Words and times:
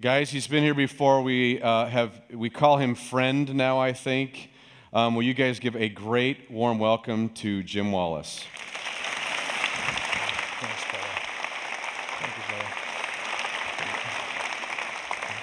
Guys, 0.00 0.30
he's 0.30 0.46
been 0.46 0.62
here 0.62 0.72
before. 0.72 1.20
We 1.20 1.60
uh, 1.60 1.84
have 1.84 2.22
we 2.32 2.48
call 2.48 2.78
him 2.78 2.94
friend 2.94 3.54
now. 3.54 3.78
I 3.78 3.92
think. 3.92 4.50
Um, 4.94 5.14
will 5.14 5.24
you 5.24 5.34
guys 5.34 5.58
give 5.58 5.76
a 5.76 5.90
great 5.90 6.50
warm 6.50 6.78
welcome 6.78 7.28
to 7.30 7.62
Jim 7.62 7.92
Wallace? 7.92 8.46
Thanks, 10.58 10.84
brother. 10.90 11.04
Thank 12.18 12.32
you, 12.34 12.42
brother. 12.48 12.68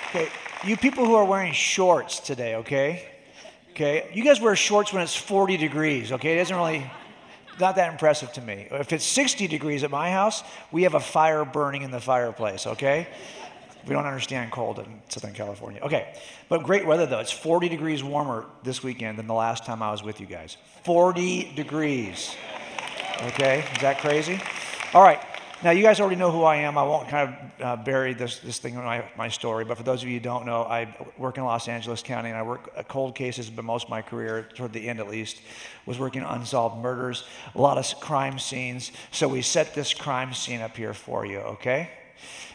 Okay, 0.09 0.67
you 0.67 0.75
people 0.75 1.05
who 1.05 1.13
are 1.13 1.25
wearing 1.25 1.53
shorts 1.53 2.19
today, 2.19 2.55
okay? 2.55 3.09
Okay, 3.73 4.09
you 4.11 4.23
guys 4.23 4.41
wear 4.41 4.55
shorts 4.55 4.91
when 4.91 5.03
it's 5.03 5.15
40 5.15 5.57
degrees, 5.57 6.11
okay? 6.13 6.33
It 6.33 6.37
doesn't 6.37 6.57
really, 6.57 6.89
not 7.59 7.75
that 7.75 7.91
impressive 7.91 8.33
to 8.33 8.41
me. 8.41 8.69
If 8.71 8.91
it's 8.91 9.05
60 9.05 9.47
degrees 9.47 9.83
at 9.83 9.91
my 9.91 10.09
house, 10.09 10.41
we 10.71 10.81
have 10.81 10.95
a 10.95 10.99
fire 10.99 11.45
burning 11.45 11.83
in 11.83 11.91
the 11.91 12.01
fireplace, 12.01 12.65
okay? 12.65 13.07
We 13.87 13.93
don't 13.93 14.05
understand 14.05 14.51
cold 14.51 14.79
in 14.79 15.01
Southern 15.07 15.33
California. 15.33 15.81
Okay, 15.81 16.13
but 16.49 16.63
great 16.63 16.85
weather 16.85 17.05
though. 17.05 17.19
It's 17.19 17.31
40 17.31 17.69
degrees 17.69 18.03
warmer 18.03 18.45
this 18.63 18.83
weekend 18.83 19.17
than 19.17 19.27
the 19.27 19.33
last 19.33 19.65
time 19.65 19.81
I 19.81 19.91
was 19.91 20.03
with 20.03 20.19
you 20.19 20.27
guys. 20.27 20.57
40 20.83 21.53
degrees. 21.55 22.35
Okay, 23.21 23.63
is 23.73 23.81
that 23.81 23.99
crazy? 23.99 24.39
All 24.93 25.01
right, 25.01 25.21
now 25.63 25.71
you 25.71 25.81
guys 25.81 25.99
already 25.99 26.17
know 26.17 26.31
who 26.31 26.43
I 26.43 26.57
am. 26.57 26.77
I 26.77 26.83
won't 26.83 27.09
kind 27.09 27.29
of 27.29 27.61
uh, 27.61 27.83
bury 27.83 28.13
this, 28.13 28.39
this 28.39 28.59
thing 28.59 28.75
in 28.75 28.83
my, 28.83 29.03
my 29.17 29.27
story, 29.27 29.65
but 29.65 29.75
for 29.75 29.83
those 29.83 30.03
of 30.03 30.07
you 30.09 30.15
who 30.15 30.19
don't 30.19 30.45
know, 30.45 30.63
I 30.63 30.95
work 31.17 31.37
in 31.37 31.45
Los 31.45 31.67
Angeles 31.67 32.03
County 32.03 32.29
and 32.29 32.37
I 32.37 32.43
work 32.43 32.69
uh, 32.77 32.83
cold 32.83 33.15
cases, 33.15 33.49
but 33.49 33.65
most 33.65 33.85
of 33.85 33.89
my 33.89 34.03
career, 34.03 34.47
toward 34.53 34.71
the 34.71 34.87
end 34.87 34.99
at 34.99 35.07
least, 35.07 35.41
was 35.87 35.97
working 35.97 36.21
unsolved 36.21 36.77
murders, 36.83 37.23
a 37.55 37.61
lot 37.61 37.79
of 37.79 37.99
crime 37.99 38.37
scenes. 38.37 38.91
So 39.11 39.27
we 39.27 39.41
set 39.41 39.73
this 39.73 39.95
crime 39.95 40.33
scene 40.33 40.61
up 40.61 40.77
here 40.77 40.93
for 40.93 41.25
you, 41.25 41.39
okay? 41.39 41.89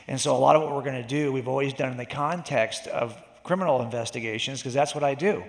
And 0.09 0.21
so 0.21 0.35
a 0.35 0.39
lot 0.39 0.57
of 0.57 0.63
what 0.63 0.75
we're 0.75 0.83
going 0.83 1.01
to 1.01 1.09
do, 1.09 1.33
we've 1.33 1.49
always 1.49 1.73
done 1.75 1.93
in 1.93 1.97
the 1.97 2.07
context 2.07 2.87
of 2.89 3.17
criminal 3.45 3.83
investigations, 3.83 4.61
because 4.61 4.75
that's 4.75 4.95
what 4.95 5.05
I 5.05 5.15
do. 5.15 5.43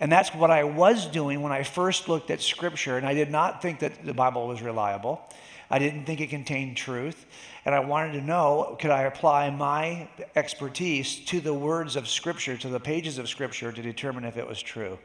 And 0.00 0.10
that's 0.10 0.34
what 0.34 0.50
I 0.50 0.64
was 0.64 1.06
doing 1.06 1.42
when 1.42 1.52
I 1.52 1.62
first 1.62 2.08
looked 2.08 2.30
at 2.30 2.40
Scripture, 2.40 2.96
and 2.96 3.06
I 3.06 3.14
did 3.14 3.30
not 3.30 3.62
think 3.62 3.80
that 3.80 4.04
the 4.04 4.14
Bible 4.14 4.48
was 4.48 4.60
reliable. 4.60 5.28
I 5.70 5.78
didn't 5.78 6.04
think 6.04 6.20
it 6.20 6.28
contained 6.28 6.76
truth. 6.76 7.24
And 7.64 7.74
I 7.74 7.80
wanted 7.80 8.12
to 8.12 8.20
know 8.20 8.76
could 8.80 8.90
I 8.90 9.02
apply 9.02 9.50
my 9.50 10.08
expertise 10.34 11.24
to 11.26 11.40
the 11.40 11.54
words 11.54 11.96
of 11.96 12.08
Scripture, 12.08 12.56
to 12.58 12.68
the 12.68 12.80
pages 12.80 13.18
of 13.18 13.28
Scripture, 13.28 13.70
to 13.70 13.82
determine 13.82 14.24
if 14.24 14.36
it 14.36 14.46
was 14.46 14.60
true? 14.60 14.98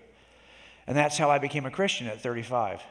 And 0.88 0.98
that's 0.98 1.18
how 1.18 1.30
I 1.30 1.38
became 1.38 1.66
a 1.66 1.72
Christian 1.72 2.08
at 2.08 2.22
35. 2.22 2.82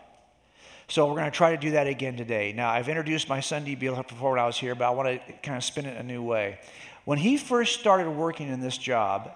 So 0.88 1.06
we're 1.08 1.14
going 1.14 1.24
to 1.24 1.36
try 1.36 1.50
to 1.50 1.60
do 1.60 1.72
that 1.72 1.88
again 1.88 2.16
today. 2.16 2.52
Now, 2.54 2.70
I've 2.70 2.88
introduced 2.88 3.28
my 3.28 3.40
son 3.40 3.64
D. 3.64 3.74
Beal 3.74 4.00
before 4.02 4.30
when 4.30 4.40
I 4.40 4.46
was 4.46 4.56
here, 4.56 4.76
but 4.76 4.84
I 4.86 4.90
want 4.90 5.08
to 5.08 5.32
kind 5.42 5.56
of 5.56 5.64
spin 5.64 5.84
it 5.84 5.96
a 5.96 6.02
new 6.02 6.22
way. 6.22 6.60
When 7.04 7.18
he 7.18 7.36
first 7.36 7.80
started 7.80 8.08
working 8.08 8.48
in 8.48 8.60
this 8.60 8.78
job 8.78 9.32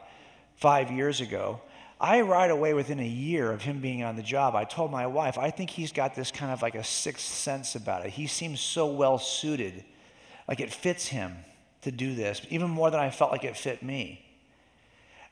five 0.56 0.92
years 0.92 1.20
ago, 1.20 1.60
I 2.00 2.20
right 2.20 2.50
away, 2.50 2.72
within 2.72 3.00
a 3.00 3.06
year 3.06 3.50
of 3.50 3.62
him 3.62 3.80
being 3.80 4.04
on 4.04 4.16
the 4.16 4.22
job, 4.22 4.54
I 4.54 4.64
told 4.64 4.90
my 4.90 5.06
wife, 5.06 5.36
I 5.38 5.50
think 5.50 5.70
he's 5.70 5.92
got 5.92 6.14
this 6.14 6.30
kind 6.30 6.52
of 6.52 6.62
like 6.62 6.74
a 6.74 6.84
sixth 6.84 7.26
sense 7.26 7.74
about 7.74 8.06
it. 8.06 8.12
He 8.12 8.26
seems 8.26 8.60
so 8.60 8.86
well 8.86 9.18
suited, 9.18 9.84
like 10.48 10.60
it 10.60 10.72
fits 10.72 11.08
him 11.08 11.36
to 11.82 11.90
do 11.90 12.14
this, 12.14 12.40
even 12.48 12.70
more 12.70 12.90
than 12.90 13.00
I 13.00 13.10
felt 13.10 13.32
like 13.32 13.44
it 13.44 13.56
fit 13.56 13.82
me. 13.82 14.24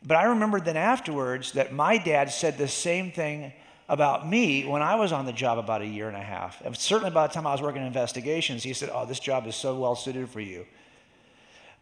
But 0.03 0.17
I 0.17 0.25
remembered 0.25 0.65
then 0.65 0.77
afterwards 0.77 1.53
that 1.53 1.73
my 1.73 1.97
dad 1.97 2.31
said 2.31 2.59
the 2.59 2.69
same 2.69 3.13
thing 3.13 3.53
about 3.89 4.29
me 4.29 4.67
when 4.67 4.83
I 4.83 4.97
was 4.97 5.13
on 5.13 5.25
the 5.25 5.33
job 5.33 5.59
about 5.59 5.81
a 5.81 5.87
year 5.87 6.09
and 6.09 6.17
a 6.17 6.23
half. 6.23 6.61
And 6.65 6.77
certainly 6.77 7.11
by 7.11 7.27
the 7.27 7.33
time 7.33 7.47
I 7.47 7.53
was 7.53 7.63
working 7.63 7.81
in 7.81 7.87
investigations, 7.87 8.63
he 8.63 8.73
said, 8.73 8.91
Oh, 8.93 9.07
this 9.07 9.19
job 9.19 9.47
is 9.47 9.57
so 9.57 9.79
well 9.79 9.95
suited 9.95 10.29
for 10.29 10.41
you. 10.41 10.67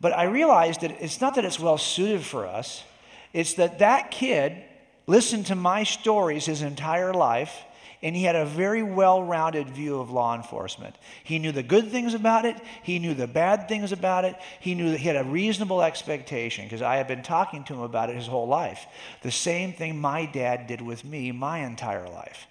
But 0.00 0.12
I 0.12 0.24
realized 0.24 0.82
that 0.82 1.02
it's 1.02 1.20
not 1.20 1.34
that 1.34 1.44
it's 1.44 1.58
well 1.58 1.78
suited 1.78 2.22
for 2.22 2.46
us, 2.46 2.84
it's 3.32 3.54
that 3.54 3.80
that 3.80 4.10
kid 4.10 4.62
listened 5.06 5.46
to 5.46 5.54
my 5.54 5.84
stories 5.84 6.46
his 6.46 6.62
entire 6.62 7.12
life 7.12 7.62
and 8.02 8.14
he 8.14 8.24
had 8.24 8.36
a 8.36 8.44
very 8.44 8.82
well 8.82 9.22
rounded 9.22 9.70
view 9.70 10.00
of 10.00 10.10
law 10.10 10.34
enforcement. 10.34 10.94
He 11.24 11.38
knew 11.38 11.52
the 11.52 11.62
good 11.62 11.90
things 11.90 12.14
about 12.14 12.44
it, 12.44 12.56
he 12.82 12.98
knew 12.98 13.14
the 13.14 13.26
bad 13.26 13.68
things 13.68 13.92
about 13.92 14.24
it, 14.24 14.36
he 14.60 14.74
knew 14.74 14.90
that 14.90 15.00
he 15.00 15.08
had 15.08 15.16
a 15.16 15.24
reasonable 15.24 15.82
expectation 15.82 16.64
because 16.64 16.82
I 16.82 16.96
had 16.96 17.08
been 17.08 17.22
talking 17.22 17.64
to 17.64 17.74
him 17.74 17.80
about 17.80 18.10
it 18.10 18.16
his 18.16 18.26
whole 18.26 18.48
life. 18.48 18.86
The 19.22 19.30
same 19.30 19.72
thing 19.72 19.98
my 19.98 20.26
dad 20.26 20.66
did 20.66 20.80
with 20.80 21.04
me 21.04 21.32
my 21.32 21.58
entire 21.60 22.08
life. 22.08 22.46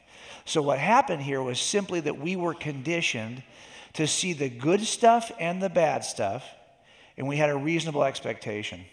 So, 0.46 0.62
what 0.62 0.78
happened 0.78 1.22
here 1.22 1.42
was 1.42 1.60
simply 1.60 2.00
that 2.02 2.20
we 2.20 2.36
were 2.36 2.54
conditioned 2.54 3.42
to 3.94 4.08
see 4.08 4.34
the 4.34 4.50
good 4.50 4.82
stuff 4.82 5.32
and 5.40 5.62
the 5.62 5.70
bad 5.70 6.04
stuff, 6.04 6.46
and 7.18 7.28
we 7.28 7.38
had 7.38 7.50
a 7.50 7.56
reasonable 7.56 8.04
expectation. 8.04 8.86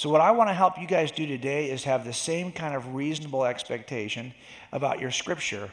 So, 0.00 0.08
what 0.08 0.22
I 0.22 0.30
want 0.30 0.48
to 0.48 0.54
help 0.54 0.80
you 0.80 0.86
guys 0.86 1.10
do 1.10 1.26
today 1.26 1.70
is 1.70 1.84
have 1.84 2.06
the 2.06 2.12
same 2.14 2.52
kind 2.52 2.74
of 2.74 2.94
reasonable 2.94 3.44
expectation 3.44 4.32
about 4.72 4.98
your 4.98 5.10
scripture. 5.10 5.70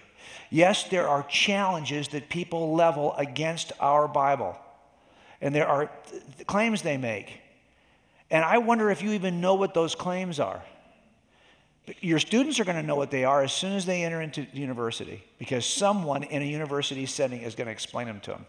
Yes, 0.50 0.84
there 0.84 1.08
are 1.08 1.24
challenges 1.30 2.10
that 2.10 2.28
people 2.28 2.76
level 2.76 3.14
against 3.14 3.72
our 3.80 4.06
Bible, 4.06 4.60
and 5.40 5.56
there 5.56 5.66
are 5.66 5.90
th- 6.10 6.46
claims 6.46 6.82
they 6.82 6.98
make. 6.98 7.40
And 8.30 8.44
I 8.44 8.58
wonder 8.58 8.92
if 8.92 9.02
you 9.02 9.12
even 9.12 9.40
know 9.40 9.56
what 9.56 9.74
those 9.74 9.96
claims 9.96 10.42
are. 10.42 10.62
Your 12.02 12.20
students 12.20 12.60
are 12.60 12.66
going 12.66 12.76
to 12.76 12.84
know 12.86 12.98
what 12.98 13.12
they 13.12 13.24
are 13.24 13.44
as 13.44 13.54
soon 13.54 13.78
as 13.78 13.86
they 13.86 14.04
enter 14.04 14.22
into 14.22 14.46
university 14.52 15.24
because 15.40 15.66
someone 15.66 16.24
in 16.24 16.42
a 16.42 16.46
university 16.46 17.06
setting 17.06 17.44
is 17.44 17.56
going 17.56 17.68
to 17.68 17.72
explain 17.72 18.08
them 18.08 18.20
to 18.20 18.32
them. 18.32 18.46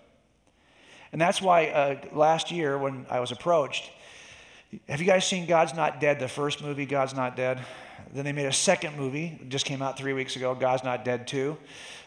And 1.12 1.20
that's 1.20 1.40
why 1.40 1.66
uh, 1.68 2.00
last 2.12 2.50
year, 2.50 2.76
when 2.76 3.06
I 3.08 3.20
was 3.20 3.30
approached, 3.30 3.92
have 4.86 5.00
you 5.00 5.06
guys 5.06 5.26
seen 5.26 5.46
God's 5.46 5.74
Not 5.74 5.98
Dead, 5.98 6.20
the 6.20 6.28
first 6.28 6.62
movie, 6.62 6.84
God's 6.84 7.14
Not 7.14 7.36
Dead? 7.36 7.64
Then 8.12 8.24
they 8.24 8.32
made 8.32 8.46
a 8.46 8.52
second 8.52 8.96
movie, 8.96 9.40
just 9.48 9.64
came 9.64 9.80
out 9.80 9.98
three 9.98 10.12
weeks 10.12 10.36
ago, 10.36 10.54
God's 10.54 10.84
Not 10.84 11.04
Dead 11.04 11.26
2. 11.26 11.56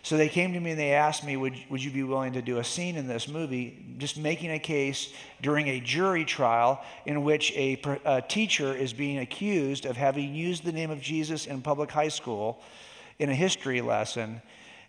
So 0.03 0.17
they 0.17 0.29
came 0.29 0.53
to 0.53 0.59
me 0.59 0.71
and 0.71 0.79
they 0.79 0.93
asked 0.93 1.23
me, 1.23 1.37
would, 1.37 1.55
would 1.69 1.83
you 1.83 1.91
be 1.91 2.03
willing 2.03 2.33
to 2.33 2.41
do 2.41 2.59
a 2.59 2.63
scene 2.63 2.95
in 2.95 3.07
this 3.07 3.27
movie, 3.27 3.83
just 3.97 4.17
making 4.17 4.51
a 4.51 4.59
case 4.59 5.11
during 5.41 5.67
a 5.69 5.79
jury 5.79 6.23
trial 6.23 6.83
in 7.05 7.23
which 7.23 7.51
a, 7.53 7.79
a 8.05 8.21
teacher 8.21 8.73
is 8.75 8.93
being 8.93 9.19
accused 9.19 9.85
of 9.85 9.97
having 9.97 10.33
used 10.33 10.63
the 10.63 10.71
name 10.71 10.91
of 10.91 11.01
Jesus 11.01 11.47
in 11.47 11.61
public 11.61 11.91
high 11.91 12.07
school 12.07 12.61
in 13.19 13.29
a 13.29 13.35
history 13.35 13.81
lesson. 13.81 14.41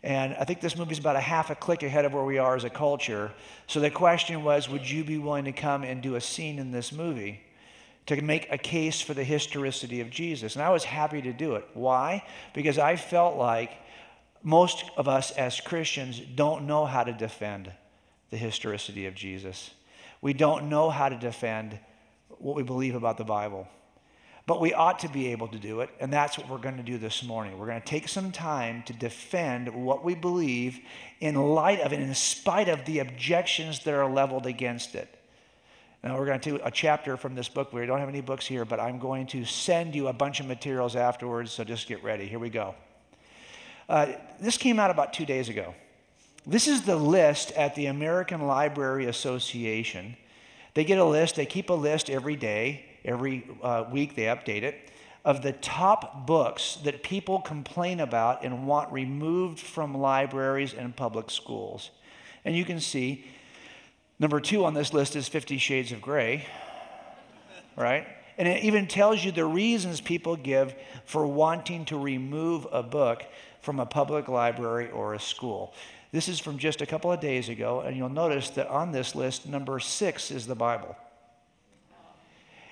And 0.03 0.35
I 0.35 0.45
think 0.45 0.61
this 0.61 0.77
movie 0.77 0.93
is 0.93 0.99
about 0.99 1.17
a 1.17 1.21
half 1.21 1.51
a 1.51 1.55
click 1.55 1.83
ahead 1.83 2.05
of 2.05 2.13
where 2.13 2.25
we 2.25 2.39
are 2.39 2.55
as 2.57 2.65
a 2.65 2.71
culture. 2.71 3.31
So 3.67 3.81
the 3.81 3.91
question 3.91 4.45
was, 4.45 4.69
would 4.69 4.89
you 4.89 5.05
be 5.05 5.19
willing 5.19 5.45
to 5.45 5.53
come 5.53 5.85
and 5.85 6.03
do 6.03 6.17
a 6.17 6.21
scene 6.21 6.59
in 6.59 6.71
this 6.71 6.93
movie? 6.93 7.41
To 8.07 8.21
make 8.21 8.49
a 8.51 8.59
case 8.59 9.01
for 9.01 9.15
the 9.15 9.25
historicity 9.25 10.01
of 10.01 10.11
Jesus. 10.11 10.57
And 10.57 10.65
I 10.65 10.71
was 10.71 10.85
happy 10.85 11.23
to 11.23 11.33
do 11.33 11.55
it. 11.55 11.67
Why? 11.75 12.25
Because 12.53 12.79
I 12.79 12.97
felt 12.97 13.37
like 13.37 13.73
most 14.43 14.85
of 14.97 15.09
us 15.09 15.31
as 15.33 15.61
Christians 15.61 16.21
don't 16.35 16.67
know 16.67 16.85
how 16.85 17.05
to 17.05 17.13
defend 17.13 17.71
the 18.31 18.37
historicity 18.37 19.07
of 19.07 19.15
Jesus. 19.15 19.71
We 20.21 20.33
don't 20.33 20.69
know 20.69 20.91
how 20.91 21.09
to 21.09 21.17
defend 21.17 21.79
what 22.29 22.57
we 22.57 22.63
believe 22.63 22.95
about 22.95 23.19
the 23.19 23.25
Bible. 23.25 23.69
But 24.47 24.61
we 24.61 24.75
ought 24.75 24.99
to 25.01 25.09
be 25.09 25.29
able 25.29 25.47
to 25.49 25.59
do 25.59 25.83
it, 25.83 25.91
and 26.01 26.13
that's 26.13 26.37
what 26.37 26.49
we're 26.49 26.59
going 26.59 26.77
to 26.77 26.83
do 26.83 26.99
this 26.99 27.23
morning. 27.23 27.57
We're 27.57 27.67
going 27.67 27.81
to 27.81 27.87
take 27.87 28.09
some 28.09 28.33
time 28.33 28.83
to 28.87 28.93
defend 28.93 29.69
what 29.73 30.05
we 30.05 30.17
believe 30.17 30.81
in 31.21 31.37
light 31.37 31.81
of 31.81 31.93
and 31.93 32.03
in 32.03 32.15
spite 32.15 32.69
of 32.69 32.85
the 32.85 32.99
objections 32.99 33.85
that 33.85 33.95
are 33.95 34.11
leveled 34.11 34.47
against 34.47 34.97
it. 34.97 35.17
Now, 36.05 36.19
we're 36.19 36.27
going 36.27 36.41
to 36.41 36.51
do 36.51 36.61
a 36.65 36.71
chapter 36.71 37.17
from 37.17 37.37
this 37.37 37.49
book. 37.49 37.73
We 37.73 37.87
don't 37.87 38.01
have 38.01 38.09
any 38.09 38.21
books 38.21 38.45
here, 38.45 38.65
but 38.65 38.81
I'm 38.81 38.99
going 38.99 39.25
to 39.29 39.45
send 39.45 39.95
you 39.95 40.09
a 40.09 40.13
bunch 40.13 40.41
of 40.41 40.47
materials 40.47 40.97
afterwards, 40.97 41.53
so 41.53 41.63
just 41.63 41.87
get 41.87 42.03
ready. 42.03 42.27
Here 42.27 42.41
we 42.41 42.51
go. 42.51 42.75
Uh, 43.89 44.07
this 44.41 44.57
came 44.57 44.81
out 44.81 44.91
about 44.91 45.13
two 45.13 45.25
days 45.25 45.49
ago. 45.49 45.75
This 46.45 46.67
is 46.67 46.83
the 46.83 46.97
list 46.97 47.53
at 47.53 47.77
the 47.77 47.87
American 47.87 48.49
Library 48.49 49.07
Association. 49.07 50.17
They 50.75 50.83
get 50.83 50.99
a 50.99 51.05
list, 51.05 51.37
they 51.37 51.47
keep 51.47 51.71
a 51.71 51.75
list 51.75 52.11
every 52.11 52.35
day, 52.35 52.85
every 53.05 53.47
uh, 53.63 53.85
week, 53.93 54.17
they 54.17 54.25
update 54.25 54.63
it, 54.63 54.91
of 55.25 55.43
the 55.43 55.53
top 55.53 56.27
books 56.27 56.79
that 56.83 57.05
people 57.05 57.41
complain 57.41 58.01
about 58.01 58.45
and 58.45 58.67
want 58.67 58.91
removed 58.93 59.61
from 59.61 59.97
libraries 59.97 60.75
and 60.75 60.97
public 60.97 61.31
schools. 61.31 61.91
And 62.45 62.57
you 62.57 62.65
can 62.65 62.81
see 62.81 63.25
Number 64.23 64.39
two 64.39 64.65
on 64.65 64.73
this 64.73 64.95
list 64.95 65.17
is 65.17 65.27
Fifty 65.27 65.59
Shades 65.59 65.91
of 65.91 66.01
Grey, 66.01 66.47
right? 67.75 68.07
And 68.39 68.47
it 68.47 68.63
even 68.63 68.87
tells 68.87 69.25
you 69.25 69.33
the 69.33 69.45
reasons 69.45 70.01
people 70.01 70.37
give 70.37 70.77
for 71.05 71.27
wanting 71.27 71.85
to 71.87 71.99
remove 71.99 72.69
a 72.71 72.85
book 72.85 73.25
from 73.63 73.81
a 73.81 73.85
public 73.85 74.29
library 74.29 74.93
or 74.93 75.15
a 75.15 75.19
school. 75.19 75.75
This 76.13 76.29
is 76.29 76.39
from 76.39 76.57
just 76.57 76.81
a 76.83 76.87
couple 76.87 77.11
of 77.11 77.19
days 77.19 77.49
ago, 77.49 77.81
and 77.81 77.97
you'll 77.97 78.09
notice 78.11 78.51
that 78.51 78.69
on 78.69 78.93
this 78.93 79.17
list, 79.17 79.49
number 79.49 79.81
six 79.81 80.31
is 80.31 80.47
the 80.47 80.55
Bible. 80.55 80.97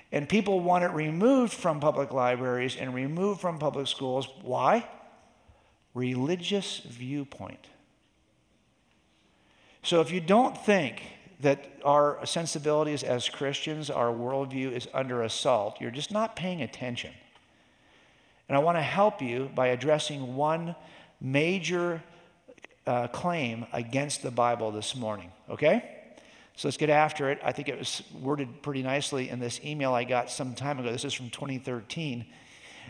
And 0.09 0.29
people 0.29 0.61
want 0.61 0.85
it 0.85 0.91
removed 0.91 1.51
from 1.51 1.81
public 1.81 2.13
libraries 2.13 2.77
and 2.77 2.93
removed 2.93 3.41
from 3.41 3.59
public 3.59 3.87
schools. 3.87 4.25
Why? 4.41 4.87
Religious 5.93 6.79
viewpoint. 6.79 7.67
So 9.83 9.99
if 9.99 10.11
you 10.11 10.21
don't 10.21 10.57
think 10.57 11.01
that 11.41 11.71
our 11.83 12.23
sensibilities 12.25 13.03
as 13.03 13.27
Christians, 13.27 13.89
our 13.89 14.11
worldview 14.11 14.71
is 14.71 14.87
under 14.93 15.23
assault, 15.23 15.81
you're 15.81 15.91
just 15.91 16.11
not 16.11 16.35
paying 16.35 16.61
attention. 16.61 17.11
And 18.47 18.57
I 18.57 18.59
want 18.59 18.77
to 18.77 18.81
help 18.81 19.21
you 19.21 19.49
by 19.55 19.67
addressing 19.67 20.35
one 20.35 20.75
major 21.19 22.01
uh, 22.85 23.07
claim 23.07 23.65
against 23.71 24.23
the 24.23 24.31
Bible 24.31 24.71
this 24.71 24.95
morning, 24.95 25.31
okay? 25.49 26.01
So 26.55 26.67
let's 26.67 26.77
get 26.77 26.89
after 26.89 27.31
it. 27.31 27.39
I 27.43 27.51
think 27.51 27.69
it 27.69 27.77
was 27.77 28.03
worded 28.19 28.61
pretty 28.61 28.83
nicely 28.83 29.29
in 29.29 29.39
this 29.39 29.59
email 29.63 29.93
I 29.93 30.03
got 30.03 30.29
some 30.29 30.53
time 30.53 30.79
ago. 30.79 30.91
This 30.91 31.05
is 31.05 31.13
from 31.13 31.29
2013. 31.29 32.25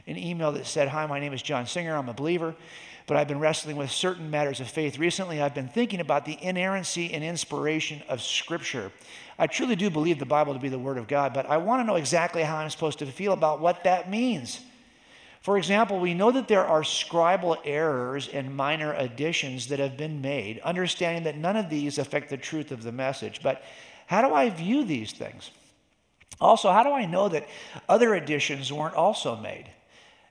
An 0.08 0.18
email 0.18 0.52
that 0.54 0.66
said, 0.66 0.88
Hi, 0.88 1.06
my 1.06 1.20
name 1.20 1.34
is 1.34 1.42
John 1.42 1.66
Singer. 1.66 1.96
I'm 1.96 2.10
a 2.10 2.14
believer, 2.14 2.56
but 3.08 3.18
I've 3.18 3.28
been 3.28 3.40
wrestling 3.40 3.76
with 3.76 3.92
certain 3.92 4.32
matters 4.32 4.60
of 4.60 4.68
faith. 4.68 4.98
Recently, 4.98 5.42
I've 5.42 5.54
been 5.54 5.68
thinking 5.68 6.00
about 6.00 6.26
the 6.26 6.38
inerrancy 6.42 7.14
and 7.14 7.24
inspiration 7.24 8.02
of 8.10 8.22
Scripture. 8.22 8.92
I 9.38 9.48
truly 9.48 9.76
do 9.76 9.90
believe 9.90 10.20
the 10.20 10.26
Bible 10.26 10.54
to 10.54 10.60
be 10.60 10.70
the 10.70 10.80
Word 10.80 10.98
of 10.98 11.08
God, 11.08 11.34
but 11.34 11.46
I 11.46 11.58
want 11.58 11.82
to 11.82 11.84
know 11.86 11.96
exactly 11.96 12.44
how 12.44 12.58
I'm 12.58 12.70
supposed 12.70 13.00
to 13.00 13.06
feel 13.06 13.34
about 13.34 13.60
what 13.60 13.84
that 13.84 14.10
means. 14.10 14.62
For 15.42 15.58
example, 15.58 16.00
we 16.00 16.14
know 16.14 16.32
that 16.32 16.48
there 16.48 16.66
are 16.66 16.84
scribal 16.84 17.58
errors 17.66 18.28
and 18.28 18.56
minor 18.56 18.94
additions 18.94 19.68
that 19.70 19.80
have 19.80 19.98
been 19.98 20.22
made, 20.22 20.60
understanding 20.60 21.24
that 21.24 21.38
none 21.38 21.58
of 21.58 21.70
these 21.70 21.98
affect 21.98 22.30
the 22.30 22.38
truth 22.38 22.72
of 22.72 22.84
the 22.84 22.92
message. 22.92 23.42
But 23.42 23.64
how 24.06 24.22
do 24.28 24.34
I 24.36 24.50
view 24.52 24.84
these 24.84 25.12
things? 25.12 25.50
Also, 26.40 26.72
how 26.72 26.84
do 26.84 26.92
I 26.92 27.06
know 27.06 27.28
that 27.30 27.48
other 27.90 28.14
additions 28.14 28.72
weren't 28.72 28.96
also 28.96 29.36
made? 29.36 29.66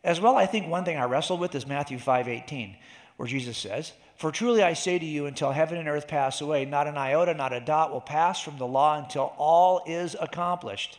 As 0.03 0.21
well, 0.21 0.37
I 0.37 0.47
think 0.47 0.67
one 0.67 0.85
thing 0.85 0.97
I 0.97 1.05
wrestle 1.05 1.37
with 1.37 1.55
is 1.55 1.67
Matthew 1.67 1.99
5:18, 1.99 2.77
where 3.17 3.29
Jesus 3.29 3.59
says, 3.59 3.93
"For 4.17 4.33
truly 4.33 4.63
I 4.63 4.73
say 4.73 4.99
to 4.99 5.05
you, 5.05 5.27
until 5.27 5.53
heaven 5.53 5.79
and 5.79 5.89
earth 5.89 6.09
pass 6.09 6.41
away, 6.41 6.65
not 6.65 6.87
an 6.87 6.97
iota, 6.97 7.35
not 7.35 7.53
a 7.53 7.61
dot 7.61 7.93
will 7.93 8.01
pass 8.01 8.41
from 8.41 8.57
the 8.57 8.67
law 8.67 8.97
until 8.97 9.35
all 9.37 9.83
is 9.87 10.17
accomplished." 10.19 10.99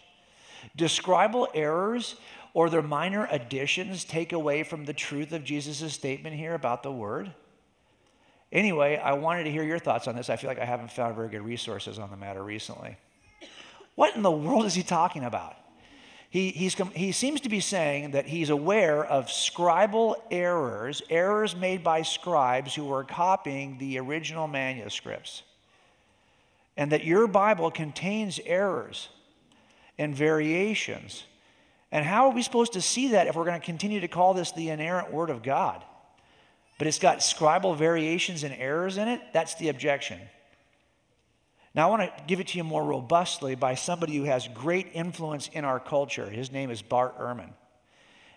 Describable 0.75 1.48
errors 1.53 2.15
or 2.53 2.69
their 2.69 2.81
minor 2.81 3.27
additions 3.31 4.03
take 4.03 4.33
away 4.33 4.62
from 4.62 4.86
the 4.86 4.94
truth 4.94 5.31
of 5.31 5.44
Jesus' 5.44 5.94
statement 5.94 6.36
here 6.36 6.54
about 6.54 6.83
the 6.83 6.92
word? 6.92 7.33
Anyway, 8.51 8.97
I 8.97 9.13
wanted 9.13 9.45
to 9.45 9.51
hear 9.51 9.63
your 9.63 9.80
thoughts 9.80 10.07
on 10.07 10.15
this. 10.15 10.30
I 10.30 10.36
feel 10.36 10.50
like 10.50 10.59
I 10.59 10.65
haven't 10.65 10.92
found 10.92 11.15
very 11.15 11.30
good 11.30 11.42
resources 11.42 11.97
on 11.97 12.12
the 12.12 12.18
matter 12.18 12.44
recently. 12.44 12.97
What 13.95 14.15
in 14.15 14.21
the 14.21 14.31
world 14.31 14.65
is 14.65 14.75
he 14.75 14.83
talking 14.83 15.24
about? 15.24 15.56
He, 16.31 16.50
he 16.50 17.12
seems 17.12 17.42
to 17.42 17.50
be 17.50 17.60
saying 17.60 18.12
that 18.12 18.25
he's 18.25 18.50
aware 18.50 19.06
of 19.06 19.28
scribal 19.28 20.16
errors, 20.31 21.04
errors 21.10 21.56
made 21.56 21.83
by 21.83 22.01
scribes 22.01 22.74
who 22.74 22.86
were 22.86 23.04
copying 23.04 23.78
the 23.78 24.00
original 24.00 24.48
manuscripts, 24.48 25.44
and 26.75 26.92
that 26.92 27.04
your 27.04 27.28
Bible 27.28 27.69
contains 27.69 28.39
errors 28.45 29.10
and 30.00 30.16
variations 30.16 31.25
and 31.92 32.06
how 32.06 32.30
are 32.30 32.33
we 32.33 32.42
supposed 32.42 32.74
to 32.74 32.81
see 32.81 33.10
that 33.10 33.28
if 33.28 33.36
we're 33.36 33.45
going 33.45 33.60
to 33.60 33.66
continue 33.66 34.00
to 34.00 34.07
call 34.07 34.33
this 34.33 34.51
the 34.51 34.69
inerrant 34.69 35.12
Word 35.12 35.30
of 35.30 35.44
God? 35.44 35.83
But 36.78 36.88
it's 36.88 37.00
got 37.00 37.19
scribal 37.19 37.75
variations 37.75 38.44
and 38.44 38.56
errors 38.57 38.98
in 38.98 39.07
it? 39.07 39.22
That's 39.33 39.56
the 39.56 39.69
objection. 39.69 40.19
Now, 41.73 41.88
I 41.88 41.89
want 41.89 42.01
to 42.01 42.23
give 42.27 42.39
it 42.39 42.47
to 42.47 42.57
you 42.57 42.63
more 42.63 42.83
robustly 42.83 43.56
by 43.56 43.75
somebody 43.75 44.18
who 44.18 44.25
has 44.25 44.47
great 44.50 44.88
influence 44.94 45.50
in 45.53 45.63
our 45.63 45.79
culture. 45.79 46.29
His 46.29 46.51
name 46.51 46.69
is 46.69 46.81
Bart 46.81 47.18
Ehrman. 47.18 47.51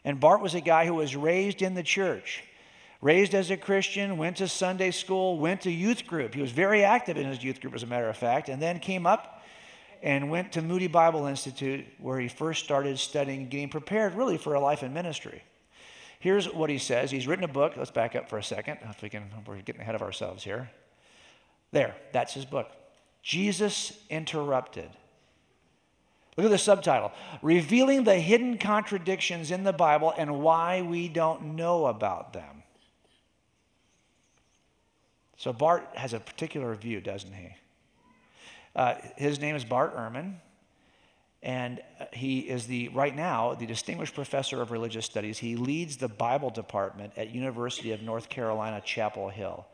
And 0.04 0.20
Bart 0.20 0.40
was 0.40 0.54
a 0.54 0.60
guy 0.60 0.86
who 0.86 0.94
was 0.94 1.16
raised 1.16 1.62
in 1.62 1.74
the 1.74 1.82
church, 1.82 2.44
raised 3.00 3.34
as 3.34 3.50
a 3.50 3.56
Christian, 3.56 4.18
went 4.18 4.36
to 4.36 4.46
Sunday 4.46 4.92
school, 4.92 5.38
went 5.38 5.62
to 5.62 5.70
youth 5.70 6.06
group. 6.06 6.34
He 6.34 6.40
was 6.40 6.52
very 6.52 6.84
active 6.84 7.16
in 7.16 7.26
his 7.26 7.42
youth 7.42 7.60
group, 7.60 7.74
as 7.74 7.82
a 7.82 7.86
matter 7.86 8.08
of 8.08 8.16
fact, 8.16 8.48
and 8.48 8.62
then 8.62 8.78
came 8.78 9.06
up 9.06 9.42
and 10.02 10.30
went 10.30 10.52
to 10.52 10.62
Moody 10.62 10.86
Bible 10.86 11.26
Institute 11.26 11.86
where 11.98 12.20
he 12.20 12.28
first 12.28 12.62
started 12.62 12.98
studying, 12.98 13.48
getting 13.48 13.70
prepared 13.70 14.14
really 14.14 14.36
for 14.36 14.54
a 14.54 14.60
life 14.60 14.82
in 14.82 14.92
ministry. 14.92 15.42
Here's 16.20 16.46
what 16.46 16.70
he 16.70 16.78
says. 16.78 17.10
He's 17.10 17.26
written 17.26 17.44
a 17.44 17.48
book. 17.48 17.72
Let's 17.76 17.90
back 17.90 18.14
up 18.14 18.28
for 18.28 18.38
a 18.38 18.44
second. 18.44 18.78
If 18.82 19.02
we 19.02 19.08
can, 19.08 19.24
we're 19.46 19.60
getting 19.62 19.80
ahead 19.80 19.94
of 19.94 20.02
ourselves 20.02 20.44
here. 20.44 20.70
There, 21.72 21.96
that's 22.12 22.34
his 22.34 22.44
book. 22.44 22.70
Jesus 23.24 23.98
Interrupted. 24.10 24.90
Look 26.36 26.44
at 26.44 26.50
the 26.50 26.58
subtitle 26.58 27.10
Revealing 27.42 28.04
the 28.04 28.16
Hidden 28.16 28.58
Contradictions 28.58 29.50
in 29.50 29.64
the 29.64 29.72
Bible 29.72 30.12
and 30.16 30.40
Why 30.40 30.82
We 30.82 31.08
Don't 31.08 31.56
Know 31.56 31.86
About 31.86 32.34
Them. 32.34 32.62
So 35.38 35.52
Bart 35.52 35.88
has 35.94 36.12
a 36.12 36.20
particular 36.20 36.74
view, 36.74 37.00
doesn't 37.00 37.32
he? 37.32 37.56
Uh, 38.76 38.96
his 39.16 39.40
name 39.40 39.56
is 39.56 39.64
Bart 39.64 39.96
Ehrman, 39.96 40.34
and 41.42 41.80
he 42.12 42.40
is 42.40 42.66
the 42.66 42.88
right 42.88 43.14
now 43.14 43.54
the 43.54 43.66
distinguished 43.66 44.14
professor 44.14 44.60
of 44.60 44.70
religious 44.70 45.06
studies. 45.06 45.38
He 45.38 45.56
leads 45.56 45.96
the 45.96 46.08
Bible 46.08 46.50
department 46.50 47.12
at 47.16 47.34
University 47.34 47.92
of 47.92 48.02
North 48.02 48.28
Carolina, 48.28 48.82
Chapel 48.84 49.28
Hill. 49.28 49.66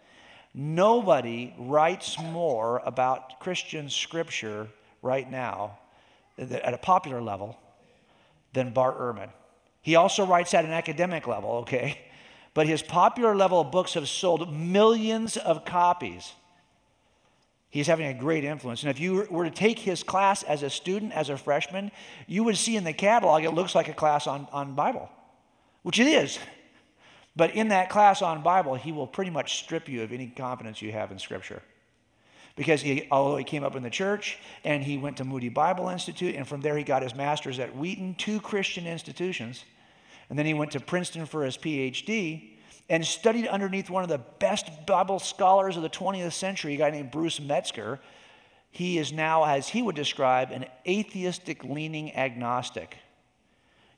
Nobody 0.52 1.54
writes 1.58 2.18
more 2.18 2.82
about 2.84 3.38
Christian 3.40 3.88
scripture 3.88 4.68
right 5.02 5.30
now 5.30 5.78
at 6.38 6.74
a 6.74 6.78
popular 6.78 7.20
level 7.20 7.58
than 8.52 8.72
Bart 8.72 8.98
Ehrman. 8.98 9.30
He 9.82 9.94
also 9.94 10.26
writes 10.26 10.52
at 10.54 10.64
an 10.64 10.72
academic 10.72 11.26
level, 11.26 11.50
okay? 11.58 11.98
But 12.52 12.66
his 12.66 12.82
popular 12.82 13.36
level 13.36 13.62
books 13.62 13.94
have 13.94 14.08
sold 14.08 14.52
millions 14.52 15.36
of 15.36 15.64
copies. 15.64 16.32
He's 17.70 17.86
having 17.86 18.06
a 18.06 18.12
great 18.12 18.42
influence. 18.42 18.82
And 18.82 18.90
if 18.90 18.98
you 18.98 19.28
were 19.30 19.44
to 19.44 19.52
take 19.52 19.78
his 19.78 20.02
class 20.02 20.42
as 20.42 20.64
a 20.64 20.68
student, 20.68 21.12
as 21.12 21.28
a 21.28 21.36
freshman, 21.36 21.92
you 22.26 22.42
would 22.42 22.56
see 22.56 22.74
in 22.74 22.82
the 22.82 22.92
catalog 22.92 23.44
it 23.44 23.52
looks 23.52 23.76
like 23.76 23.86
a 23.86 23.94
class 23.94 24.26
on, 24.26 24.48
on 24.50 24.74
Bible, 24.74 25.08
which 25.84 26.00
it 26.00 26.08
is. 26.08 26.40
But 27.36 27.54
in 27.54 27.68
that 27.68 27.90
class 27.90 28.22
on 28.22 28.42
Bible, 28.42 28.74
he 28.74 28.92
will 28.92 29.06
pretty 29.06 29.30
much 29.30 29.58
strip 29.58 29.88
you 29.88 30.02
of 30.02 30.12
any 30.12 30.26
confidence 30.28 30.82
you 30.82 30.92
have 30.92 31.12
in 31.12 31.18
Scripture. 31.18 31.62
Because 32.56 32.82
he, 32.82 33.06
although 33.10 33.36
he 33.36 33.44
came 33.44 33.64
up 33.64 33.76
in 33.76 33.82
the 33.82 33.90
church 33.90 34.38
and 34.64 34.82
he 34.82 34.98
went 34.98 35.16
to 35.18 35.24
Moody 35.24 35.48
Bible 35.48 35.88
Institute, 35.88 36.34
and 36.34 36.46
from 36.46 36.60
there 36.60 36.76
he 36.76 36.82
got 36.82 37.02
his 37.02 37.14
master's 37.14 37.58
at 37.58 37.74
Wheaton, 37.76 38.16
two 38.16 38.40
Christian 38.40 38.86
institutions, 38.86 39.64
and 40.28 40.38
then 40.38 40.46
he 40.46 40.54
went 40.54 40.72
to 40.72 40.80
Princeton 40.80 41.26
for 41.26 41.44
his 41.44 41.56
PhD 41.56 42.50
and 42.88 43.06
studied 43.06 43.46
underneath 43.46 43.88
one 43.88 44.02
of 44.02 44.08
the 44.08 44.18
best 44.18 44.84
Bible 44.84 45.20
scholars 45.20 45.76
of 45.76 45.82
the 45.82 45.88
20th 45.88 46.32
century, 46.32 46.74
a 46.74 46.78
guy 46.78 46.90
named 46.90 47.12
Bruce 47.12 47.40
Metzger. 47.40 48.00
He 48.72 48.98
is 48.98 49.12
now, 49.12 49.44
as 49.44 49.68
he 49.68 49.80
would 49.80 49.94
describe, 49.94 50.50
an 50.50 50.66
atheistic 50.86 51.62
leaning 51.62 52.14
agnostic. 52.16 52.96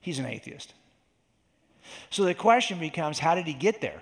He's 0.00 0.18
an 0.18 0.26
atheist. 0.26 0.74
So 2.10 2.24
the 2.24 2.34
question 2.34 2.78
becomes 2.78 3.18
how 3.18 3.34
did 3.34 3.46
he 3.46 3.52
get 3.52 3.80
there? 3.80 4.00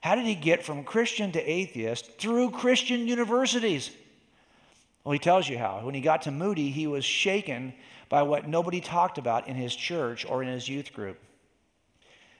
How 0.00 0.14
did 0.14 0.24
he 0.24 0.34
get 0.34 0.64
from 0.64 0.84
Christian 0.84 1.32
to 1.32 1.42
atheist 1.42 2.18
through 2.18 2.50
Christian 2.50 3.06
universities? 3.06 3.90
Well, 5.04 5.12
he 5.12 5.18
tells 5.18 5.48
you 5.48 5.58
how. 5.58 5.80
When 5.82 5.94
he 5.94 6.00
got 6.00 6.22
to 6.22 6.30
Moody, 6.30 6.70
he 6.70 6.86
was 6.86 7.04
shaken 7.04 7.74
by 8.08 8.22
what 8.22 8.48
nobody 8.48 8.80
talked 8.80 9.18
about 9.18 9.48
in 9.48 9.56
his 9.56 9.74
church 9.74 10.26
or 10.26 10.42
in 10.42 10.48
his 10.48 10.68
youth 10.68 10.92
group. 10.92 11.18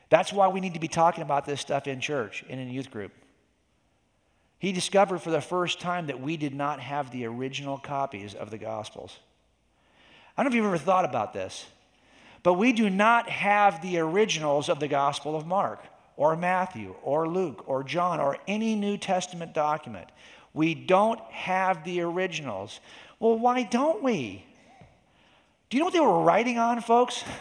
That's 0.09 0.33
why 0.33 0.49
we 0.49 0.61
need 0.61 0.75
to 0.75 0.81
be 0.81 0.89
talking 0.89 1.23
about 1.23 1.47
this 1.47 1.61
stuff 1.61 1.87
in 1.87 2.01
church 2.01 2.45
and 2.49 2.61
in 2.61 2.69
youth 2.69 2.91
group. 2.91 3.13
He 4.59 4.73
discovered 4.73 5.19
for 5.19 5.31
the 5.31 5.41
first 5.41 5.81
time 5.81 6.09
that 6.09 6.21
we 6.21 6.37
did 6.37 6.55
not 6.55 6.81
have 6.81 7.11
the 7.11 7.25
original 7.25 7.79
copies 7.79 8.35
of 8.35 8.51
the 8.51 8.59
Gospels. 8.59 9.19
I 10.37 10.43
don't 10.43 10.51
know 10.51 10.55
if 10.55 10.57
you've 10.57 10.67
ever 10.67 10.79
thought 10.79 11.05
about 11.05 11.33
this, 11.33 11.65
but 12.43 12.55
we 12.55 12.73
do 12.73 12.89
not 12.89 13.29
have 13.29 13.83
the 13.83 13.99
originals 13.99 14.69
of 14.69 14.81
the 14.81 14.89
Gospel 14.89 15.37
of 15.37 15.47
Mark 15.47 15.85
or 16.17 16.37
Matthew 16.37 16.95
or 17.03 17.29
Luke 17.29 17.65
or 17.67 17.85
John 17.85 18.21
or 18.21 18.39
any 18.47 18.75
New 18.75 18.97
Testament 18.97 19.55
document. 19.55 20.09
We 20.53 20.75
don't 20.75 21.21
have 21.31 21.85
the 21.85 22.01
originals. 22.01 22.81
Well, 23.19 23.39
why 23.39 23.63
don't 23.63 24.03
we? 24.03 24.45
Do 25.69 25.77
you 25.77 25.81
know 25.81 25.87
what 25.87 25.95
they 25.95 26.01
were 26.01 26.23
writing 26.23 26.59
on, 26.59 26.81
folks? 26.81 27.25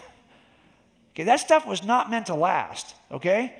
Okay, 1.15 1.25
that 1.25 1.41
stuff 1.41 1.67
was 1.67 1.83
not 1.83 2.09
meant 2.09 2.27
to 2.27 2.35
last, 2.35 2.95
okay? 3.11 3.58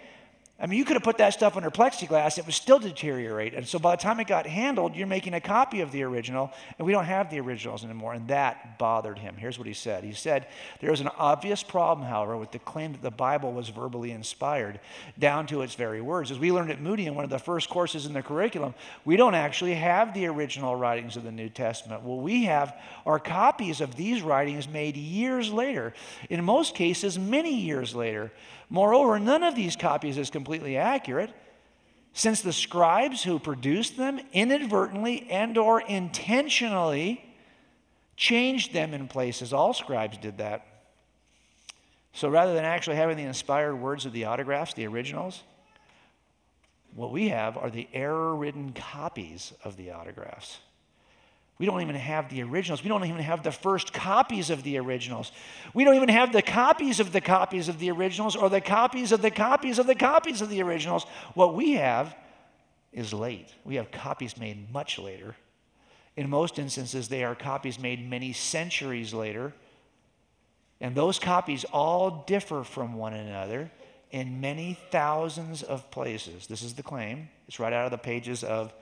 I 0.62 0.66
mean, 0.66 0.78
you 0.78 0.84
could 0.84 0.96
have 0.96 1.04
put 1.04 1.20
that 1.20 1.34
stuff 1.34 1.56
under 1.56 1.72
plexiglass, 1.72 2.38
it 2.38 2.46
would 2.46 2.54
still 2.54 2.80
deteriorate. 2.80 3.54
And 3.54 3.66
so 3.66 3.80
by 3.80 3.96
the 3.96 4.02
time 4.02 4.20
it 4.20 4.28
got 4.28 4.46
handled, 4.46 4.94
you're 4.94 5.08
making 5.08 5.34
a 5.34 5.40
copy 5.40 5.80
of 5.80 5.94
the 5.94 6.04
original, 6.04 6.52
and 6.78 6.86
we 6.86 6.92
don't 6.92 7.06
have 7.06 7.30
the 7.30 7.40
originals 7.40 7.86
anymore. 7.86 8.14
And 8.14 8.28
that 8.28 8.78
bothered 8.78 9.20
him. 9.20 9.36
Here's 9.38 9.58
what 9.58 9.68
he 9.68 9.74
said 9.74 10.04
He 10.04 10.12
said, 10.12 10.48
There 10.82 10.92
is 10.92 11.00
an 11.00 11.10
obvious 11.18 11.64
problem, 11.64 12.06
however, 12.06 12.36
with 12.36 12.52
the 12.52 12.60
claim 12.60 12.92
that 12.92 13.02
the 13.02 13.10
Bible 13.10 13.54
was 13.54 13.70
verbally 13.70 14.12
inspired 14.12 14.82
down 15.18 15.48
to 15.48 15.62
its 15.62 15.76
very 15.76 16.02
words. 16.02 16.30
As 16.30 16.40
we 16.40 16.52
learned 16.52 16.72
at 16.72 16.82
Moody 16.82 17.06
in 17.06 17.16
one 17.16 17.24
of 17.24 17.30
the 17.30 17.40
first 17.40 17.70
courses 17.70 18.06
in 18.06 18.12
the 18.12 18.22
curriculum, 18.22 18.74
we 19.06 19.16
don't 19.16 19.36
actually 19.36 19.76
have 19.76 20.14
the 20.14 20.26
original 20.26 20.76
writings 20.76 21.16
of 21.16 21.24
the 21.24 21.32
New 21.32 21.50
Testament. 21.50 22.04
What 22.04 22.22
we 22.22 22.44
have 22.46 22.76
are 23.06 23.18
copies 23.18 23.80
of 23.80 23.96
these 23.96 24.22
writings 24.22 24.68
made 24.68 24.98
years 24.98 25.54
later, 25.54 25.94
in 26.30 26.44
most 26.44 26.76
cases, 26.76 27.18
many 27.18 27.56
years 27.56 27.96
later. 27.96 28.32
Moreover, 28.70 29.20
none 29.20 29.44
of 29.44 29.56
these 29.56 29.76
copies 29.76 30.18
is 30.18 30.30
completely 30.30 30.78
accurate. 30.78 31.34
since 32.14 32.42
the 32.42 32.54
scribes 32.54 33.24
who 33.24 33.40
produced 33.40 33.98
them 33.98 34.20
inadvertently 34.34 35.30
and 35.30 35.58
or 35.58 35.82
intentionally 35.82 37.24
changed 38.18 38.74
them 38.74 38.94
in 38.94 39.08
places. 39.08 39.54
All 39.54 39.74
scribes 39.74 40.18
did 40.18 40.40
that. 40.40 40.66
So 42.14 42.28
rather 42.28 42.54
than 42.54 42.66
actually 42.66 42.98
having 42.98 43.18
the 43.18 43.24
inspired 43.24 43.76
words 43.76 44.06
of 44.06 44.12
the 44.12 44.26
autographs, 44.26 44.74
the 44.74 44.88
originals, 44.88 45.44
what 46.96 47.12
we 47.12 47.30
have 47.30 47.56
are 47.56 47.70
the 47.70 47.88
error 47.94 48.36
ridden 48.36 48.74
copies 48.74 49.54
of 49.64 49.78
the 49.78 49.92
autographs. 49.92 50.60
We 51.60 51.66
don't 51.66 51.82
even 51.82 51.96
have 51.96 52.30
the 52.30 52.42
originals. 52.42 52.84
We 52.84 52.88
don't 52.88 53.04
even 53.04 53.20
have 53.20 53.44
the 53.44 53.52
first 53.52 53.92
copies 53.92 54.50
of 54.50 54.64
the 54.64 54.78
originals. 54.78 55.34
We 55.74 55.84
don't 55.84 55.96
even 55.96 56.08
have 56.08 56.32
the 56.32 56.42
copies 56.42 57.02
of 57.02 57.12
the 57.12 57.20
copies 57.20 57.68
of 57.68 57.80
the 57.80 57.92
originals 57.92 58.38
or 58.38 58.50
the 58.50 58.62
copies 58.62 59.12
of 59.12 59.22
the 59.22 59.30
copies 59.30 59.78
of 59.78 59.86
the 59.86 59.96
copies 59.96 60.42
of 60.42 60.50
the 60.50 60.64
originals. 60.64 61.06
What 61.34 61.54
we 61.54 61.74
have 61.74 62.16
is 62.94 63.14
late. 63.14 63.54
We 63.66 63.76
have 63.76 63.92
copies 63.92 64.38
made 64.38 64.72
much 64.72 64.98
later. 64.98 65.36
In 66.16 66.30
most 66.30 66.60
instances, 66.60 67.10
they 67.10 67.26
are 67.26 67.36
copies 67.36 67.78
made 67.78 68.10
many 68.10 68.32
centuries 68.32 69.14
later. 69.14 69.54
And 70.80 70.96
those 70.96 71.20
copies 71.20 71.66
all 71.66 72.24
differ 72.26 72.64
from 72.64 72.94
one 72.94 73.14
another 73.14 73.70
in 74.12 74.40
many 74.40 74.80
thousands 74.92 75.62
of 75.62 75.92
places. 75.92 76.48
This 76.48 76.64
is 76.64 76.74
the 76.74 76.84
claim. 76.84 77.28
It's 77.50 77.60
right 77.60 77.74
out 77.74 77.84
of 77.84 77.92
the 77.92 77.98
pages 77.98 78.46
of 78.46 78.74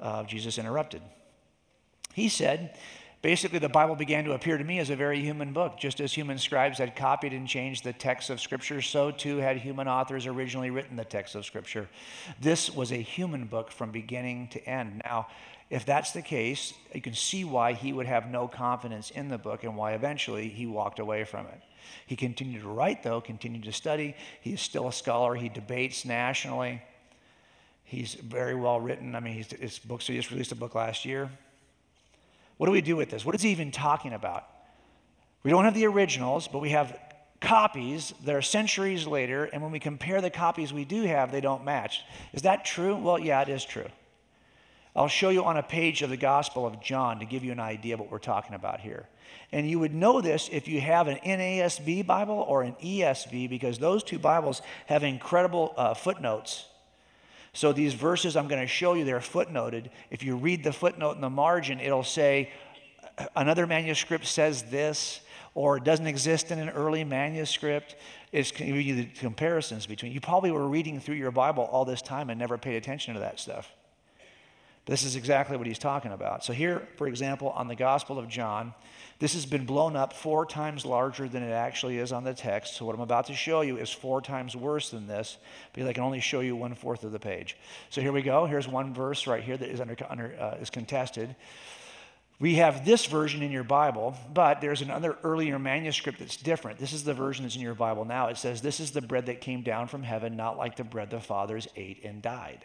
uh, 0.00 0.24
Jesus 0.24 0.56
Interrupted. 0.56 1.02
He 2.18 2.28
said, 2.28 2.76
basically, 3.22 3.60
the 3.60 3.68
Bible 3.68 3.94
began 3.94 4.24
to 4.24 4.32
appear 4.32 4.58
to 4.58 4.64
me 4.64 4.80
as 4.80 4.90
a 4.90 4.96
very 4.96 5.20
human 5.20 5.52
book. 5.52 5.78
Just 5.78 6.00
as 6.00 6.12
human 6.12 6.36
scribes 6.36 6.78
had 6.78 6.96
copied 6.96 7.32
and 7.32 7.46
changed 7.46 7.84
the 7.84 7.92
text 7.92 8.28
of 8.28 8.40
Scripture, 8.40 8.82
so 8.82 9.12
too 9.12 9.36
had 9.36 9.58
human 9.58 9.86
authors 9.86 10.26
originally 10.26 10.70
written 10.70 10.96
the 10.96 11.04
text 11.04 11.36
of 11.36 11.46
Scripture. 11.46 11.88
This 12.40 12.74
was 12.74 12.90
a 12.90 12.96
human 12.96 13.44
book 13.44 13.70
from 13.70 13.92
beginning 13.92 14.48
to 14.48 14.68
end. 14.68 15.00
Now, 15.04 15.28
if 15.70 15.86
that's 15.86 16.10
the 16.10 16.20
case, 16.20 16.74
you 16.92 17.00
can 17.00 17.14
see 17.14 17.44
why 17.44 17.72
he 17.72 17.92
would 17.92 18.06
have 18.06 18.28
no 18.28 18.48
confidence 18.48 19.10
in 19.10 19.28
the 19.28 19.38
book 19.38 19.62
and 19.62 19.76
why 19.76 19.92
eventually 19.92 20.48
he 20.48 20.66
walked 20.66 20.98
away 20.98 21.22
from 21.22 21.46
it. 21.46 21.62
He 22.04 22.16
continued 22.16 22.62
to 22.62 22.68
write, 22.68 23.04
though, 23.04 23.20
continued 23.20 23.62
to 23.62 23.72
study. 23.72 24.16
He 24.40 24.54
is 24.54 24.60
still 24.60 24.88
a 24.88 24.92
scholar. 24.92 25.36
He 25.36 25.48
debates 25.48 26.04
nationally. 26.04 26.82
He's 27.84 28.14
very 28.14 28.56
well 28.56 28.80
written. 28.80 29.14
I 29.14 29.20
mean, 29.20 29.44
his 29.60 29.78
books, 29.78 30.08
he 30.08 30.16
just 30.16 30.32
released 30.32 30.50
a 30.50 30.56
book 30.56 30.74
last 30.74 31.04
year. 31.04 31.30
What 32.58 32.66
do 32.66 32.72
we 32.72 32.80
do 32.80 32.96
with 32.96 33.10
this? 33.10 33.24
What 33.24 33.34
is 33.34 33.42
he 33.42 33.50
even 33.50 33.70
talking 33.70 34.12
about? 34.12 34.44
We 35.42 35.50
don't 35.50 35.64
have 35.64 35.74
the 35.74 35.86
originals, 35.86 36.48
but 36.48 36.58
we 36.58 36.70
have 36.70 36.98
copies 37.40 38.12
that 38.24 38.34
are 38.34 38.42
centuries 38.42 39.06
later, 39.06 39.44
and 39.44 39.62
when 39.62 39.70
we 39.70 39.78
compare 39.78 40.20
the 40.20 40.30
copies 40.30 40.72
we 40.72 40.84
do 40.84 41.04
have, 41.04 41.30
they 41.30 41.40
don't 41.40 41.64
match. 41.64 42.02
Is 42.32 42.42
that 42.42 42.64
true? 42.64 42.96
Well, 42.96 43.18
yeah, 43.18 43.40
it 43.42 43.48
is 43.48 43.64
true. 43.64 43.86
I'll 44.96 45.08
show 45.08 45.28
you 45.28 45.44
on 45.44 45.56
a 45.56 45.62
page 45.62 46.02
of 46.02 46.10
the 46.10 46.16
Gospel 46.16 46.66
of 46.66 46.82
John 46.82 47.20
to 47.20 47.24
give 47.24 47.44
you 47.44 47.52
an 47.52 47.60
idea 47.60 47.94
of 47.94 48.00
what 48.00 48.10
we're 48.10 48.18
talking 48.18 48.54
about 48.54 48.80
here. 48.80 49.06
And 49.52 49.70
you 49.70 49.78
would 49.78 49.94
know 49.94 50.20
this 50.20 50.48
if 50.50 50.66
you 50.66 50.80
have 50.80 51.06
an 51.06 51.18
NASB 51.24 52.04
Bible 52.04 52.44
or 52.48 52.62
an 52.62 52.74
ESV, 52.82 53.48
because 53.48 53.78
those 53.78 54.02
two 54.02 54.18
Bibles 54.18 54.60
have 54.86 55.04
incredible 55.04 55.72
uh, 55.76 55.94
footnotes 55.94 56.64
so 57.52 57.72
these 57.72 57.94
verses 57.94 58.36
I'm 58.36 58.48
going 58.48 58.60
to 58.60 58.66
show 58.66 58.94
you, 58.94 59.04
they're 59.04 59.20
footnoted. 59.20 59.88
If 60.10 60.22
you 60.22 60.36
read 60.36 60.62
the 60.62 60.72
footnote 60.72 61.16
in 61.16 61.20
the 61.20 61.30
margin, 61.30 61.80
it'll 61.80 62.04
say, 62.04 62.50
another 63.34 63.66
manuscript 63.66 64.26
says 64.26 64.64
this, 64.64 65.20
or 65.54 65.78
it 65.78 65.84
doesn't 65.84 66.06
exist 66.06 66.50
in 66.50 66.58
an 66.58 66.68
early 66.70 67.04
manuscript. 67.04 67.96
It's 68.30 68.52
giving 68.52 68.80
you 68.80 68.94
the 68.94 69.06
comparisons 69.06 69.86
between. 69.86 70.12
You 70.12 70.20
probably 70.20 70.50
were 70.50 70.68
reading 70.68 71.00
through 71.00 71.16
your 71.16 71.30
Bible 71.30 71.64
all 71.64 71.84
this 71.84 72.02
time 72.02 72.30
and 72.30 72.38
never 72.38 72.58
paid 72.58 72.76
attention 72.76 73.14
to 73.14 73.20
that 73.20 73.40
stuff. 73.40 73.72
This 74.88 75.04
is 75.04 75.16
exactly 75.16 75.58
what 75.58 75.66
he's 75.66 75.78
talking 75.78 76.12
about. 76.12 76.42
So, 76.42 76.54
here, 76.54 76.88
for 76.96 77.06
example, 77.06 77.50
on 77.50 77.68
the 77.68 77.74
Gospel 77.74 78.18
of 78.18 78.26
John, 78.26 78.72
this 79.18 79.34
has 79.34 79.44
been 79.44 79.66
blown 79.66 79.96
up 79.96 80.14
four 80.14 80.46
times 80.46 80.86
larger 80.86 81.28
than 81.28 81.42
it 81.42 81.52
actually 81.52 81.98
is 81.98 82.10
on 82.10 82.24
the 82.24 82.32
text. 82.32 82.74
So, 82.74 82.86
what 82.86 82.94
I'm 82.94 83.02
about 83.02 83.26
to 83.26 83.34
show 83.34 83.60
you 83.60 83.76
is 83.76 83.90
four 83.90 84.22
times 84.22 84.56
worse 84.56 84.88
than 84.88 85.06
this 85.06 85.36
because 85.74 85.86
I 85.86 85.92
can 85.92 86.04
only 86.04 86.20
show 86.20 86.40
you 86.40 86.56
one 86.56 86.74
fourth 86.74 87.04
of 87.04 87.12
the 87.12 87.18
page. 87.18 87.54
So, 87.90 88.00
here 88.00 88.12
we 88.12 88.22
go. 88.22 88.46
Here's 88.46 88.66
one 88.66 88.94
verse 88.94 89.26
right 89.26 89.44
here 89.44 89.58
that 89.58 89.68
is, 89.68 89.78
under, 89.78 89.94
under 90.08 90.34
uh, 90.40 90.56
is 90.62 90.70
contested. 90.70 91.36
We 92.40 92.54
have 92.54 92.86
this 92.86 93.04
version 93.04 93.42
in 93.42 93.52
your 93.52 93.64
Bible, 93.64 94.16
but 94.32 94.62
there's 94.62 94.80
another 94.80 95.18
earlier 95.22 95.58
manuscript 95.58 96.18
that's 96.18 96.38
different. 96.38 96.78
This 96.78 96.94
is 96.94 97.04
the 97.04 97.12
version 97.12 97.44
that's 97.44 97.56
in 97.56 97.60
your 97.60 97.74
Bible 97.74 98.06
now. 98.06 98.28
It 98.28 98.38
says, 98.38 98.62
This 98.62 98.80
is 98.80 98.92
the 98.92 99.02
bread 99.02 99.26
that 99.26 99.42
came 99.42 99.60
down 99.60 99.88
from 99.88 100.02
heaven, 100.02 100.34
not 100.34 100.56
like 100.56 100.76
the 100.76 100.84
bread 100.84 101.10
the 101.10 101.20
fathers 101.20 101.68
ate 101.76 102.02
and 102.04 102.22
died. 102.22 102.64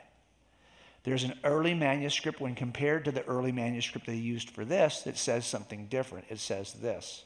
There's 1.03 1.23
an 1.25 1.37
early 1.43 1.73
manuscript, 1.73 2.39
when 2.39 2.55
compared 2.55 3.05
to 3.05 3.11
the 3.11 3.25
early 3.25 3.51
manuscript 3.51 4.07
they 4.07 4.15
used 4.15 4.49
for 4.49 4.63
this, 4.63 5.01
that 5.01 5.17
says 5.17 5.45
something 5.45 5.87
different. 5.87 6.25
It 6.29 6.39
says 6.39 6.73
this 6.73 7.25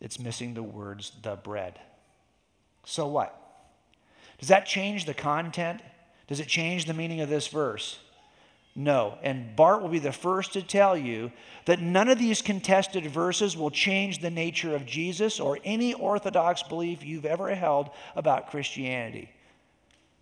it's 0.00 0.18
missing 0.18 0.54
the 0.54 0.62
words 0.62 1.12
the 1.22 1.36
bread. 1.36 1.78
So 2.84 3.06
what? 3.06 3.36
Does 4.38 4.48
that 4.48 4.64
change 4.64 5.04
the 5.04 5.14
content? 5.14 5.82
Does 6.26 6.40
it 6.40 6.48
change 6.48 6.86
the 6.86 6.94
meaning 6.94 7.20
of 7.20 7.28
this 7.28 7.48
verse? 7.48 7.98
No. 8.74 9.18
And 9.22 9.54
Bart 9.56 9.82
will 9.82 9.90
be 9.90 9.98
the 9.98 10.12
first 10.12 10.54
to 10.54 10.62
tell 10.62 10.96
you 10.96 11.32
that 11.66 11.80
none 11.80 12.08
of 12.08 12.18
these 12.18 12.40
contested 12.40 13.04
verses 13.04 13.56
will 13.56 13.70
change 13.70 14.20
the 14.20 14.30
nature 14.30 14.74
of 14.74 14.86
Jesus 14.86 15.40
or 15.40 15.58
any 15.64 15.92
Orthodox 15.92 16.62
belief 16.62 17.04
you've 17.04 17.26
ever 17.26 17.54
held 17.54 17.90
about 18.16 18.48
Christianity. 18.50 19.30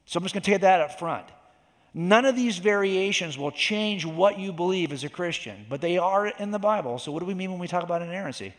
So 0.07 0.19
I'm 0.19 0.25
just 0.25 0.35
going 0.35 0.43
to 0.43 0.47
tell 0.47 0.55
you 0.55 0.63
that 0.63 0.81
up 0.81 0.99
front. 0.99 1.27
None 1.99 2.27
of 2.27 2.37
these 2.37 2.59
variations 2.59 3.37
will 3.37 3.51
change 3.51 4.07
what 4.07 4.39
you 4.39 4.53
believe 4.53 4.93
as 4.93 5.03
a 5.03 5.09
Christian, 5.09 5.67
but 5.69 5.81
they 5.81 5.99
are 5.99 6.29
in 6.29 6.53
the 6.53 6.59
Bible. 6.61 7.01
So, 7.01 7.11
what 7.11 7.19
do 7.19 7.27
we 7.27 7.35
mean 7.35 7.51
when 7.51 7.59
we 7.59 7.67
talk 7.67 7.83
about 7.83 8.03
inerrancy? 8.03 8.55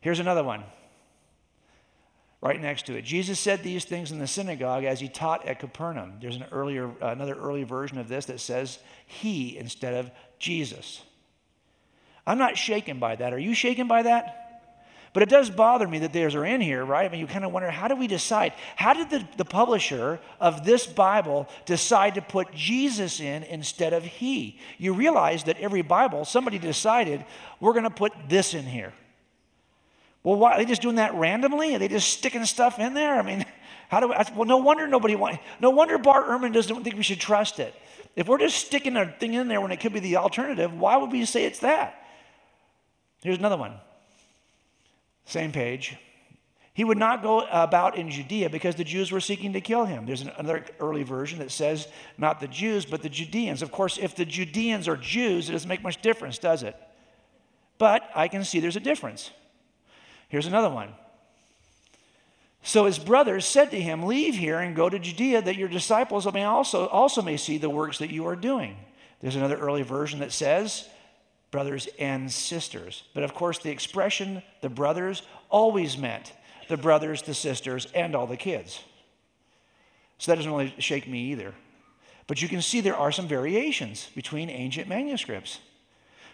Here's 0.00 0.20
another 0.20 0.44
one 0.44 0.62
right 2.40 2.62
next 2.62 2.86
to 2.86 2.94
it. 2.94 3.02
Jesus 3.02 3.40
said 3.40 3.64
these 3.64 3.84
things 3.84 4.12
in 4.12 4.20
the 4.20 4.28
synagogue 4.28 4.84
as 4.84 5.00
he 5.00 5.08
taught 5.08 5.44
at 5.44 5.58
Capernaum. 5.58 6.18
There's 6.20 6.36
an 6.36 6.44
earlier, 6.52 6.90
uh, 7.02 7.08
another 7.08 7.34
early 7.34 7.64
version 7.64 7.98
of 7.98 8.06
this 8.06 8.26
that 8.26 8.38
says 8.38 8.78
he 9.08 9.58
instead 9.58 9.94
of 9.94 10.08
Jesus. 10.38 11.02
I'm 12.28 12.38
not 12.38 12.56
shaken 12.56 13.00
by 13.00 13.16
that. 13.16 13.32
Are 13.32 13.40
you 13.40 13.54
shaken 13.54 13.88
by 13.88 14.04
that? 14.04 14.49
But 15.12 15.24
it 15.24 15.28
does 15.28 15.50
bother 15.50 15.88
me 15.88 15.98
that 16.00 16.12
theirs 16.12 16.36
are 16.36 16.44
in 16.44 16.60
here, 16.60 16.84
right? 16.84 17.04
I 17.04 17.08
mean, 17.08 17.20
you 17.20 17.26
kind 17.26 17.44
of 17.44 17.50
wonder 17.50 17.68
how 17.68 17.88
do 17.88 17.96
we 17.96 18.06
decide? 18.06 18.52
How 18.76 18.94
did 18.94 19.10
the, 19.10 19.26
the 19.38 19.44
publisher 19.44 20.20
of 20.38 20.64
this 20.64 20.86
Bible 20.86 21.48
decide 21.66 22.14
to 22.14 22.22
put 22.22 22.54
Jesus 22.54 23.18
in 23.18 23.42
instead 23.42 23.92
of 23.92 24.04
he? 24.04 24.60
You 24.78 24.94
realize 24.94 25.44
that 25.44 25.58
every 25.58 25.82
Bible, 25.82 26.24
somebody 26.24 26.58
decided, 26.58 27.24
we're 27.58 27.72
going 27.72 27.84
to 27.84 27.90
put 27.90 28.12
this 28.28 28.54
in 28.54 28.64
here. 28.64 28.92
Well, 30.22 30.36
why? 30.36 30.52
Are 30.52 30.58
they 30.58 30.64
just 30.64 30.82
doing 30.82 30.96
that 30.96 31.14
randomly? 31.14 31.74
Are 31.74 31.78
they 31.80 31.88
just 31.88 32.12
sticking 32.12 32.44
stuff 32.44 32.78
in 32.78 32.94
there? 32.94 33.18
I 33.18 33.22
mean, 33.22 33.44
how 33.88 33.98
do 33.98 34.08
we, 34.08 34.14
well, 34.36 34.44
no 34.44 34.58
wonder 34.58 34.86
nobody 34.86 35.16
want, 35.16 35.40
no 35.58 35.70
wonder 35.70 35.98
Bart 35.98 36.28
Ehrman 36.28 36.52
doesn't 36.52 36.84
think 36.84 36.94
we 36.94 37.02
should 37.02 37.20
trust 37.20 37.58
it. 37.58 37.74
If 38.14 38.28
we're 38.28 38.38
just 38.38 38.64
sticking 38.64 38.96
a 38.96 39.06
thing 39.06 39.34
in 39.34 39.48
there 39.48 39.60
when 39.60 39.72
it 39.72 39.80
could 39.80 39.92
be 39.92 40.00
the 40.00 40.18
alternative, 40.18 40.72
why 40.72 40.96
would 40.98 41.10
we 41.10 41.24
say 41.24 41.46
it's 41.46 41.60
that? 41.60 41.96
Here's 43.22 43.38
another 43.38 43.56
one. 43.56 43.74
Same 45.24 45.52
page. 45.52 45.96
He 46.72 46.84
would 46.84 46.98
not 46.98 47.22
go 47.22 47.46
about 47.50 47.96
in 47.96 48.10
Judea 48.10 48.48
because 48.48 48.76
the 48.76 48.84
Jews 48.84 49.12
were 49.12 49.20
seeking 49.20 49.52
to 49.52 49.60
kill 49.60 49.84
him. 49.84 50.06
There's 50.06 50.22
another 50.22 50.64
early 50.78 51.02
version 51.02 51.40
that 51.40 51.50
says 51.50 51.88
not 52.16 52.40
the 52.40 52.48
Jews, 52.48 52.84
but 52.86 53.02
the 53.02 53.08
Judeans. 53.08 53.60
Of 53.60 53.72
course, 53.72 53.98
if 53.98 54.14
the 54.14 54.24
Judeans 54.24 54.88
are 54.88 54.96
Jews, 54.96 55.48
it 55.48 55.52
doesn't 55.52 55.68
make 55.68 55.82
much 55.82 56.00
difference, 56.00 56.38
does 56.38 56.62
it? 56.62 56.76
But 57.76 58.08
I 58.14 58.28
can 58.28 58.44
see 58.44 58.60
there's 58.60 58.76
a 58.76 58.80
difference. 58.80 59.30
Here's 60.28 60.46
another 60.46 60.70
one. 60.70 60.90
So 62.62 62.84
his 62.84 62.98
brothers 62.98 63.46
said 63.46 63.70
to 63.72 63.80
him, 63.80 64.04
Leave 64.04 64.36
here 64.36 64.58
and 64.58 64.76
go 64.76 64.88
to 64.88 64.98
Judea, 64.98 65.42
that 65.42 65.56
your 65.56 65.68
disciples 65.68 66.30
may 66.32 66.44
also, 66.44 66.86
also 66.86 67.22
may 67.22 67.36
see 67.36 67.58
the 67.58 67.70
works 67.70 67.98
that 67.98 68.10
you 68.10 68.26
are 68.26 68.36
doing. 68.36 68.76
There's 69.20 69.36
another 69.36 69.56
early 69.56 69.82
version 69.82 70.20
that 70.20 70.32
says, 70.32 70.88
brothers 71.50 71.88
and 71.98 72.30
sisters. 72.30 73.04
But 73.14 73.22
of 73.22 73.34
course, 73.34 73.58
the 73.58 73.70
expression 73.70 74.42
the 74.60 74.68
brothers 74.68 75.22
always 75.48 75.98
meant 75.98 76.32
the 76.68 76.76
brothers, 76.76 77.22
the 77.22 77.34
sisters, 77.34 77.86
and 77.94 78.14
all 78.14 78.26
the 78.26 78.36
kids. 78.36 78.80
So 80.18 80.30
that 80.30 80.36
doesn't 80.36 80.52
really 80.52 80.74
shake 80.78 81.08
me 81.08 81.32
either. 81.32 81.54
But 82.26 82.40
you 82.40 82.48
can 82.48 82.62
see 82.62 82.80
there 82.80 82.96
are 82.96 83.10
some 83.10 83.26
variations 83.26 84.08
between 84.14 84.50
ancient 84.50 84.88
manuscripts. 84.88 85.58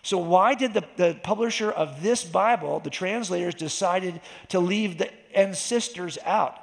So, 0.03 0.19
why 0.19 0.55
did 0.55 0.75
the, 0.75 0.85
the 0.97 1.19
publisher 1.23 1.71
of 1.71 2.03
this 2.03 2.23
Bible, 2.23 2.79
the 2.81 2.91
translators, 2.91 3.55
decided 3.55 4.21
to 4.51 4.61
leave 4.61 4.99
the 4.99 5.11
and 5.35 5.57
sisters 5.57 6.19
out? 6.25 6.61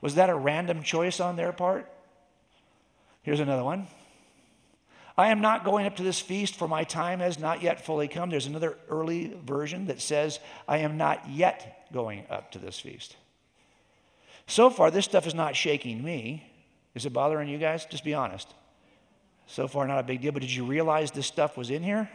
Was 0.00 0.14
that 0.14 0.30
a 0.30 0.34
random 0.34 0.82
choice 0.82 1.20
on 1.20 1.36
their 1.36 1.52
part? 1.52 1.90
Here's 3.22 3.40
another 3.40 3.64
one. 3.64 3.86
I 5.18 5.28
am 5.28 5.40
not 5.40 5.64
going 5.64 5.86
up 5.86 5.96
to 5.96 6.02
this 6.02 6.20
feast, 6.20 6.56
for 6.56 6.68
my 6.68 6.84
time 6.84 7.20
has 7.20 7.38
not 7.38 7.62
yet 7.62 7.84
fully 7.84 8.06
come. 8.06 8.28
There's 8.28 8.46
another 8.46 8.76
early 8.90 9.34
version 9.44 9.86
that 9.86 10.00
says, 10.00 10.40
I 10.68 10.78
am 10.78 10.98
not 10.98 11.30
yet 11.30 11.88
going 11.92 12.24
up 12.28 12.52
to 12.52 12.58
this 12.58 12.78
feast. 12.78 13.16
So 14.46 14.68
far, 14.68 14.90
this 14.90 15.06
stuff 15.06 15.26
is 15.26 15.34
not 15.34 15.56
shaking 15.56 16.04
me. 16.04 16.50
Is 16.94 17.06
it 17.06 17.12
bothering 17.12 17.48
you 17.48 17.58
guys? 17.58 17.86
Just 17.86 18.04
be 18.04 18.14
honest. 18.14 18.52
So 19.46 19.68
far, 19.68 19.86
not 19.86 20.00
a 20.00 20.02
big 20.02 20.20
deal, 20.20 20.32
but 20.32 20.42
did 20.42 20.52
you 20.52 20.64
realize 20.64 21.10
this 21.10 21.26
stuff 21.26 21.56
was 21.56 21.70
in 21.70 21.82
here? 21.82 22.10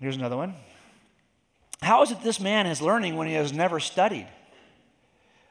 Here's 0.00 0.16
another 0.16 0.36
one. 0.36 0.54
How 1.82 2.02
is 2.02 2.10
it 2.10 2.22
this 2.22 2.40
man 2.40 2.66
is 2.66 2.80
learning 2.80 3.16
when 3.16 3.26
he 3.26 3.34
has 3.34 3.52
never 3.52 3.80
studied? 3.80 4.28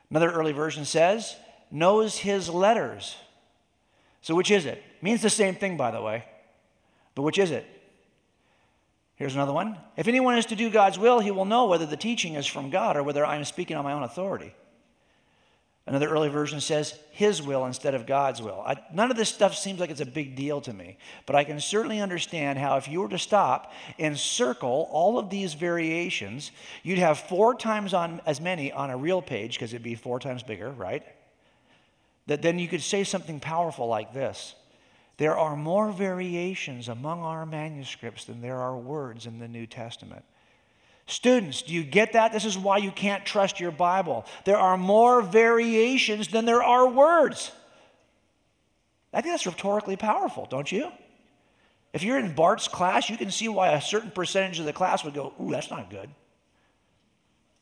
Another 0.10 0.32
early 0.32 0.52
version 0.54 0.86
says, 0.86 1.36
knows 1.72 2.18
his 2.18 2.50
letters. 2.50 3.16
So, 4.26 4.34
which 4.34 4.50
is 4.50 4.66
it? 4.66 4.82
Means 5.04 5.22
the 5.22 5.30
same 5.30 5.54
thing, 5.54 5.78
by 5.78 5.92
the 5.92 6.02
way. 6.02 6.26
But 7.14 7.22
which 7.22 7.38
is 7.38 7.52
it? 7.52 7.64
Here's 9.18 9.36
another 9.36 9.54
one. 9.54 9.78
If 9.98 10.08
anyone 10.08 10.36
is 10.36 10.48
to 10.48 10.56
do 10.56 10.72
God's 10.72 10.98
will, 10.98 11.20
he 11.20 11.30
will 11.30 11.46
know 11.46 11.68
whether 11.68 11.86
the 11.86 11.96
teaching 11.96 12.34
is 12.34 12.48
from 12.48 12.72
God 12.72 12.98
or 12.98 13.04
whether 13.04 13.24
I 13.24 13.36
am 13.36 13.46
speaking 13.46 13.78
on 13.78 13.84
my 13.84 13.94
own 13.94 14.02
authority. 14.02 14.56
Another 15.86 16.10
early 16.10 16.30
version 16.30 16.60
says 16.60 16.98
his 17.12 17.44
will 17.44 17.68
instead 17.68 17.94
of 17.94 18.08
God's 18.08 18.42
will. 18.42 18.64
I, 18.66 18.78
none 18.92 19.12
of 19.12 19.16
this 19.16 19.30
stuff 19.30 19.56
seems 19.56 19.80
like 19.80 19.92
it's 19.92 20.02
a 20.02 20.08
big 20.08 20.36
deal 20.36 20.60
to 20.62 20.74
me, 20.74 20.98
but 21.28 21.36
I 21.36 21.44
can 21.44 21.60
certainly 21.60 22.02
understand 22.02 22.58
how 22.58 22.78
if 22.78 22.88
you 22.88 23.02
were 23.02 23.10
to 23.10 23.20
stop 23.20 23.74
and 24.00 24.18
circle 24.18 24.90
all 24.90 25.20
of 25.20 25.30
these 25.30 25.54
variations, 25.54 26.50
you'd 26.82 26.98
have 26.98 27.20
four 27.20 27.54
times 27.54 27.94
on 27.94 28.22
as 28.26 28.42
many 28.42 28.72
on 28.72 28.90
a 28.90 28.98
real 28.98 29.22
page 29.22 29.54
because 29.54 29.72
it'd 29.72 29.84
be 29.84 29.94
four 29.94 30.20
times 30.20 30.42
bigger, 30.42 30.72
right? 30.72 31.04
That 32.28 32.42
then 32.42 32.60
you 32.60 32.68
could 32.68 32.82
say 32.82 33.04
something 33.04 33.40
powerful 33.40 33.88
like 33.88 34.14
this. 34.14 34.56
There 35.18 35.38
are 35.38 35.56
more 35.56 35.92
variations 35.92 36.90
among 36.90 37.22
our 37.22 37.46
manuscripts 37.46 38.26
than 38.26 38.42
there 38.42 38.60
are 38.60 38.76
words 38.76 39.26
in 39.26 39.40
the 39.40 39.48
New 39.48 39.66
Testament. 39.66 40.26
Students, 41.08 41.62
do 41.62 41.74
you 41.74 41.84
get 41.84 42.14
that? 42.14 42.34
This 42.34 42.46
is 42.46 42.58
why 42.58 42.78
you 42.78 42.92
can't 42.92 43.26
trust 43.26 43.60
your 43.60 43.72
Bible. 43.72 44.26
There 44.44 44.58
are 44.58 44.76
more 44.76 45.22
variations 45.22 46.30
than 46.30 46.46
there 46.46 46.64
are 46.64 46.90
words. 46.90 47.52
I 49.14 49.22
think 49.22 49.34
that's 49.34 49.46
rhetorically 49.46 49.96
powerful, 49.96 50.48
don't 50.50 50.70
you? 50.72 50.92
If 51.94 52.04
you're 52.04 52.20
in 52.20 52.34
Bart's 52.34 52.68
class, 52.68 53.10
you 53.10 53.16
can 53.16 53.32
see 53.32 53.48
why 53.48 53.70
a 53.70 53.82
certain 53.82 54.12
percentage 54.12 54.60
of 54.60 54.66
the 54.66 54.74
class 54.74 55.06
would 55.06 55.14
go, 55.14 55.34
Ooh, 55.42 55.52
that's 55.52 55.70
not 55.70 55.90
good. 55.90 56.10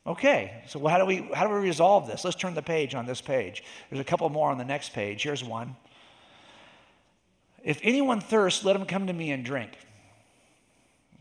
Okay, 0.05 0.63
so 0.67 0.85
how 0.85 0.97
do, 0.97 1.05
we, 1.05 1.29
how 1.33 1.47
do 1.47 1.53
we 1.53 1.59
resolve 1.59 2.07
this? 2.07 2.25
Let's 2.25 2.35
turn 2.35 2.53
the 2.55 2.61
page 2.61 2.93
on 2.93 3.05
this 3.05 3.21
page. 3.21 3.63
There's 3.89 4.01
a 4.01 4.03
couple 4.03 4.27
more 4.29 4.51
on 4.51 4.57
the 4.57 4.65
next 4.65 4.91
page. 4.91 5.23
Here's 5.23 5.43
one. 5.43 5.77
If 7.63 7.79
anyone 7.83 8.19
thirsts, 8.19 8.65
let 8.65 8.75
him 8.75 8.85
come 8.85 9.07
to 9.07 9.13
me 9.13 9.31
and 9.31 9.45
drink. 9.45 9.77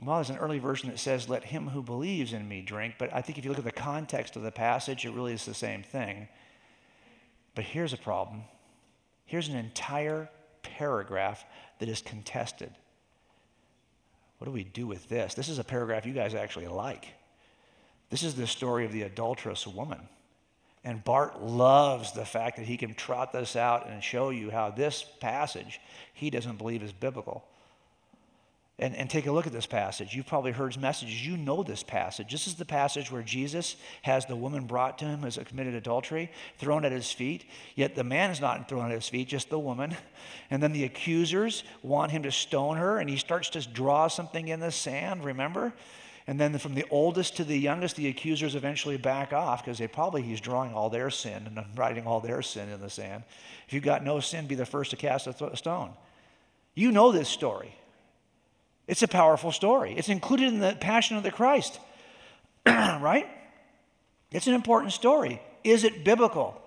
Well, 0.05 0.17
there's 0.17 0.31
an 0.31 0.39
early 0.39 0.59
version 0.59 0.89
that 0.91 0.99
says, 0.99 1.29
Let 1.29 1.45
him 1.45 1.69
who 1.69 1.81
believes 1.81 2.33
in 2.33 2.49
me 2.49 2.61
drink. 2.61 2.97
But 2.99 3.15
I 3.15 3.23
think 3.23 3.39
if 3.39 3.45
you 3.45 3.51
look 3.51 3.61
at 3.61 3.65
the 3.65 3.71
context 3.71 4.35
of 4.35 4.43
the 4.43 4.51
passage, 4.51 5.05
it 5.05 5.13
really 5.13 5.33
is 5.33 5.45
the 5.45 5.55
same 5.55 5.85
thing. 5.85 6.27
But 7.55 7.65
here's 7.65 7.93
a 7.93 7.99
problem 7.99 8.43
here's 9.27 9.49
an 9.49 9.57
entire 9.57 10.29
paragraph 10.63 11.45
that 11.79 11.89
is 11.89 12.03
contested. 12.03 12.71
What 14.39 14.47
do 14.47 14.51
we 14.51 14.65
do 14.65 14.89
with 14.89 15.09
this? 15.09 15.35
This 15.35 15.49
is 15.49 15.61
a 15.61 15.65
paragraph 15.65 16.05
you 16.05 16.13
guys 16.13 16.35
actually 16.35 16.67
like. 16.67 17.07
This 18.13 18.23
is 18.23 18.35
the 18.35 18.47
story 18.47 18.85
of 18.85 18.93
the 18.93 19.03
adulterous 19.03 19.67
woman. 19.67 20.07
And 20.85 21.03
Bart 21.03 21.41
loves 21.41 22.13
the 22.13 22.27
fact 22.27 22.59
that 22.59 22.67
he 22.67 22.77
can 22.77 22.93
trot 22.93 23.33
this 23.33 23.57
out 23.57 23.89
and 23.89 24.05
show 24.05 24.29
you 24.29 24.51
how 24.51 24.71
this 24.71 25.03
passage 25.21 25.81
he 26.13 26.29
doesn't 26.29 26.59
believe 26.59 26.83
is 26.83 26.93
biblical. 26.93 27.43
And, 28.79 28.95
and 28.97 29.09
take 29.09 29.27
a 29.27 29.33
look 29.33 29.47
at 29.47 29.53
this 29.55 29.65
passage. 29.65 30.15
You've 30.15 30.27
probably 30.27 30.53
heard 30.53 30.75
his 30.75 30.83
messages. 30.83 31.27
You 31.27 31.39
know 31.39 31.63
this 31.63 31.83
passage. 31.83 32.31
This 32.31 32.47
is 32.47 32.57
the 32.57 32.67
passage 32.67 33.11
where 33.11 33.23
Jesus 33.23 33.77
has 34.03 34.27
the 34.27 34.37
woman 34.37 34.67
brought 34.67 34.99
to 34.99 35.07
him 35.07 35.25
as 35.25 35.39
a 35.39 35.45
committed 35.47 35.73
adultery, 35.73 36.31
thrown 36.59 36.85
at 36.85 36.93
his 36.93 37.11
feet. 37.11 37.47
Yet 37.77 37.95
the 37.95 38.05
man 38.05 38.31
is 38.31 38.43
not 38.43 38.69
thrown 38.69 38.91
at 38.91 38.95
his 38.95 39.09
feet, 39.09 39.29
just 39.29 39.49
the 39.49 39.59
woman. 39.59 39.97
And 40.51 40.63
then 40.63 40.73
the 40.73 40.85
accusers 40.85 41.65
want 41.83 42.13
him 42.13 42.25
to 42.25 42.31
stone 42.31 42.77
her, 42.77 42.99
and 42.99 43.09
he 43.09 43.17
starts 43.17 43.49
to 43.51 43.67
draw 43.67 44.09
something 44.09 44.49
in 44.49 44.61
the 44.61 44.71
sand, 44.71 45.25
remember? 45.25 45.73
And 46.27 46.39
then 46.39 46.57
from 46.59 46.75
the 46.75 46.85
oldest 46.91 47.37
to 47.37 47.45
the 47.45 47.59
youngest, 47.59 47.97
the 47.97 48.09
accusers 48.09 48.55
eventually 48.55 48.97
back 48.97 49.33
off 49.33 49.65
because 49.65 49.79
they 49.79 49.89
probably 49.89 50.23
he's 50.23 50.41
drawing 50.41 50.73
all 50.73 50.89
their 50.89 51.11
sin 51.11 51.47
and 51.47 51.67
writing 51.77 52.07
all 52.07 52.21
their 52.21 52.43
sin 52.43 52.69
in 52.69 52.81
the 52.81 52.91
sand. 52.91 53.25
If 53.67 53.73
you've 53.73 53.83
got 53.83 54.05
no 54.05 54.21
sin, 54.21 54.47
be 54.47 54.55
the 54.55 54.67
first 54.67 54.91
to 54.91 54.97
cast 54.97 55.27
a 55.27 55.57
stone. 55.57 55.91
You 56.75 56.93
know 56.93 57.13
this 57.13 57.29
story. 57.29 57.75
It's 58.87 59.03
a 59.03 59.09
powerful 59.09 59.53
story. 59.53 59.95
It's 59.97 60.09
included 60.09 60.49
in 60.49 60.59
the 60.61 60.77
Passion 60.81 61.17
of 61.17 61.23
the 61.23 61.31
Christ, 61.31 61.79
right? 62.67 63.27
It's 64.31 64.47
an 64.47 64.55
important 64.55 64.93
story. 64.93 65.41
Is 65.65 65.85
it 65.85 66.05
biblical? 66.05 66.63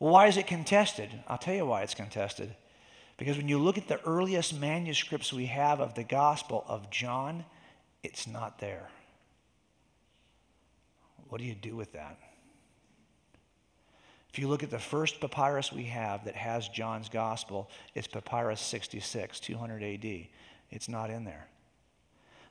why 0.00 0.28
is 0.28 0.38
it 0.38 0.46
contested? 0.46 1.10
I'll 1.28 1.38
tell 1.38 1.54
you 1.54 1.66
why 1.66 1.82
it's 1.82 1.94
contested. 1.94 2.56
Because 3.18 3.36
when 3.36 3.48
you 3.48 3.58
look 3.58 3.76
at 3.76 3.86
the 3.86 4.00
earliest 4.06 4.58
manuscripts 4.58 5.30
we 5.30 5.44
have 5.46 5.78
of 5.78 5.94
the 5.94 6.04
Gospel 6.04 6.64
of 6.66 6.90
John, 6.90 7.44
it's 8.02 8.26
not 8.26 8.58
there. 8.58 8.88
What 11.28 11.38
do 11.38 11.44
you 11.44 11.54
do 11.54 11.76
with 11.76 11.92
that? 11.92 12.18
If 14.32 14.38
you 14.38 14.48
look 14.48 14.62
at 14.62 14.70
the 14.70 14.78
first 14.78 15.20
papyrus 15.20 15.72
we 15.72 15.84
have 15.84 16.24
that 16.24 16.36
has 16.36 16.68
John's 16.68 17.08
Gospel, 17.08 17.68
it's 17.94 18.06
Papyrus 18.06 18.60
66, 18.60 19.40
200 19.40 19.82
AD. 19.82 20.26
It's 20.70 20.88
not 20.88 21.10
in 21.10 21.24
there. 21.24 21.48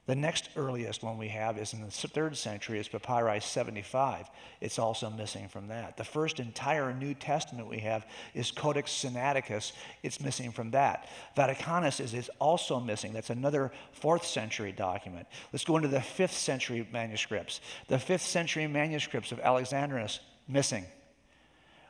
The 0.09 0.15
next 0.15 0.49
earliest 0.55 1.03
one 1.03 1.19
we 1.19 1.27
have 1.27 1.59
is 1.59 1.71
in 1.73 1.81
the 1.81 1.91
third 1.91 2.35
century, 2.35 2.79
it's 2.79 2.89
Papyrus 2.89 3.45
75. 3.45 4.27
It's 4.59 4.79
also 4.79 5.11
missing 5.11 5.47
from 5.47 5.67
that. 5.67 5.97
The 5.97 6.03
first 6.03 6.39
entire 6.39 6.91
New 6.95 7.13
Testament 7.13 7.67
we 7.67 7.77
have 7.81 8.07
is 8.33 8.49
Codex 8.49 8.91
Sinaiticus. 8.91 9.71
It's 10.01 10.19
missing 10.19 10.51
from 10.51 10.71
that. 10.71 11.07
Vaticanus 11.37 11.99
is, 11.99 12.15
is 12.15 12.31
also 12.39 12.79
missing. 12.79 13.13
That's 13.13 13.29
another 13.29 13.71
fourth 13.91 14.25
century 14.25 14.71
document. 14.71 15.27
Let's 15.53 15.63
go 15.63 15.77
into 15.77 15.89
the 15.89 16.01
fifth 16.01 16.33
century 16.33 16.87
manuscripts. 16.91 17.61
The 17.87 17.99
fifth 17.99 18.25
century 18.25 18.65
manuscripts 18.65 19.31
of 19.31 19.39
Alexandrinus, 19.39 20.21
missing. 20.47 20.85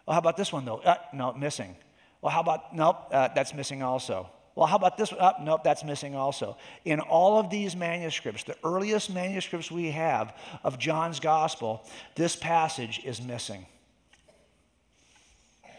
Well, 0.05 0.15
how 0.15 0.19
about 0.19 0.35
this 0.35 0.51
one 0.51 0.65
though? 0.65 0.79
Uh, 0.79 0.97
no, 1.13 1.31
missing. 1.35 1.73
Well, 2.21 2.33
how 2.33 2.41
about, 2.41 2.75
nope, 2.75 2.97
uh, 3.13 3.29
that's 3.33 3.53
missing 3.53 3.81
also. 3.81 4.29
Well, 4.59 4.67
how 4.67 4.75
about 4.75 4.97
this? 4.97 5.13
Oh, 5.17 5.31
nope, 5.41 5.63
that's 5.63 5.85
missing 5.85 6.15
also. 6.15 6.57
In 6.83 6.99
all 6.99 7.39
of 7.39 7.49
these 7.49 7.77
manuscripts, 7.77 8.43
the 8.43 8.57
earliest 8.61 9.09
manuscripts 9.09 9.71
we 9.71 9.91
have 9.91 10.35
of 10.65 10.77
John's 10.77 11.21
gospel, 11.21 11.87
this 12.15 12.35
passage 12.35 12.99
is 13.05 13.21
missing. 13.21 13.65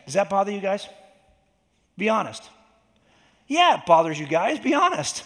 Does 0.07 0.15
that 0.15 0.31
bother 0.31 0.51
you 0.51 0.63
guys? 0.63 0.89
Be 1.99 2.09
honest. 2.09 2.49
Yeah, 3.49 3.81
it 3.81 3.85
bothers 3.85 4.19
you 4.19 4.27
guys. 4.27 4.59
Be 4.59 4.73
honest. 4.73 5.25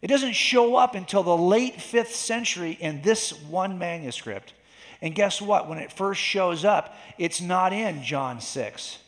It 0.00 0.08
doesn't 0.08 0.32
show 0.32 0.74
up 0.74 0.96
until 0.96 1.22
the 1.22 1.36
late 1.36 1.80
fifth 1.80 2.16
century 2.16 2.72
in 2.72 3.02
this 3.02 3.40
one 3.44 3.78
manuscript. 3.78 4.52
And 5.00 5.14
guess 5.14 5.40
what? 5.40 5.68
When 5.68 5.78
it 5.78 5.92
first 5.92 6.20
shows 6.20 6.64
up, 6.64 6.96
it's 7.18 7.40
not 7.40 7.72
in 7.72 8.02
John 8.02 8.40
6. 8.40 8.98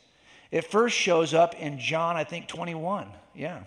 It 0.52 0.70
first 0.70 0.96
shows 0.96 1.34
up 1.34 1.56
in 1.56 1.80
John, 1.80 2.14
I 2.14 2.22
think, 2.22 2.46
21. 2.46 3.08
Yeah. 3.34 3.60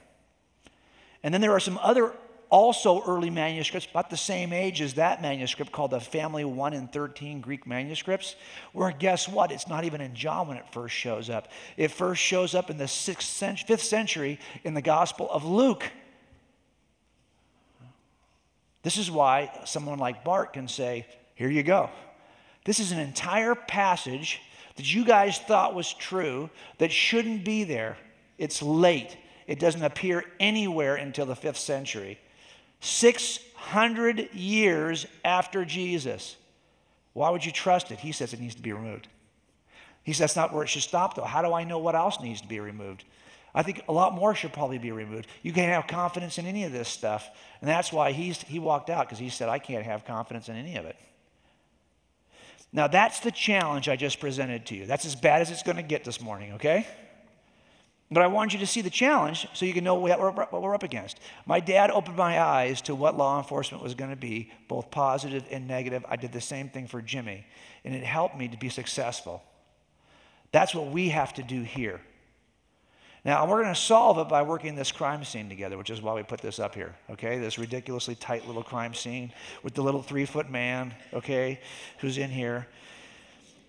And 1.23 1.33
then 1.33 1.41
there 1.41 1.51
are 1.51 1.59
some 1.59 1.79
other 1.81 2.13
also 2.49 3.03
early 3.03 3.29
manuscripts, 3.29 3.87
about 3.89 4.09
the 4.09 4.17
same 4.17 4.53
age 4.53 4.81
as 4.81 4.93
that 4.95 5.21
manuscript, 5.21 5.71
called 5.71 5.91
the 5.91 5.99
Family 5.99 6.45
1 6.45 6.73
and 6.73 6.91
13 6.91 7.41
Greek 7.41 7.67
manuscripts, 7.67 8.35
where 8.73 8.91
guess 8.91 9.27
what? 9.27 9.51
It's 9.51 9.67
not 9.67 9.83
even 9.83 10.01
in 10.01 10.15
John 10.15 10.47
when 10.47 10.57
it 10.57 10.65
first 10.71 10.95
shows 10.95 11.29
up. 11.29 11.49
It 11.75 11.91
first 11.91 12.21
shows 12.21 12.55
up 12.55 12.69
in 12.69 12.77
the 12.77 12.87
sixth 12.87 13.27
century, 13.27 13.65
fifth 13.67 13.83
century 13.83 14.39
in 14.63 14.73
the 14.73 14.81
Gospel 14.81 15.29
of 15.29 15.43
Luke. 15.43 15.89
This 18.83 18.97
is 18.97 19.11
why 19.11 19.51
someone 19.65 19.99
like 19.99 20.23
Bart 20.23 20.53
can 20.53 20.67
say, 20.67 21.05
Here 21.35 21.49
you 21.49 21.63
go. 21.63 21.89
This 22.63 22.79
is 22.79 22.91
an 22.91 22.99
entire 22.99 23.55
passage 23.55 24.41
that 24.75 24.93
you 24.93 25.03
guys 25.03 25.39
thought 25.39 25.75
was 25.75 25.93
true 25.93 26.49
that 26.77 26.91
shouldn't 26.91 27.43
be 27.43 27.63
there. 27.63 27.97
It's 28.37 28.61
late. 28.61 29.17
It 29.47 29.59
doesn't 29.59 29.83
appear 29.83 30.25
anywhere 30.39 30.95
until 30.95 31.25
the 31.25 31.35
fifth 31.35 31.57
century. 31.57 32.19
600 32.81 34.33
years 34.33 35.07
after 35.25 35.65
Jesus. 35.65 36.35
Why 37.13 37.29
would 37.29 37.45
you 37.45 37.51
trust 37.51 37.91
it? 37.91 37.99
He 37.99 38.11
says 38.11 38.33
it 38.33 38.39
needs 38.39 38.55
to 38.55 38.61
be 38.61 38.73
removed. 38.73 39.07
He 40.03 40.13
says 40.13 40.19
that's 40.19 40.35
not 40.35 40.53
where 40.53 40.63
it 40.63 40.67
should 40.67 40.83
stop, 40.83 41.15
though. 41.15 41.23
How 41.23 41.41
do 41.41 41.53
I 41.53 41.63
know 41.63 41.79
what 41.79 41.95
else 41.95 42.21
needs 42.21 42.41
to 42.41 42.47
be 42.47 42.59
removed? 42.59 43.05
I 43.55 43.63
think 43.63 43.81
a 43.87 43.91
lot 43.91 44.13
more 44.13 44.35
should 44.35 44.53
probably 44.53 44.77
be 44.77 44.91
removed. 44.91 45.27
You 45.41 45.51
can't 45.51 45.71
have 45.71 45.87
confidence 45.87 46.37
in 46.37 46.45
any 46.45 46.63
of 46.65 46.71
this 46.71 46.87
stuff. 46.87 47.27
And 47.59 47.69
that's 47.69 47.91
why 47.91 48.11
he's, 48.11 48.41
he 48.43 48.59
walked 48.59 48.89
out, 48.89 49.07
because 49.07 49.17
he 49.17 49.29
said, 49.29 49.49
I 49.49 49.57
can't 49.57 49.83
have 49.83 50.05
confidence 50.05 50.47
in 50.47 50.55
any 50.55 50.75
of 50.75 50.85
it. 50.85 50.95
Now, 52.71 52.87
that's 52.87 53.21
the 53.21 53.31
challenge 53.31 53.89
I 53.89 53.95
just 53.95 54.19
presented 54.19 54.65
to 54.67 54.75
you. 54.75 54.85
That's 54.85 55.05
as 55.05 55.15
bad 55.15 55.41
as 55.41 55.49
it's 55.49 55.63
going 55.63 55.77
to 55.77 55.83
get 55.83 56.03
this 56.03 56.21
morning, 56.21 56.53
okay? 56.53 56.85
But 58.09 58.23
I 58.23 58.27
want 58.27 58.53
you 58.53 58.59
to 58.59 58.67
see 58.67 58.81
the 58.81 58.89
challenge 58.89 59.47
so 59.53 59.65
you 59.65 59.73
can 59.73 59.83
know 59.83 59.95
what 59.95 60.19
we're 60.51 60.73
up 60.73 60.83
against. 60.83 61.19
My 61.45 61.59
dad 61.59 61.91
opened 61.91 62.15
my 62.15 62.41
eyes 62.41 62.79
to 62.83 62.95
what 62.95 63.17
law 63.17 63.37
enforcement 63.37 63.83
was 63.83 63.95
going 63.95 64.11
to 64.11 64.15
be, 64.15 64.49
both 64.69 64.89
positive 64.91 65.43
and 65.51 65.67
negative. 65.67 66.05
I 66.07 66.15
did 66.15 66.31
the 66.31 66.39
same 66.39 66.69
thing 66.69 66.87
for 66.87 67.01
Jimmy, 67.01 67.45
and 67.83 67.93
it 67.93 68.03
helped 68.03 68.37
me 68.37 68.47
to 68.47 68.57
be 68.57 68.69
successful. 68.69 69.43
That's 70.53 70.73
what 70.73 70.89
we 70.89 71.09
have 71.09 71.33
to 71.33 71.43
do 71.43 71.63
here. 71.63 71.99
Now, 73.25 73.45
we're 73.45 73.61
going 73.61 73.73
to 73.73 73.79
solve 73.79 74.19
it 74.19 74.29
by 74.29 74.41
working 74.43 74.75
this 74.75 74.93
crime 74.93 75.25
scene 75.25 75.49
together, 75.49 75.77
which 75.77 75.89
is 75.89 76.01
why 76.01 76.13
we 76.13 76.23
put 76.23 76.39
this 76.39 76.59
up 76.59 76.75
here, 76.75 76.95
okay? 77.09 77.39
This 77.39 77.59
ridiculously 77.59 78.15
tight 78.15 78.47
little 78.47 78.63
crime 78.63 78.93
scene 78.93 79.33
with 79.63 79.73
the 79.73 79.81
little 79.81 80.01
three 80.01 80.23
foot 80.23 80.49
man, 80.49 80.93
okay, 81.13 81.59
who's 81.97 82.17
in 82.17 82.29
here. 82.29 82.67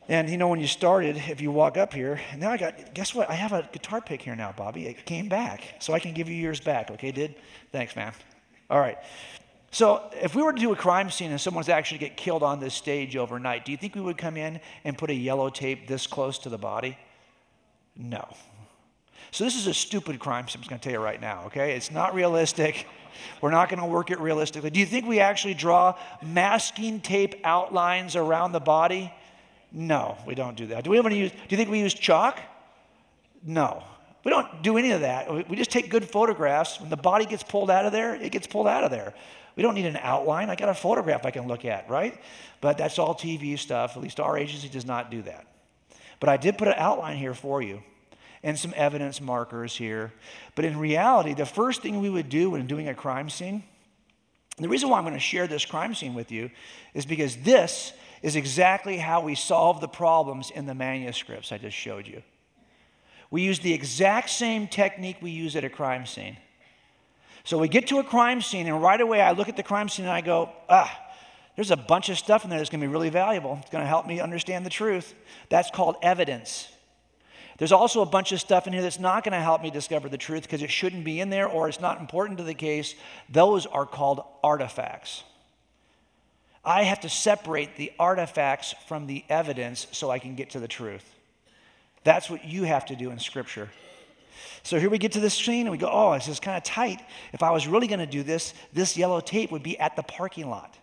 And 0.08 0.30
you 0.30 0.38
know, 0.38 0.48
when 0.48 0.58
you 0.58 0.66
started, 0.66 1.16
if 1.28 1.42
you 1.42 1.50
walk 1.50 1.76
up 1.76 1.92
here, 1.92 2.18
and 2.32 2.40
now 2.40 2.50
I 2.50 2.56
got, 2.56 2.94
guess 2.94 3.14
what? 3.14 3.28
I 3.28 3.34
have 3.34 3.52
a 3.52 3.68
guitar 3.72 4.00
pick 4.00 4.22
here 4.22 4.34
now, 4.34 4.52
Bobby. 4.56 4.86
It 4.86 5.04
came 5.04 5.28
back, 5.28 5.62
so 5.80 5.92
I 5.92 6.00
can 6.00 6.14
give 6.14 6.30
you 6.30 6.34
yours 6.34 6.60
back, 6.60 6.90
okay, 6.90 7.12
did? 7.12 7.34
Thanks, 7.72 7.94
man. 7.94 8.12
All 8.70 8.80
right. 8.80 8.96
So, 9.70 10.10
if 10.22 10.34
we 10.34 10.42
were 10.42 10.54
to 10.54 10.60
do 10.60 10.72
a 10.72 10.76
crime 10.76 11.10
scene 11.10 11.30
and 11.30 11.38
someone's 11.38 11.68
actually 11.68 11.98
get 11.98 12.16
killed 12.16 12.42
on 12.42 12.58
this 12.58 12.72
stage 12.72 13.16
overnight, 13.16 13.66
do 13.66 13.70
you 13.70 13.76
think 13.76 13.94
we 13.94 14.00
would 14.00 14.16
come 14.16 14.38
in 14.38 14.60
and 14.84 14.96
put 14.96 15.10
a 15.10 15.14
yellow 15.14 15.50
tape 15.50 15.86
this 15.86 16.06
close 16.06 16.38
to 16.38 16.48
the 16.48 16.56
body? 16.56 16.96
No. 17.94 18.26
So, 19.30 19.44
this 19.44 19.56
is 19.56 19.66
a 19.66 19.74
stupid 19.74 20.20
crime 20.20 20.48
scene, 20.48 20.56
I'm 20.56 20.62
just 20.62 20.70
going 20.70 20.80
to 20.80 20.84
tell 20.84 20.98
you 20.98 21.04
right 21.04 21.20
now, 21.20 21.44
okay? 21.46 21.76
It's 21.76 21.90
not 21.90 22.14
realistic. 22.14 22.86
We're 23.42 23.50
not 23.50 23.68
going 23.68 23.80
to 23.80 23.86
work 23.86 24.10
it 24.10 24.20
realistically. 24.20 24.70
Do 24.70 24.80
you 24.80 24.86
think 24.86 25.04
we 25.04 25.20
actually 25.20 25.54
draw 25.54 25.98
masking 26.22 27.00
tape 27.00 27.34
outlines 27.44 28.16
around 28.16 28.52
the 28.52 28.60
body? 28.60 29.12
No, 29.72 30.16
we 30.26 30.34
don't 30.34 30.56
do 30.56 30.66
that. 30.68 30.84
Do 30.84 30.90
we 30.90 30.98
any 30.98 31.18
use, 31.18 31.30
do 31.30 31.38
you 31.50 31.56
think 31.56 31.70
we 31.70 31.80
use 31.80 31.94
chalk? 31.94 32.38
No. 33.44 33.84
We 34.24 34.30
don't 34.30 34.62
do 34.62 34.76
any 34.76 34.90
of 34.92 35.02
that. 35.02 35.48
We 35.48 35.56
just 35.56 35.70
take 35.70 35.90
good 35.90 36.04
photographs. 36.08 36.80
When 36.80 36.90
the 36.90 36.96
body 36.96 37.24
gets 37.24 37.42
pulled 37.42 37.70
out 37.70 37.86
of 37.86 37.92
there, 37.92 38.14
it 38.14 38.32
gets 38.32 38.46
pulled 38.46 38.66
out 38.66 38.84
of 38.84 38.90
there. 38.90 39.14
We 39.56 39.62
don't 39.62 39.74
need 39.74 39.86
an 39.86 39.98
outline. 40.00 40.50
I 40.50 40.54
got 40.54 40.68
a 40.68 40.74
photograph 40.74 41.24
I 41.26 41.30
can 41.30 41.48
look 41.48 41.64
at, 41.64 41.88
right? 41.88 42.18
But 42.60 42.78
that's 42.78 42.98
all 42.98 43.14
TV 43.14 43.58
stuff. 43.58 43.96
At 43.96 44.02
least 44.02 44.20
our 44.20 44.36
agency 44.36 44.68
does 44.68 44.86
not 44.86 45.10
do 45.10 45.22
that. 45.22 45.46
But 46.20 46.28
I 46.28 46.36
did 46.36 46.58
put 46.58 46.68
an 46.68 46.74
outline 46.76 47.16
here 47.16 47.34
for 47.34 47.62
you 47.62 47.82
and 48.42 48.58
some 48.58 48.72
evidence 48.76 49.20
markers 49.20 49.76
here. 49.76 50.12
But 50.54 50.64
in 50.64 50.78
reality, 50.78 51.34
the 51.34 51.46
first 51.46 51.82
thing 51.82 52.00
we 52.00 52.10
would 52.10 52.28
do 52.28 52.50
when 52.50 52.66
doing 52.66 52.88
a 52.88 52.94
crime 52.94 53.30
scene, 53.30 53.62
the 54.58 54.68
reason 54.68 54.88
why 54.88 54.98
I'm 54.98 55.04
going 55.04 55.14
to 55.14 55.20
share 55.20 55.46
this 55.46 55.64
crime 55.64 55.94
scene 55.94 56.14
with 56.14 56.32
you 56.32 56.50
is 56.94 57.06
because 57.06 57.36
this 57.36 57.92
is 58.22 58.36
exactly 58.36 58.96
how 58.98 59.20
we 59.20 59.34
solve 59.34 59.80
the 59.80 59.88
problems 59.88 60.50
in 60.50 60.66
the 60.66 60.74
manuscripts 60.74 61.52
I 61.52 61.58
just 61.58 61.76
showed 61.76 62.06
you. 62.06 62.22
We 63.30 63.42
use 63.42 63.60
the 63.60 63.74
exact 63.74 64.30
same 64.30 64.68
technique 64.68 65.18
we 65.20 65.30
use 65.30 65.54
at 65.56 65.64
a 65.64 65.68
crime 65.68 66.06
scene. 66.06 66.36
So 67.44 67.58
we 67.58 67.68
get 67.68 67.86
to 67.88 67.98
a 67.98 68.04
crime 68.04 68.42
scene, 68.42 68.66
and 68.66 68.82
right 68.82 69.00
away 69.00 69.20
I 69.20 69.32
look 69.32 69.48
at 69.48 69.56
the 69.56 69.62
crime 69.62 69.88
scene 69.88 70.04
and 70.04 70.12
I 70.12 70.20
go, 70.20 70.50
ah, 70.68 70.98
there's 71.56 71.70
a 71.70 71.76
bunch 71.76 72.08
of 72.08 72.18
stuff 72.18 72.44
in 72.44 72.50
there 72.50 72.58
that's 72.58 72.70
going 72.70 72.80
to 72.80 72.86
be 72.86 72.92
really 72.92 73.10
valuable. 73.10 73.58
It's 73.60 73.70
going 73.70 73.82
to 73.82 73.88
help 73.88 74.06
me 74.06 74.20
understand 74.20 74.64
the 74.64 74.70
truth. 74.70 75.14
That's 75.48 75.70
called 75.70 75.96
evidence. 76.02 76.68
There's 77.58 77.72
also 77.72 78.00
a 78.00 78.06
bunch 78.06 78.30
of 78.30 78.40
stuff 78.40 78.68
in 78.68 78.72
here 78.72 78.82
that's 78.82 79.00
not 79.00 79.24
going 79.24 79.32
to 79.32 79.40
help 79.40 79.62
me 79.62 79.70
discover 79.70 80.08
the 80.08 80.16
truth 80.16 80.42
because 80.42 80.62
it 80.62 80.70
shouldn't 80.70 81.04
be 81.04 81.20
in 81.20 81.30
there 81.30 81.48
or 81.48 81.68
it's 81.68 81.80
not 81.80 82.00
important 82.00 82.38
to 82.38 82.44
the 82.44 82.54
case. 82.54 82.94
Those 83.28 83.66
are 83.66 83.84
called 83.84 84.22
artifacts. 84.44 85.24
I 86.68 86.82
have 86.82 87.00
to 87.00 87.08
separate 87.08 87.76
the 87.76 87.90
artifacts 87.98 88.74
from 88.88 89.06
the 89.06 89.24
evidence 89.30 89.86
so 89.92 90.10
I 90.10 90.18
can 90.18 90.34
get 90.34 90.50
to 90.50 90.60
the 90.60 90.68
truth. 90.68 91.14
That's 92.04 92.28
what 92.28 92.44
you 92.44 92.64
have 92.64 92.84
to 92.86 92.94
do 92.94 93.10
in 93.10 93.18
Scripture. 93.18 93.70
So 94.64 94.78
here 94.78 94.90
we 94.90 94.98
get 94.98 95.12
to 95.12 95.20
this 95.20 95.32
scene 95.32 95.62
and 95.62 95.70
we 95.70 95.78
go, 95.78 95.88
oh, 95.90 96.12
this 96.12 96.28
is 96.28 96.40
kind 96.40 96.58
of 96.58 96.64
tight. 96.64 97.00
If 97.32 97.42
I 97.42 97.52
was 97.52 97.66
really 97.66 97.86
going 97.86 98.00
to 98.00 98.06
do 98.06 98.22
this, 98.22 98.52
this 98.74 98.98
yellow 98.98 99.20
tape 99.20 99.50
would 99.50 99.62
be 99.62 99.78
at 99.78 99.96
the 99.96 100.02
parking 100.02 100.50
lot. 100.50 100.76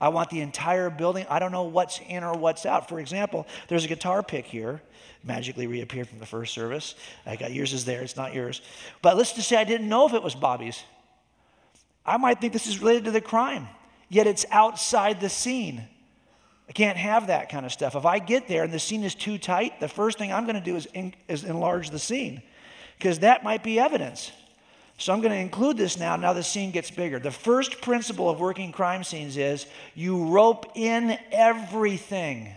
I 0.00 0.08
want 0.08 0.28
the 0.28 0.40
entire 0.40 0.90
building. 0.90 1.24
I 1.30 1.38
don't 1.38 1.52
know 1.52 1.62
what's 1.62 2.00
in 2.08 2.24
or 2.24 2.36
what's 2.36 2.66
out. 2.66 2.88
For 2.88 2.98
example, 2.98 3.46
there's 3.68 3.84
a 3.84 3.88
guitar 3.88 4.24
pick 4.24 4.44
here, 4.44 4.82
magically 5.22 5.68
reappeared 5.68 6.08
from 6.08 6.18
the 6.18 6.26
first 6.26 6.52
service. 6.52 6.96
I 7.24 7.36
got 7.36 7.52
yours 7.52 7.72
is 7.72 7.84
there, 7.84 8.02
it's 8.02 8.16
not 8.16 8.34
yours. 8.34 8.60
But 9.02 9.16
let's 9.16 9.34
just 9.34 9.46
say 9.46 9.56
I 9.56 9.62
didn't 9.62 9.88
know 9.88 10.08
if 10.08 10.14
it 10.14 10.22
was 10.24 10.34
Bobby's. 10.34 10.82
I 12.04 12.16
might 12.16 12.40
think 12.40 12.52
this 12.52 12.66
is 12.66 12.80
related 12.80 13.04
to 13.04 13.12
the 13.12 13.20
crime, 13.20 13.68
yet 14.08 14.26
it's 14.26 14.46
outside 14.50 15.20
the 15.20 15.28
scene. 15.28 15.86
I 16.68 16.72
can't 16.72 16.96
have 16.96 17.28
that 17.28 17.48
kind 17.48 17.64
of 17.64 17.72
stuff. 17.72 17.94
If 17.94 18.04
I 18.04 18.18
get 18.18 18.48
there 18.48 18.64
and 18.64 18.72
the 18.72 18.78
scene 18.78 19.04
is 19.04 19.14
too 19.14 19.38
tight, 19.38 19.78
the 19.80 19.88
first 19.88 20.18
thing 20.18 20.32
I'm 20.32 20.44
going 20.44 20.56
to 20.56 20.60
do 20.60 20.76
is, 20.76 20.86
in, 20.86 21.14
is 21.28 21.44
enlarge 21.44 21.90
the 21.90 21.98
scene 21.98 22.42
because 22.98 23.20
that 23.20 23.44
might 23.44 23.62
be 23.62 23.78
evidence. 23.78 24.32
So 24.98 25.12
I'm 25.12 25.20
going 25.20 25.32
to 25.32 25.38
include 25.38 25.76
this 25.76 25.98
now. 25.98 26.16
Now 26.16 26.32
the 26.32 26.42
scene 26.42 26.70
gets 26.70 26.90
bigger. 26.90 27.18
The 27.18 27.30
first 27.30 27.82
principle 27.82 28.30
of 28.30 28.40
working 28.40 28.72
crime 28.72 29.04
scenes 29.04 29.36
is 29.36 29.66
you 29.94 30.24
rope 30.28 30.72
in 30.74 31.18
everything. 31.30 32.52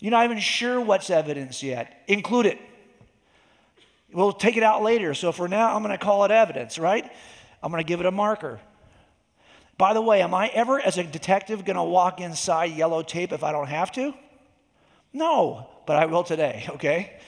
You're 0.00 0.10
not 0.10 0.24
even 0.24 0.40
sure 0.40 0.80
what's 0.80 1.08
evidence 1.08 1.62
yet. 1.62 2.02
Include 2.08 2.46
it. 2.46 2.58
We'll 4.12 4.32
take 4.32 4.56
it 4.56 4.64
out 4.64 4.82
later. 4.82 5.14
So 5.14 5.30
for 5.30 5.48
now, 5.48 5.74
I'm 5.74 5.82
going 5.82 5.96
to 5.96 6.04
call 6.04 6.24
it 6.24 6.30
evidence, 6.30 6.78
right? 6.78 7.10
I'm 7.62 7.70
going 7.70 7.82
to 7.82 7.86
give 7.86 8.00
it 8.00 8.06
a 8.06 8.10
marker. 8.10 8.60
By 9.78 9.94
the 9.94 10.02
way, 10.02 10.22
am 10.22 10.34
I 10.34 10.48
ever, 10.48 10.80
as 10.80 10.98
a 10.98 11.04
detective, 11.04 11.64
going 11.64 11.76
to 11.76 11.82
walk 11.82 12.20
inside 12.20 12.66
yellow 12.66 13.02
tape 13.02 13.32
if 13.32 13.42
I 13.42 13.52
don't 13.52 13.68
have 13.68 13.90
to? 13.92 14.14
No, 15.12 15.68
but 15.86 15.96
I 15.96 16.06
will 16.06 16.24
today, 16.24 16.66
okay? 16.70 17.18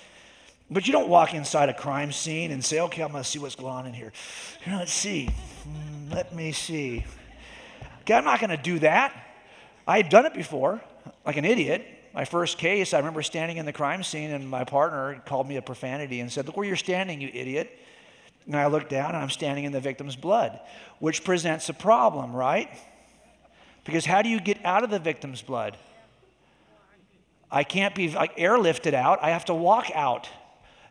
But 0.71 0.87
you 0.87 0.93
don't 0.93 1.09
walk 1.09 1.35
inside 1.35 1.69
a 1.69 1.75
crime 1.75 2.13
scene 2.13 2.51
and 2.51 2.65
say, 2.65 2.81
okay, 2.81 3.03
I'm 3.03 3.13
going 3.13 3.23
to 3.23 3.29
see 3.29 3.39
what's 3.39 3.55
going 3.55 3.73
on 3.73 3.87
in 3.87 3.93
here. 3.93 4.13
let's 4.67 4.93
see. 4.93 5.27
Hmm, 5.27 6.11
let 6.11 6.35
me 6.35 6.53
see. 6.53 7.05
Okay, 8.01 8.15
I'm 8.15 8.25
not 8.25 8.41
going 8.41 8.51
to 8.51 8.57
do 8.57 8.79
that. 8.81 9.15
I 9.87 9.99
had 9.99 10.09
done 10.09 10.27
it 10.27 10.35
before, 10.35 10.81
like 11.27 11.37
an 11.37 11.45
idiot. 11.45 11.87
My 12.15 12.25
first 12.25 12.59
case, 12.59 12.95
I 12.95 12.99
remember 12.99 13.23
standing 13.23 13.57
in 13.57 13.67
the 13.67 13.73
crime 13.73 14.03
scene, 14.03 14.31
and 14.31 14.49
my 14.49 14.65
partner 14.65 15.21
called 15.27 15.49
me 15.49 15.57
a 15.57 15.63
profanity 15.63 16.21
and 16.21 16.31
said, 16.31 16.47
Look 16.47 16.57
where 16.57 16.67
you're 16.67 16.77
standing, 16.77 17.21
you 17.21 17.31
idiot. 17.33 17.79
And 18.47 18.57
I 18.57 18.67
look 18.67 18.89
down, 18.89 19.09
and 19.09 19.19
I'm 19.19 19.31
standing 19.31 19.65
in 19.65 19.73
the 19.73 19.81
victim's 19.81 20.17
blood, 20.17 20.61
which 20.99 21.25
presents 21.25 21.69
a 21.69 21.75
problem, 21.75 22.35
right? 22.35 22.69
Because 23.85 24.05
how 24.05 24.23
do 24.23 24.29
you 24.29 24.41
get 24.41 24.65
out 24.65 24.85
of 24.85 24.91
the 24.91 24.99
victim's 24.99 25.43
blood? 25.43 25.77
I 27.51 27.63
can't 27.63 27.95
be 27.95 28.11
like 28.11 28.37
airlifted 28.37 28.95
out, 28.95 29.23
I 29.23 29.31
have 29.31 29.45
to 29.47 29.55
walk 29.55 29.91
out. 29.95 30.29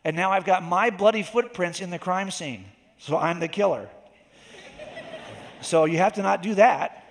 And 0.06 0.16
now 0.16 0.32
I've 0.32 0.46
got 0.46 0.63
my 0.63 0.89
bloody 0.89 1.24
footprints 1.24 1.82
in 1.82 1.89
the 1.89 2.00
crime 2.00 2.32
scene. 2.32 2.66
So 2.98 3.18
I'm 3.18 3.39
the 3.39 3.48
killer. 3.48 3.89
so 5.62 5.86
you 5.86 5.98
have 5.98 6.13
to 6.13 6.22
not 6.22 6.42
do 6.42 6.56
that. 6.56 7.04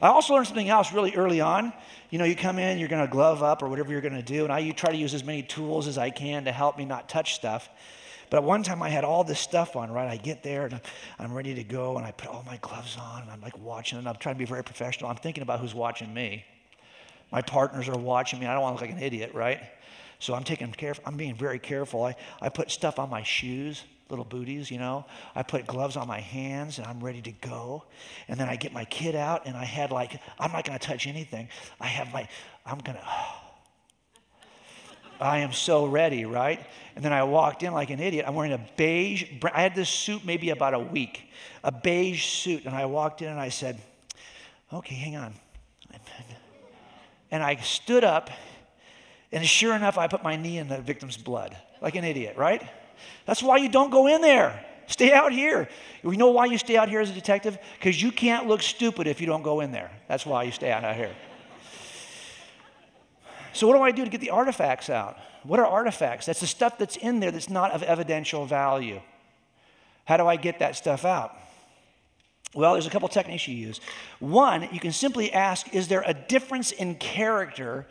I 0.00 0.08
also 0.08 0.34
learned 0.34 0.48
something 0.48 0.68
else 0.68 0.92
really 0.92 1.14
early 1.14 1.40
on. 1.40 1.72
You 2.10 2.18
know, 2.18 2.24
you 2.24 2.36
come 2.36 2.58
in, 2.58 2.78
you're 2.78 2.88
going 2.88 3.04
to 3.04 3.10
glove 3.10 3.42
up 3.42 3.62
or 3.62 3.68
whatever 3.68 3.90
you're 3.92 4.00
going 4.00 4.14
to 4.14 4.22
do, 4.22 4.44
and 4.44 4.52
I 4.52 4.70
try 4.70 4.90
to 4.90 4.96
use 4.96 5.14
as 5.14 5.24
many 5.24 5.42
tools 5.42 5.86
as 5.86 5.96
I 5.96 6.10
can 6.10 6.44
to 6.44 6.52
help 6.52 6.76
me 6.76 6.84
not 6.84 7.08
touch 7.08 7.34
stuff. 7.34 7.68
But 8.32 8.38
at 8.38 8.44
one 8.44 8.62
time 8.62 8.82
I 8.82 8.88
had 8.88 9.04
all 9.04 9.24
this 9.24 9.38
stuff 9.38 9.76
on, 9.76 9.90
right? 9.90 10.08
I 10.08 10.16
get 10.16 10.42
there 10.42 10.64
and 10.64 10.80
I'm 11.18 11.34
ready 11.34 11.54
to 11.54 11.62
go, 11.62 11.98
and 11.98 12.06
I 12.06 12.12
put 12.12 12.30
all 12.30 12.42
my 12.46 12.56
gloves 12.62 12.96
on, 12.98 13.20
and 13.20 13.30
I'm 13.30 13.42
like 13.42 13.58
watching, 13.58 13.98
and 13.98 14.08
I'm 14.08 14.16
trying 14.16 14.36
to 14.36 14.38
be 14.38 14.46
very 14.46 14.64
professional. 14.64 15.10
I'm 15.10 15.16
thinking 15.16 15.42
about 15.42 15.60
who's 15.60 15.74
watching 15.74 16.14
me. 16.14 16.42
My 17.30 17.42
partners 17.42 17.90
are 17.90 17.98
watching 17.98 18.40
me. 18.40 18.46
I 18.46 18.54
don't 18.54 18.62
want 18.62 18.78
to 18.78 18.82
look 18.82 18.90
like 18.90 18.98
an 18.98 19.04
idiot, 19.04 19.32
right? 19.34 19.60
So 20.18 20.32
I'm 20.32 20.44
taking 20.44 20.72
care, 20.72 20.94
I'm 21.04 21.18
being 21.18 21.34
very 21.34 21.58
careful. 21.58 22.04
I, 22.04 22.16
I 22.40 22.48
put 22.48 22.70
stuff 22.70 22.98
on 22.98 23.10
my 23.10 23.22
shoes, 23.22 23.84
little 24.08 24.24
booties, 24.24 24.70
you 24.70 24.78
know. 24.78 25.04
I 25.34 25.42
put 25.42 25.66
gloves 25.66 25.96
on 25.96 26.08
my 26.08 26.20
hands 26.20 26.78
and 26.78 26.86
I'm 26.86 27.04
ready 27.04 27.20
to 27.20 27.32
go. 27.32 27.84
And 28.28 28.40
then 28.40 28.48
I 28.48 28.56
get 28.56 28.72
my 28.72 28.86
kid 28.86 29.14
out 29.14 29.44
and 29.44 29.54
I 29.54 29.66
had 29.66 29.90
like, 29.90 30.18
I'm 30.38 30.52
not 30.52 30.64
going 30.64 30.78
to 30.78 30.86
touch 30.86 31.06
anything. 31.06 31.50
I 31.78 31.86
have 31.86 32.10
my, 32.14 32.26
I'm 32.64 32.78
going 32.78 32.96
to, 32.96 33.04
I 35.22 35.38
am 35.38 35.52
so 35.52 35.86
ready, 35.86 36.24
right? 36.24 36.64
And 36.96 37.04
then 37.04 37.12
I 37.12 37.22
walked 37.22 37.62
in 37.62 37.72
like 37.72 37.90
an 37.90 38.00
idiot. 38.00 38.24
I'm 38.26 38.34
wearing 38.34 38.52
a 38.52 38.66
beige, 38.76 39.24
I 39.52 39.62
had 39.62 39.74
this 39.74 39.88
suit 39.88 40.24
maybe 40.24 40.50
about 40.50 40.74
a 40.74 40.78
week, 40.78 41.30
a 41.64 41.72
beige 41.72 42.24
suit. 42.24 42.64
And 42.64 42.74
I 42.74 42.86
walked 42.86 43.22
in 43.22 43.28
and 43.28 43.40
I 43.40 43.48
said, 43.48 43.80
okay, 44.72 44.94
hang 44.94 45.16
on. 45.16 45.34
And 47.30 47.42
I 47.42 47.56
stood 47.56 48.04
up 48.04 48.30
and 49.32 49.46
sure 49.46 49.74
enough, 49.74 49.96
I 49.96 50.08
put 50.08 50.22
my 50.22 50.36
knee 50.36 50.58
in 50.58 50.68
the 50.68 50.78
victim's 50.78 51.16
blood, 51.16 51.56
like 51.80 51.96
an 51.96 52.04
idiot, 52.04 52.36
right? 52.36 52.62
That's 53.24 53.42
why 53.42 53.56
you 53.56 53.70
don't 53.70 53.90
go 53.90 54.06
in 54.06 54.20
there. 54.20 54.64
Stay 54.86 55.12
out 55.12 55.32
here. 55.32 55.68
You 56.02 56.16
know 56.16 56.30
why 56.30 56.46
you 56.46 56.58
stay 56.58 56.76
out 56.76 56.90
here 56.90 57.00
as 57.00 57.08
a 57.08 57.14
detective? 57.14 57.56
Because 57.78 58.00
you 58.02 58.12
can't 58.12 58.46
look 58.46 58.60
stupid 58.60 59.06
if 59.06 59.20
you 59.20 59.26
don't 59.26 59.42
go 59.42 59.60
in 59.60 59.72
there. 59.72 59.90
That's 60.06 60.26
why 60.26 60.42
you 60.42 60.52
stay 60.52 60.70
out 60.70 60.94
here. 60.94 61.14
So, 63.52 63.66
what 63.66 63.76
do 63.76 63.82
I 63.82 63.90
do 63.90 64.04
to 64.04 64.10
get 64.10 64.20
the 64.20 64.30
artifacts 64.30 64.88
out? 64.90 65.18
What 65.42 65.60
are 65.60 65.66
artifacts? 65.66 66.26
That's 66.26 66.40
the 66.40 66.46
stuff 66.46 66.78
that's 66.78 66.96
in 66.96 67.20
there 67.20 67.30
that's 67.30 67.50
not 67.50 67.72
of 67.72 67.82
evidential 67.82 68.46
value. 68.46 69.00
How 70.04 70.16
do 70.16 70.26
I 70.26 70.36
get 70.36 70.58
that 70.60 70.76
stuff 70.76 71.04
out? 71.04 71.36
Well, 72.54 72.74
there's 72.74 72.86
a 72.86 72.90
couple 72.90 73.08
techniques 73.08 73.48
you 73.48 73.56
use. 73.56 73.80
One, 74.18 74.68
you 74.72 74.80
can 74.80 74.92
simply 74.92 75.32
ask 75.32 75.74
Is 75.74 75.88
there 75.88 76.02
a 76.06 76.14
difference 76.14 76.70
in 76.70 76.96
character 76.96 77.86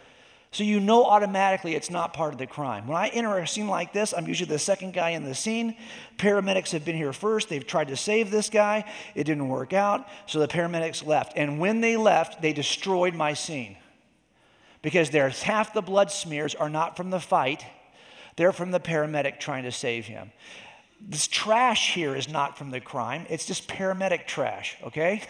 so 0.53 0.65
you 0.65 0.81
know 0.81 1.05
automatically 1.05 1.75
it's 1.75 1.89
not 1.89 2.13
part 2.13 2.33
of 2.33 2.39
the 2.39 2.45
crime. 2.45 2.85
When 2.85 2.97
I 2.97 3.07
enter 3.07 3.37
a 3.37 3.47
scene 3.47 3.67
like 3.67 3.93
this, 3.93 4.13
I'm 4.13 4.27
usually 4.27 4.49
the 4.49 4.59
second 4.59 4.93
guy 4.93 5.11
in 5.11 5.23
the 5.23 5.33
scene. 5.33 5.77
Paramedics 6.17 6.71
have 6.71 6.83
been 6.83 6.97
here 6.97 7.13
first. 7.13 7.47
They've 7.47 7.65
tried 7.65 7.87
to 7.87 7.95
save 7.95 8.31
this 8.31 8.49
guy. 8.49 8.83
It 9.15 9.23
didn't 9.23 9.47
work 9.47 9.71
out. 9.71 10.07
So 10.25 10.39
the 10.39 10.49
paramedics 10.49 11.05
left. 11.05 11.33
And 11.37 11.57
when 11.57 11.79
they 11.79 11.95
left, 11.95 12.41
they 12.41 12.51
destroyed 12.51 13.15
my 13.15 13.33
scene. 13.33 13.77
Because 14.81 15.09
there's 15.09 15.43
half 15.43 15.73
the 15.73 15.81
blood 15.81 16.11
smears 16.11 16.55
are 16.55 16.69
not 16.69 16.97
from 16.97 17.09
the 17.09 17.19
fight, 17.19 17.65
They're 18.37 18.53
from 18.53 18.71
the 18.71 18.79
paramedic 18.79 19.39
trying 19.39 19.63
to 19.63 19.71
save 19.71 20.05
him. 20.05 20.31
This 20.99 21.27
trash 21.27 21.93
here 21.93 22.15
is 22.15 22.29
not 22.29 22.57
from 22.57 22.71
the 22.71 22.79
crime, 22.79 23.25
it's 23.29 23.45
just 23.45 23.67
paramedic 23.67 24.27
trash, 24.27 24.77
okay? 24.83 25.21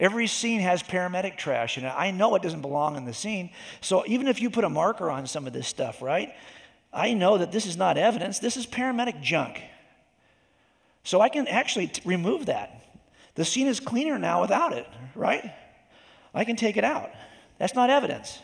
Every 0.00 0.26
scene 0.26 0.60
has 0.60 0.82
paramedic 0.82 1.36
trash 1.36 1.78
in 1.78 1.84
it. 1.84 1.92
I 1.96 2.10
know 2.10 2.34
it 2.34 2.42
doesn't 2.42 2.62
belong 2.62 2.96
in 2.96 3.04
the 3.04 3.14
scene. 3.14 3.50
So 3.80 4.04
even 4.06 4.26
if 4.26 4.40
you 4.40 4.50
put 4.50 4.64
a 4.64 4.68
marker 4.68 5.10
on 5.10 5.26
some 5.26 5.46
of 5.46 5.52
this 5.52 5.68
stuff, 5.68 6.02
right? 6.02 6.34
I 6.92 7.14
know 7.14 7.38
that 7.38 7.52
this 7.52 7.66
is 7.66 7.76
not 7.76 7.96
evidence, 7.96 8.38
this 8.38 8.56
is 8.56 8.66
paramedic 8.66 9.20
junk. 9.22 9.60
So 11.04 11.20
I 11.20 11.28
can 11.28 11.46
actually 11.46 11.88
t- 11.88 12.02
remove 12.04 12.46
that. 12.46 12.82
The 13.34 13.44
scene 13.44 13.66
is 13.66 13.80
cleaner 13.80 14.18
now 14.18 14.40
without 14.40 14.72
it, 14.72 14.86
right? 15.14 15.52
I 16.32 16.44
can 16.44 16.56
take 16.56 16.76
it 16.76 16.84
out. 16.84 17.10
That's 17.58 17.74
not 17.74 17.90
evidence. 17.90 18.40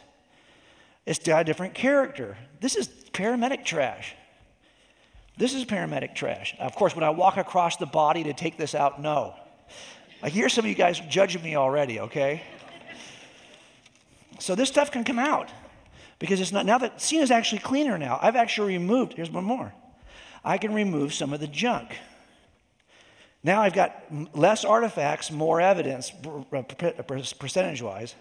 It's 1.07 1.19
got 1.19 1.43
a 1.43 1.45
different 1.45 1.75
character. 1.75 2.37
This 2.61 2.77
is 2.77 2.89
paramedic 3.13 3.65
trash. 3.65 4.15
This 5.37 5.55
is 5.55 5.65
paramedic 5.65 6.15
trash. 6.15 6.55
Of 6.59 6.75
course, 6.75 6.95
when 6.95 7.05
I 7.05 7.11
walk 7.11 7.37
across 7.37 7.77
the 7.77 7.87
body 7.87 8.25
to 8.25 8.33
take 8.33 8.59
this 8.59 8.75
out, 8.75 9.01
no. 9.01 9.35
I 10.23 10.29
hear 10.29 10.49
some 10.49 10.65
of 10.65 10.69
you 10.69 10.75
guys 10.75 11.01
judging 11.09 11.43
me 11.43 11.57
already, 11.57 12.01
okay? 12.01 12.43
So 14.39 14.55
this 14.55 14.69
stuff 14.69 14.91
can 14.91 15.05
come 15.05 15.19
out 15.19 15.51
because 16.19 16.41
it's 16.41 16.53
not, 16.53 16.67
now 16.67 16.79
that 16.79 17.01
scene 17.01 17.23
is 17.23 17.31
actually 17.31 17.61
cleaner 17.61 17.97
now. 17.97 18.19
I've 18.21 18.37
actually 18.37 18.77
removed, 18.77 19.15
here's 19.15 19.31
one 19.31 19.45
more. 19.45 19.73
I 20.45 20.59
can 20.59 20.75
remove 20.75 21.15
some 21.15 21.33
of 21.33 21.41
the 21.41 21.47
junk. 21.47 21.97
Now 23.43 23.63
I've 23.63 23.73
got 23.73 24.05
less 24.37 24.65
artifacts, 24.65 25.31
more 25.31 25.61
evidence, 25.61 26.13
uh, 26.53 26.63
percentage 27.39 27.81
wise. 27.81 28.15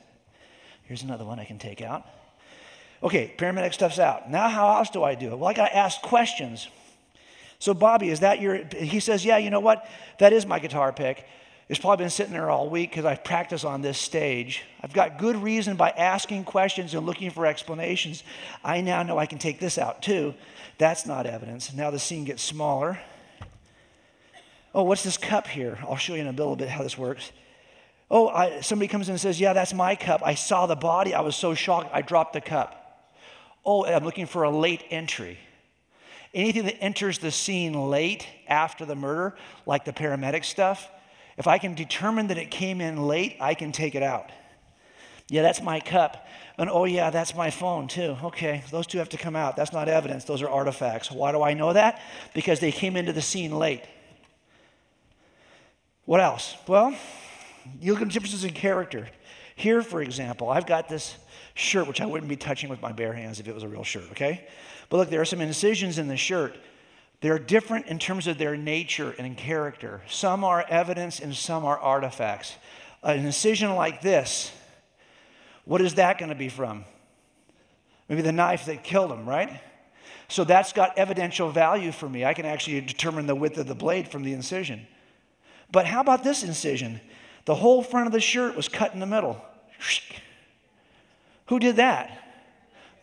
Here's 0.84 1.04
another 1.04 1.26
one 1.26 1.40
I 1.40 1.46
can 1.46 1.60
take 1.60 1.82
out. 1.82 2.06
Okay, 3.02 3.34
paramedic 3.38 3.74
stuff's 3.74 4.00
out. 4.00 4.30
Now, 4.30 4.50
how 4.50 4.78
else 4.78 4.90
do 4.90 5.04
I 5.04 5.16
do 5.16 5.32
it? 5.32 5.38
Well, 5.38 5.50
I 5.50 5.54
got 5.54 5.70
to 5.70 5.76
ask 5.76 6.02
questions. 6.02 6.68
So, 7.60 7.74
Bobby, 7.74 8.10
is 8.10 8.22
that 8.22 8.42
your? 8.42 8.56
He 8.76 9.00
says, 9.00 9.24
Yeah, 9.26 9.38
you 9.38 9.50
know 9.50 9.60
what? 9.60 9.88
That 10.20 10.34
is 10.34 10.46
my 10.46 10.60
guitar 10.60 10.92
pick. 10.92 11.26
It's 11.70 11.80
probably 11.80 12.04
been 12.04 12.10
sitting 12.10 12.34
there 12.34 12.50
all 12.50 12.68
week 12.68 12.90
because 12.90 13.06
I 13.06 13.16
practice 13.16 13.64
on 13.64 13.84
this 13.84 14.00
stage. 14.00 14.64
I've 14.82 14.92
got 14.92 15.20
good 15.20 15.36
reason 15.36 15.78
by 15.78 15.92
asking 15.92 16.46
questions 16.46 16.96
and 16.96 17.06
looking 17.06 17.30
for 17.30 17.46
explanations. 17.46 18.24
I 18.64 18.82
now 18.82 19.04
know 19.04 19.20
I 19.20 19.28
can 19.28 19.38
take 19.38 19.60
this 19.60 19.78
out 19.78 20.02
too. 20.02 20.34
That's 20.80 21.06
not 21.06 21.28
evidence. 21.28 21.72
Now 21.72 21.92
the 21.92 22.00
scene 22.00 22.26
gets 22.26 22.42
smaller. 22.42 23.00
Oh, 24.74 24.84
what's 24.84 25.04
this 25.04 25.18
cup 25.18 25.46
here? 25.46 25.78
I'll 25.84 25.96
show 25.96 26.16
you 26.16 26.22
in 26.22 26.28
a 26.28 26.32
little 26.32 26.56
bit 26.56 26.70
how 26.70 26.82
this 26.82 26.98
works. 26.98 27.32
Oh, 28.10 28.30
I, 28.30 28.62
somebody 28.62 28.88
comes 28.88 29.08
in 29.08 29.14
and 29.14 29.22
says, 29.22 29.40
Yeah, 29.40 29.54
that's 29.54 29.74
my 29.74 29.96
cup. 29.96 30.22
I 30.26 30.34
saw 30.34 30.66
the 30.66 30.76
body. 30.76 31.14
I 31.14 31.22
was 31.22 31.36
so 31.36 31.54
shocked, 31.54 31.92
I 31.94 32.02
dropped 32.02 32.34
the 32.34 32.42
cup. 32.42 32.79
Oh, 33.66 33.86
I'm 33.86 34.04
looking 34.04 34.26
for 34.26 34.44
a 34.44 34.50
late 34.50 34.84
entry. 34.90 35.38
Anything 36.34 36.66
that 36.66 36.78
enters 36.82 37.18
the 37.18 37.32
scene 37.32 37.74
late 37.74 38.28
after 38.48 38.86
the 38.86 38.96
murder, 38.96 39.36
like 39.66 39.86
the 39.86 39.94
paramedic 39.94 40.46
stuff, 40.46 40.90
if 41.38 41.48
I 41.48 41.58
can 41.58 41.74
determine 41.74 42.28
that 42.28 42.38
it 42.38 42.52
came 42.52 42.82
in 42.82 43.08
late, 43.08 43.38
I 43.40 43.54
can 43.54 43.72
take 43.72 43.96
it 43.96 44.04
out. 44.04 44.30
Yeah, 45.30 45.42
that's 45.42 45.62
my 45.62 45.80
cup. 45.80 46.28
And 46.58 46.70
oh, 46.70 46.86
yeah, 46.86 47.10
that's 47.10 47.36
my 47.36 47.50
phone 47.50 47.88
too. 47.88 48.18
Okay, 48.24 48.64
those 48.72 48.86
two 48.88 48.98
have 48.98 49.10
to 49.10 49.18
come 49.18 49.36
out. 49.36 49.56
That's 49.56 49.72
not 49.72 49.88
evidence, 49.88 50.26
those 50.26 50.42
are 50.42 50.50
artifacts. 50.50 51.12
Why 51.12 51.32
do 51.32 51.42
I 51.42 51.54
know 51.54 51.74
that? 51.74 52.02
Because 52.34 52.60
they 52.60 52.72
came 52.72 52.96
into 52.96 53.14
the 53.14 53.22
scene 53.22 53.58
late. 53.58 53.84
What 56.06 56.20
else? 56.20 56.56
Well, 56.68 56.96
you 57.80 57.94
look 57.94 58.02
at 58.02 58.10
differences 58.10 58.44
in 58.44 58.54
character. 58.54 59.08
Here, 59.56 59.82
for 59.82 60.02
example, 60.02 60.50
I've 60.50 60.66
got 60.66 60.90
this 60.90 61.16
shirt, 61.60 61.88
which 61.88 62.02
I 62.02 62.06
wouldn't 62.06 62.30
be 62.30 62.36
touching 62.36 62.70
with 62.70 62.82
my 62.82 62.92
bare 62.92 63.14
hands 63.14 63.40
if 63.40 63.48
it 63.48 63.54
was 63.54 63.64
a 63.64 63.68
real 63.68 63.84
shirt, 63.84 64.06
okay? 64.12 64.48
But 64.90 64.98
look, 64.98 65.10
there 65.10 65.22
are 65.22 65.26
some 65.26 65.42
incisions 65.42 65.98
in 65.98 66.08
the 66.08 66.18
shirt. 66.18 66.58
They're 67.22 67.40
different 67.40 67.88
in 67.88 68.00
terms 68.00 68.28
of 68.28 68.38
their 68.38 68.56
nature 68.56 69.14
and 69.20 69.36
character. 69.38 70.02
Some 70.10 70.44
are 70.44 70.66
evidence 70.70 71.20
and 71.20 71.36
some 71.36 71.66
are 71.66 71.78
artifacts. 71.78 72.56
An 73.04 73.26
incision 73.26 73.76
like 73.76 74.02
this, 74.02 74.52
what 75.66 75.82
is 75.82 75.96
that 75.96 76.18
going 76.18 76.30
to 76.30 76.36
be 76.36 76.50
from? 76.50 76.86
Maybe 78.08 78.22
the 78.22 78.32
knife 78.32 78.66
that 78.66 78.84
killed 78.84 79.12
him, 79.12 79.28
right? 79.28 79.62
So 80.30 80.44
that's 80.44 80.74
got 80.74 80.98
evidential 80.98 81.52
value 81.52 81.92
for 81.92 82.08
me. 82.08 82.24
I 82.24 82.34
can 82.34 82.46
actually 82.46 82.82
determine 82.82 83.28
the 83.28 83.36
width 83.36 83.58
of 83.58 83.68
the 83.68 83.76
blade 83.76 84.08
from 84.08 84.24
the 84.24 84.34
incision. 84.34 84.88
But 85.72 85.86
how 85.86 86.02
about 86.02 86.24
this 86.24 86.44
incision? 86.44 87.02
The 87.46 87.56
whole 87.56 87.84
front 87.84 88.08
of 88.08 88.14
the 88.14 88.20
shirt 88.20 88.56
was 88.56 88.68
cut 88.68 88.94
in 88.94 89.00
the 89.00 89.06
middle. 89.06 89.44
Who 91.50 91.60
did 91.60 91.78
that? 91.78 92.16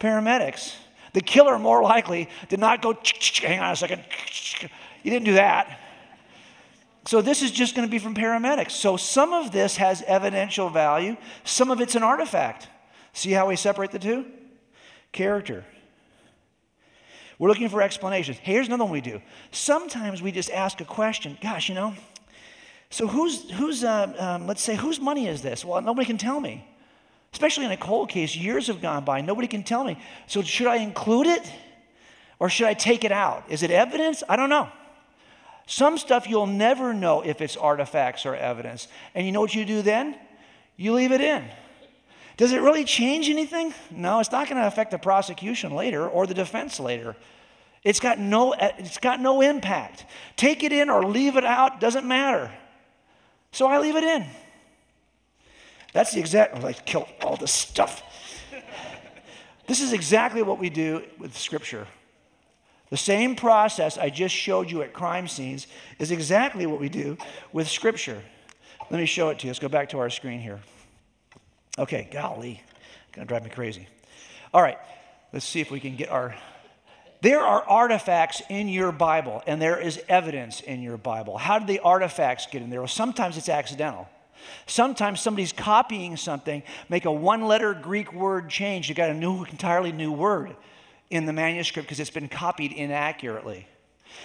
Paramedics. 0.00 0.74
The 1.12 1.20
killer, 1.20 1.58
more 1.58 1.82
likely, 1.82 2.28
did 2.48 2.60
not 2.60 2.80
go, 2.80 2.96
hang 3.42 3.58
on 3.58 3.72
a 3.72 3.76
second. 3.76 4.04
You 5.02 5.10
didn't 5.10 5.24
do 5.24 5.34
that. 5.34 5.80
So 7.06 7.22
this 7.22 7.42
is 7.42 7.50
just 7.50 7.74
going 7.74 7.86
to 7.86 7.90
be 7.90 7.98
from 7.98 8.14
paramedics. 8.14 8.72
So 8.72 8.96
some 8.96 9.32
of 9.32 9.52
this 9.52 9.76
has 9.76 10.02
evidential 10.02 10.70
value, 10.70 11.16
some 11.44 11.70
of 11.70 11.80
it's 11.80 11.94
an 11.94 12.02
artifact. 12.02 12.68
See 13.12 13.32
how 13.32 13.48
we 13.48 13.56
separate 13.56 13.90
the 13.90 13.98
two? 13.98 14.26
Character. 15.12 15.64
We're 17.38 17.48
looking 17.48 17.68
for 17.68 17.82
explanations. 17.82 18.38
Here's 18.38 18.68
another 18.68 18.84
one 18.84 18.92
we 18.92 19.00
do. 19.00 19.20
Sometimes 19.50 20.22
we 20.22 20.32
just 20.32 20.50
ask 20.50 20.80
a 20.80 20.84
question. 20.84 21.36
Gosh, 21.42 21.68
you 21.68 21.74
know, 21.74 21.94
so 22.90 23.06
who's 23.06 23.50
who's 23.50 23.84
uh, 23.84 24.14
um, 24.18 24.46
let's 24.46 24.62
say 24.62 24.76
whose 24.76 25.00
money 25.00 25.26
is 25.26 25.42
this? 25.42 25.64
Well, 25.64 25.80
nobody 25.82 26.06
can 26.06 26.18
tell 26.18 26.40
me. 26.40 26.66
Especially 27.36 27.66
in 27.66 27.70
a 27.70 27.76
cold 27.76 28.08
case, 28.08 28.34
years 28.34 28.68
have 28.68 28.80
gone 28.80 29.04
by, 29.04 29.20
nobody 29.20 29.46
can 29.46 29.62
tell 29.62 29.84
me. 29.84 30.00
So, 30.26 30.40
should 30.40 30.68
I 30.68 30.76
include 30.76 31.26
it 31.26 31.52
or 32.38 32.48
should 32.48 32.66
I 32.66 32.72
take 32.72 33.04
it 33.04 33.12
out? 33.12 33.44
Is 33.50 33.62
it 33.62 33.70
evidence? 33.70 34.22
I 34.26 34.36
don't 34.36 34.48
know. 34.48 34.70
Some 35.66 35.98
stuff 35.98 36.26
you'll 36.26 36.46
never 36.46 36.94
know 36.94 37.20
if 37.20 37.42
it's 37.42 37.54
artifacts 37.54 38.24
or 38.24 38.34
evidence. 38.34 38.88
And 39.14 39.26
you 39.26 39.32
know 39.32 39.42
what 39.42 39.54
you 39.54 39.66
do 39.66 39.82
then? 39.82 40.16
You 40.78 40.94
leave 40.94 41.12
it 41.12 41.20
in. 41.20 41.44
Does 42.38 42.52
it 42.52 42.62
really 42.62 42.84
change 42.84 43.28
anything? 43.28 43.74
No, 43.90 44.18
it's 44.20 44.32
not 44.32 44.48
going 44.48 44.58
to 44.58 44.66
affect 44.66 44.90
the 44.90 44.98
prosecution 44.98 45.74
later 45.74 46.08
or 46.08 46.26
the 46.26 46.32
defense 46.32 46.80
later. 46.80 47.16
It's 47.84 48.00
got 48.00 48.18
no, 48.18 48.54
it's 48.54 48.96
got 48.96 49.20
no 49.20 49.42
impact. 49.42 50.06
Take 50.36 50.62
it 50.62 50.72
in 50.72 50.88
or 50.88 51.04
leave 51.04 51.36
it 51.36 51.44
out, 51.44 51.80
doesn't 51.80 52.08
matter. 52.08 52.50
So 53.52 53.66
I 53.66 53.78
leave 53.78 53.96
it 53.96 54.04
in. 54.04 54.24
That's 55.96 56.12
the 56.12 56.20
exact, 56.20 56.58
oh, 56.58 56.60
like, 56.60 56.84
kill 56.84 57.08
all 57.22 57.36
this 57.36 57.50
stuff. 57.50 58.02
this 59.66 59.80
is 59.80 59.94
exactly 59.94 60.42
what 60.42 60.58
we 60.58 60.68
do 60.68 61.02
with 61.18 61.34
Scripture. 61.34 61.86
The 62.90 62.98
same 62.98 63.34
process 63.34 63.96
I 63.96 64.10
just 64.10 64.34
showed 64.34 64.70
you 64.70 64.82
at 64.82 64.92
crime 64.92 65.26
scenes 65.26 65.66
is 65.98 66.10
exactly 66.10 66.66
what 66.66 66.80
we 66.80 66.90
do 66.90 67.16
with 67.50 67.66
Scripture. 67.66 68.20
Let 68.90 69.00
me 69.00 69.06
show 69.06 69.30
it 69.30 69.38
to 69.38 69.46
you. 69.46 69.50
Let's 69.52 69.58
go 69.58 69.70
back 69.70 69.88
to 69.88 69.98
our 69.98 70.10
screen 70.10 70.38
here. 70.38 70.60
Okay, 71.78 72.10
golly, 72.12 72.62
gonna 73.12 73.26
drive 73.26 73.44
me 73.44 73.48
crazy. 73.48 73.88
All 74.52 74.60
right, 74.60 74.76
let's 75.32 75.46
see 75.46 75.62
if 75.62 75.70
we 75.70 75.80
can 75.80 75.96
get 75.96 76.10
our. 76.10 76.34
There 77.22 77.40
are 77.40 77.62
artifacts 77.62 78.42
in 78.50 78.68
your 78.68 78.92
Bible, 78.92 79.42
and 79.46 79.62
there 79.62 79.80
is 79.80 79.98
evidence 80.10 80.60
in 80.60 80.82
your 80.82 80.98
Bible. 80.98 81.38
How 81.38 81.58
did 81.58 81.68
the 81.68 81.78
artifacts 81.78 82.46
get 82.48 82.60
in 82.60 82.68
there? 82.68 82.80
Well, 82.80 82.86
sometimes 82.86 83.38
it's 83.38 83.48
accidental. 83.48 84.10
Sometimes 84.66 85.20
somebody's 85.20 85.52
copying 85.52 86.16
something, 86.16 86.62
make 86.88 87.04
a 87.04 87.12
one 87.12 87.42
letter 87.42 87.74
Greek 87.74 88.12
word 88.12 88.48
change. 88.48 88.88
You 88.88 88.94
got 88.94 89.10
a 89.10 89.14
new, 89.14 89.44
entirely 89.44 89.92
new 89.92 90.12
word 90.12 90.54
in 91.10 91.26
the 91.26 91.32
manuscript 91.32 91.86
because 91.86 92.00
it's 92.00 92.10
been 92.10 92.28
copied 92.28 92.72
inaccurately. 92.72 93.66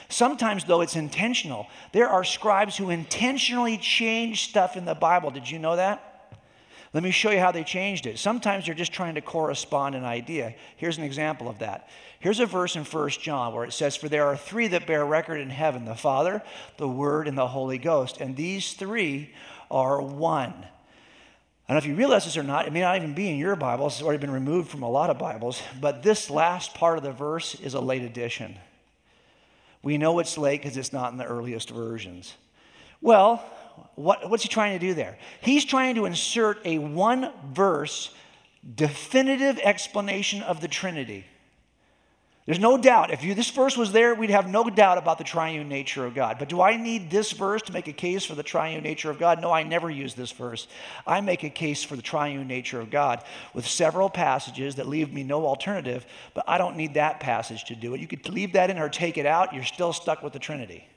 Sometimes, 0.10 0.64
though, 0.64 0.82
it's 0.82 0.96
intentional. 0.96 1.68
There 1.92 2.08
are 2.08 2.24
scribes 2.24 2.78
who 2.78 2.90
intentionally 2.90 3.78
change 3.78 4.50
stuff 4.50 4.78
in 4.78 4.86
the 4.86 4.96
Bible. 4.96 5.32
Did 5.32 5.50
you 5.50 5.60
know 5.60 5.76
that? 5.76 6.08
Let 6.94 7.04
me 7.04 7.12
show 7.12 7.32
you 7.32 7.40
how 7.40 7.54
they 7.54 7.64
changed 7.64 8.06
it. 8.06 8.20
Sometimes 8.20 8.66
they're 8.66 8.76
just 8.76 8.92
trying 8.92 9.16
to 9.16 9.22
correspond 9.22 9.96
an 9.96 10.04
idea. 10.04 10.56
Here's 10.76 10.98
an 10.98 11.06
example 11.06 11.48
of 11.48 11.60
that. 11.60 11.88
Here's 12.20 12.42
a 12.42 12.46
verse 12.46 12.76
in 12.76 12.84
1 12.84 13.10
John 13.12 13.54
where 13.54 13.64
it 13.64 13.72
says, 13.72 13.96
For 13.96 14.10
there 14.10 14.26
are 14.26 14.36
three 14.36 14.68
that 14.68 14.88
bear 14.88 15.06
record 15.06 15.40
in 15.40 15.50
heaven 15.50 15.86
the 15.86 15.96
Father, 15.96 16.44
the 16.78 16.90
Word, 16.90 17.30
and 17.30 17.38
the 17.38 17.48
Holy 17.48 17.78
Ghost. 17.78 18.20
And 18.20 18.36
these 18.36 18.74
three 18.74 19.32
are 19.72 20.02
one. 20.02 20.54
I 20.54 21.74
don't 21.74 21.76
know 21.76 21.78
if 21.78 21.86
you 21.86 21.96
realize 21.96 22.26
this 22.26 22.36
or 22.38 22.44
not, 22.44 22.68
it 22.68 22.74
may 22.74 22.82
not 22.82 22.98
even 22.98 23.14
be 23.14 23.30
in 23.30 23.38
your 23.38 23.56
Bible, 23.56 23.88
it's 23.88 24.02
already 24.02 24.20
been 24.20 24.32
removed 24.32 24.70
from 24.70 24.84
a 24.84 24.90
lot 24.90 25.10
of 25.10 25.18
Bibles, 25.18 25.62
but 25.80 26.04
this 26.04 26.30
last 26.30 26.74
part 26.74 26.98
of 26.98 27.04
the 27.04 27.14
verse 27.14 27.56
is 27.56 27.74
a 27.74 27.80
late 27.80 28.02
addition. 28.02 28.58
We 29.82 29.98
know 29.98 30.20
it's 30.20 30.38
late 30.38 30.62
because 30.62 30.78
it's 30.78 30.94
not 30.94 31.12
in 31.12 31.18
the 31.18 31.26
earliest 31.26 31.70
versions. 31.70 32.36
Well, 33.02 33.38
what, 33.96 34.30
what's 34.30 34.44
he 34.44 34.50
trying 34.50 34.78
to 34.78 34.86
do 34.86 34.94
there? 34.94 35.18
He's 35.42 35.66
trying 35.66 35.96
to 35.96 36.06
insert 36.06 36.60
a 36.66 36.78
one 36.78 37.32
verse 37.52 38.14
definitive 38.76 39.60
explanation 39.64 40.44
of 40.44 40.62
the 40.62 40.68
Trinity. 40.68 41.26
There's 42.48 42.60
no 42.60 42.76
doubt. 42.76 43.12
If 43.12 43.24
you, 43.24 43.36
this 43.36 43.52
verse 43.52 43.78
was 43.78 43.92
there, 43.92 44.16
we'd 44.16 44.32
have 44.32 44.50
no 44.50 44.64
doubt 44.64 44.98
about 44.98 45.20
the 45.20 45.24
triune 45.24 45.70
nature 45.70 46.08
of 46.08 46.16
God. 46.16 46.38
But 46.40 46.50
do 46.50 46.60
I 46.60 46.76
need 46.76 47.12
this 47.12 47.32
verse 47.32 47.62
to 47.64 47.74
make 47.74 47.88
a 47.88 47.94
case 47.94 48.26
for 48.26 48.34
the 48.34 48.42
triune 48.42 48.84
nature 48.84 49.12
of 49.12 49.20
God? 49.20 49.40
No, 49.40 49.52
I 49.52 49.62
never 49.62 49.92
use 49.92 50.16
this 50.16 50.32
verse. 50.32 50.68
I 51.06 51.22
make 51.22 51.44
a 51.44 51.52
case 51.52 51.84
for 51.84 51.96
the 51.96 52.02
triune 52.02 52.48
nature 52.48 52.82
of 52.82 52.90
God 52.90 53.24
with 53.54 53.68
several 53.68 54.10
passages 54.10 54.76
that 54.76 54.88
leave 54.88 55.14
me 55.14 55.22
no 55.22 55.46
alternative, 55.46 56.06
but 56.34 56.44
I 56.48 56.58
don't 56.58 56.78
need 56.78 56.96
that 56.96 57.20
passage 57.20 57.66
to 57.66 57.76
do 57.76 57.94
it. 57.94 58.02
You 58.02 58.08
could 58.08 58.28
leave 58.28 58.54
that 58.54 58.72
in 58.72 58.80
or 58.80 58.90
take 58.90 59.20
it 59.20 59.28
out, 59.28 59.54
you're 59.54 59.64
still 59.64 59.94
stuck 59.94 60.24
with 60.24 60.34
the 60.34 60.40
Trinity. 60.40 60.88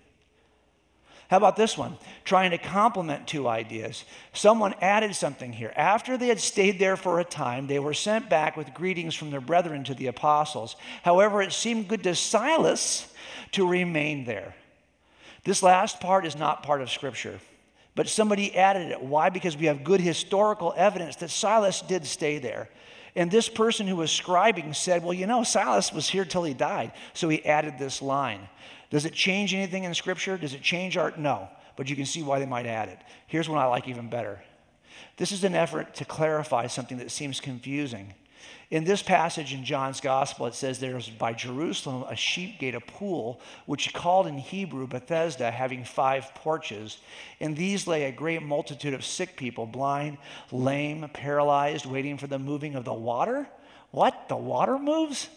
How 1.30 1.38
about 1.38 1.56
this 1.56 1.76
one? 1.78 1.96
Trying 2.24 2.50
to 2.50 2.58
complement 2.58 3.26
two 3.26 3.48
ideas. 3.48 4.04
Someone 4.32 4.74
added 4.80 5.14
something 5.16 5.52
here. 5.52 5.72
After 5.74 6.16
they 6.16 6.28
had 6.28 6.40
stayed 6.40 6.78
there 6.78 6.96
for 6.96 7.18
a 7.18 7.24
time, 7.24 7.66
they 7.66 7.78
were 7.78 7.94
sent 7.94 8.28
back 8.28 8.56
with 8.56 8.74
greetings 8.74 9.14
from 9.14 9.30
their 9.30 9.40
brethren 9.40 9.84
to 9.84 9.94
the 9.94 10.08
apostles. 10.08 10.76
However, 11.02 11.40
it 11.40 11.52
seemed 11.52 11.88
good 11.88 12.02
to 12.04 12.14
Silas 12.14 13.12
to 13.52 13.66
remain 13.66 14.24
there. 14.24 14.54
This 15.44 15.62
last 15.62 16.00
part 16.00 16.26
is 16.26 16.36
not 16.36 16.62
part 16.62 16.82
of 16.82 16.90
Scripture, 16.90 17.38
but 17.94 18.08
somebody 18.08 18.54
added 18.56 18.92
it. 18.92 19.02
Why? 19.02 19.30
Because 19.30 19.56
we 19.56 19.66
have 19.66 19.84
good 19.84 20.00
historical 20.00 20.74
evidence 20.76 21.16
that 21.16 21.30
Silas 21.30 21.80
did 21.82 22.06
stay 22.06 22.38
there. 22.38 22.68
And 23.16 23.30
this 23.30 23.48
person 23.48 23.86
who 23.86 23.96
was 23.96 24.10
scribing 24.10 24.74
said, 24.74 25.04
Well, 25.04 25.14
you 25.14 25.26
know, 25.26 25.44
Silas 25.44 25.92
was 25.92 26.08
here 26.08 26.24
till 26.24 26.42
he 26.42 26.54
died. 26.54 26.92
So 27.12 27.28
he 27.28 27.44
added 27.44 27.78
this 27.78 28.02
line. 28.02 28.48
Does 28.94 29.06
it 29.06 29.12
change 29.12 29.52
anything 29.52 29.82
in 29.82 29.92
Scripture? 29.92 30.38
Does 30.38 30.54
it 30.54 30.62
change 30.62 30.96
art? 30.96 31.18
No. 31.18 31.48
But 31.76 31.90
you 31.90 31.96
can 31.96 32.06
see 32.06 32.22
why 32.22 32.38
they 32.38 32.46
might 32.46 32.64
add 32.64 32.88
it. 32.88 33.00
Here's 33.26 33.48
one 33.48 33.58
I 33.58 33.64
like 33.64 33.88
even 33.88 34.08
better. 34.08 34.40
This 35.16 35.32
is 35.32 35.42
an 35.42 35.56
effort 35.56 35.96
to 35.96 36.04
clarify 36.04 36.68
something 36.68 36.98
that 36.98 37.10
seems 37.10 37.40
confusing. 37.40 38.14
In 38.70 38.84
this 38.84 39.02
passage 39.02 39.52
in 39.52 39.64
John's 39.64 40.00
gospel, 40.00 40.46
it 40.46 40.54
says 40.54 40.78
there's 40.78 41.08
by 41.08 41.32
Jerusalem 41.32 42.04
a 42.08 42.14
sheep 42.14 42.60
gate, 42.60 42.76
a 42.76 42.80
pool, 42.80 43.40
which 43.66 43.92
called 43.92 44.28
in 44.28 44.38
Hebrew 44.38 44.86
Bethesda, 44.86 45.50
having 45.50 45.84
five 45.84 46.32
porches. 46.36 46.98
In 47.40 47.56
these 47.56 47.88
lay 47.88 48.04
a 48.04 48.12
great 48.12 48.44
multitude 48.44 48.94
of 48.94 49.04
sick 49.04 49.36
people, 49.36 49.66
blind, 49.66 50.18
lame, 50.52 51.10
paralyzed, 51.12 51.84
waiting 51.84 52.16
for 52.16 52.28
the 52.28 52.38
moving 52.38 52.76
of 52.76 52.84
the 52.84 52.94
water. 52.94 53.48
What? 53.90 54.28
The 54.28 54.36
water 54.36 54.78
moves? 54.78 55.28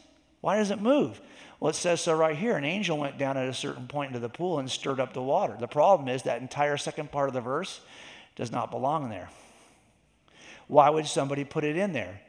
Why 0.42 0.58
does 0.58 0.70
it 0.70 0.80
move? 0.80 1.20
Well, 1.60 1.72
it 1.72 1.76
says 1.76 2.02
so 2.02 2.16
right 2.16 2.36
here. 2.36 2.56
An 2.56 2.66
angel 2.66 2.98
went 2.98 3.18
down 3.18 3.38
at 3.38 3.48
a 3.48 3.54
certain 3.54 3.88
point 3.88 4.10
into 4.10 4.20
the 4.20 4.30
pool 4.30 4.60
and 4.60 4.70
stirred 4.70 5.00
up 5.00 5.14
the 5.14 5.22
water. 5.22 5.56
The 5.60 5.68
problem 5.68 6.08
is 6.08 6.24
that 6.24 6.42
entire 6.42 6.78
second 6.78 7.12
part 7.12 7.30
of 7.30 7.34
the 7.34 7.42
verse 7.42 7.82
does 8.36 8.52
not 8.52 8.70
belong 8.70 9.10
there. 9.10 9.30
Why 10.68 10.90
would 10.90 11.08
somebody 11.08 11.44
put 11.44 11.64
it 11.64 11.78
in 11.78 11.94
there? 11.94 12.22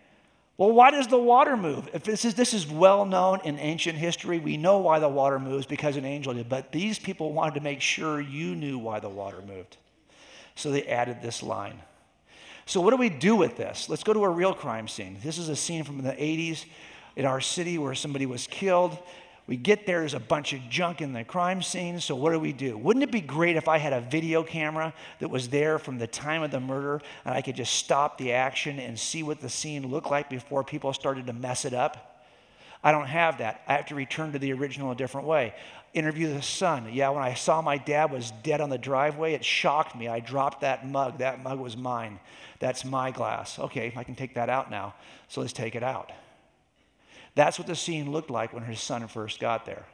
Well, 0.57 0.73
why 0.73 0.91
does 0.91 1.07
the 1.07 1.19
water 1.19 1.57
move? 1.57 1.89
If 1.93 2.03
this 2.03 2.25
is, 2.25 2.35
this 2.35 2.53
is 2.53 2.67
well 2.67 3.05
known 3.05 3.41
in 3.45 3.59
ancient 3.59 3.97
history, 3.97 4.41
we 4.41 4.57
know 4.57 4.79
why 4.79 4.99
the 4.99 5.09
water 5.09 5.39
moves 5.39 5.67
because 5.67 5.97
an 5.97 6.05
angel 6.05 6.35
did. 6.35 6.49
But 6.49 6.73
these 6.73 6.99
people 6.99 7.33
wanted 7.33 7.55
to 7.55 7.61
make 7.61 7.81
sure 7.81 8.21
you 8.21 8.57
knew 8.57 8.79
why 8.79 8.99
the 8.99 9.09
water 9.09 9.41
moved. 9.47 9.77
So 10.57 10.73
they 10.73 10.85
added 10.85 11.23
this 11.23 11.45
line. 11.45 11.81
So, 12.67 12.81
what 12.81 12.91
do 12.91 12.97
we 12.97 13.09
do 13.09 13.37
with 13.37 13.57
this? 13.57 13.89
Let's 13.89 14.03
go 14.03 14.13
to 14.13 14.25
a 14.25 14.29
real 14.29 14.53
crime 14.53 14.89
scene. 14.89 15.17
This 15.23 15.39
is 15.39 15.49
a 15.49 15.57
scene 15.57 15.85
from 15.85 16.03
the 16.03 16.11
80s 16.11 16.65
in 17.19 17.27
our 17.27 17.41
city 17.41 17.79
where 17.79 17.97
somebody 17.97 18.27
was 18.27 18.47
killed. 18.47 18.97
We 19.49 19.57
get 19.57 19.87
there, 19.87 20.01
there's 20.01 20.15
a 20.15 20.21
bunch 20.21 20.53
of 20.53 20.61
junk 20.71 21.01
in 21.01 21.13
the 21.13 21.25
crime 21.25 21.63
scene. 21.63 22.01
So, 22.01 22.15
what 22.15 22.31
do 22.33 22.39
we 22.39 22.53
do? 22.53 22.79
Wouldn't 22.79 23.03
it 23.03 23.11
be 23.11 23.21
great 23.21 23.57
if 23.57 23.67
I 23.67 23.79
had 23.79 23.93
a 23.93 24.01
video 24.01 24.45
camera 24.45 24.95
that 25.19 25.29
was 25.29 25.49
there 25.49 25.81
from 25.81 25.99
the 25.99 26.07
time 26.07 26.43
of 26.43 26.53
the 26.53 26.61
murder 26.61 27.01
and 27.25 27.35
I 27.35 27.43
could 27.43 27.57
just 27.57 27.75
stop 27.75 28.19
the 28.19 28.33
action 28.33 28.79
and 28.79 28.97
see 28.97 29.25
what 29.25 29.41
the 29.41 29.49
scene 29.49 29.89
looked 29.89 30.11
like 30.11 30.31
before 30.31 30.63
people 30.63 30.93
started 30.93 31.27
to 31.27 31.33
mess 31.33 31.65
it 31.65 31.75
up? 31.75 32.23
I 32.85 32.93
don't 32.93 33.07
have 33.07 33.39
that. 33.39 33.63
I 33.67 33.75
have 33.75 33.87
to 33.87 33.97
return 33.97 34.31
to 34.33 34.39
the 34.39 34.53
original 34.53 34.93
a 34.93 34.95
different 34.95 35.27
way. 35.27 35.55
Interview 35.95 36.33
the 36.33 36.43
son. 36.43 36.89
Yeah, 36.93 37.09
when 37.09 37.25
I 37.25 37.35
saw 37.35 37.61
my 37.61 37.79
dad 37.79 38.13
was 38.13 38.31
dead 38.45 38.61
on 38.61 38.71
the 38.71 38.79
driveway, 38.79 39.33
it 39.33 39.45
shocked 39.45 39.97
me. 39.97 40.07
I 40.07 40.21
dropped 40.21 40.61
that 40.61 40.87
mug. 40.87 41.19
That 41.19 41.43
mug 41.43 41.59
was 41.59 41.77
mine. 41.77 42.21
That's 42.61 42.85
my 42.85 43.11
glass. 43.11 43.59
Okay, 43.59 43.93
I 43.97 44.05
can 44.05 44.15
take 44.15 44.35
that 44.35 44.49
out 44.49 44.71
now. 44.71 44.95
So 45.27 45.41
let's 45.41 45.53
take 45.53 45.75
it 45.75 45.83
out. 45.83 46.13
That's 47.39 47.57
what 47.57 47.69
the 47.69 47.77
scene 47.77 48.11
looked 48.11 48.31
like 48.31 48.53
when 48.53 48.65
her 48.65 48.75
son 48.75 49.07
first 49.07 49.39
got 49.39 49.65
there. 49.65 49.87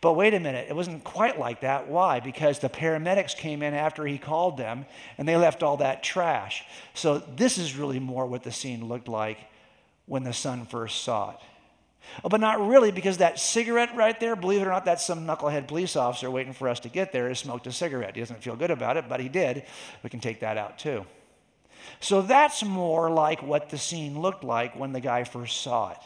But 0.00 0.12
wait 0.12 0.34
a 0.34 0.38
minute, 0.38 0.68
it 0.70 0.76
wasn't 0.76 1.02
quite 1.02 1.36
like 1.36 1.62
that. 1.62 1.88
Why? 1.88 2.20
Because 2.20 2.60
the 2.60 2.68
paramedics 2.68 3.36
came 3.36 3.60
in 3.60 3.74
after 3.74 4.06
he 4.06 4.18
called 4.18 4.56
them 4.56 4.86
and 5.18 5.26
they 5.26 5.34
left 5.34 5.64
all 5.64 5.78
that 5.78 6.04
trash. 6.04 6.64
So 6.94 7.18
this 7.18 7.58
is 7.58 7.74
really 7.76 7.98
more 7.98 8.24
what 8.26 8.44
the 8.44 8.52
scene 8.52 8.86
looked 8.86 9.08
like 9.08 9.38
when 10.06 10.22
the 10.22 10.32
son 10.32 10.64
first 10.64 11.02
saw 11.02 11.30
it. 11.30 11.38
Oh, 12.22 12.28
but 12.28 12.38
not 12.40 12.64
really, 12.64 12.92
because 12.92 13.18
that 13.18 13.40
cigarette 13.40 13.96
right 13.96 14.20
there, 14.20 14.36
believe 14.36 14.60
it 14.60 14.68
or 14.68 14.70
not, 14.70 14.84
that's 14.84 15.04
some 15.04 15.26
knucklehead 15.26 15.66
police 15.66 15.96
officer 15.96 16.30
waiting 16.30 16.52
for 16.52 16.68
us 16.68 16.78
to 16.80 16.88
get 16.88 17.10
there 17.10 17.28
He 17.28 17.34
smoked 17.34 17.66
a 17.66 17.72
cigarette. 17.72 18.14
He 18.14 18.20
doesn't 18.20 18.44
feel 18.44 18.54
good 18.54 18.70
about 18.70 18.96
it, 18.96 19.08
but 19.08 19.18
he 19.18 19.28
did. 19.28 19.64
We 20.04 20.10
can 20.10 20.20
take 20.20 20.38
that 20.38 20.56
out 20.56 20.78
too. 20.78 21.04
So 21.98 22.22
that's 22.22 22.62
more 22.62 23.10
like 23.10 23.42
what 23.42 23.70
the 23.70 23.78
scene 23.78 24.20
looked 24.20 24.44
like 24.44 24.78
when 24.78 24.92
the 24.92 25.00
guy 25.00 25.24
first 25.24 25.60
saw 25.60 25.90
it. 25.90 25.98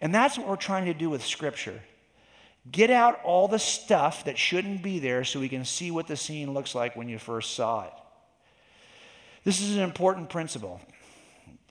And 0.00 0.14
that's 0.14 0.38
what 0.38 0.46
we're 0.48 0.56
trying 0.56 0.86
to 0.86 0.94
do 0.94 1.08
with 1.08 1.24
Scripture. 1.24 1.80
Get 2.70 2.90
out 2.90 3.20
all 3.22 3.48
the 3.48 3.58
stuff 3.58 4.24
that 4.24 4.36
shouldn't 4.36 4.82
be 4.82 4.98
there 4.98 5.24
so 5.24 5.40
we 5.40 5.48
can 5.48 5.64
see 5.64 5.90
what 5.90 6.08
the 6.08 6.16
scene 6.16 6.52
looks 6.52 6.74
like 6.74 6.96
when 6.96 7.08
you 7.08 7.18
first 7.18 7.54
saw 7.54 7.84
it. 7.84 7.92
This 9.44 9.60
is 9.60 9.76
an 9.76 9.82
important 9.82 10.28
principle 10.28 10.80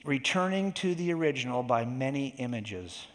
returning 0.06 0.72
to 0.72 0.96
the 0.96 1.12
original 1.12 1.64
by 1.64 1.84
many 1.84 2.30
images. 2.38 3.08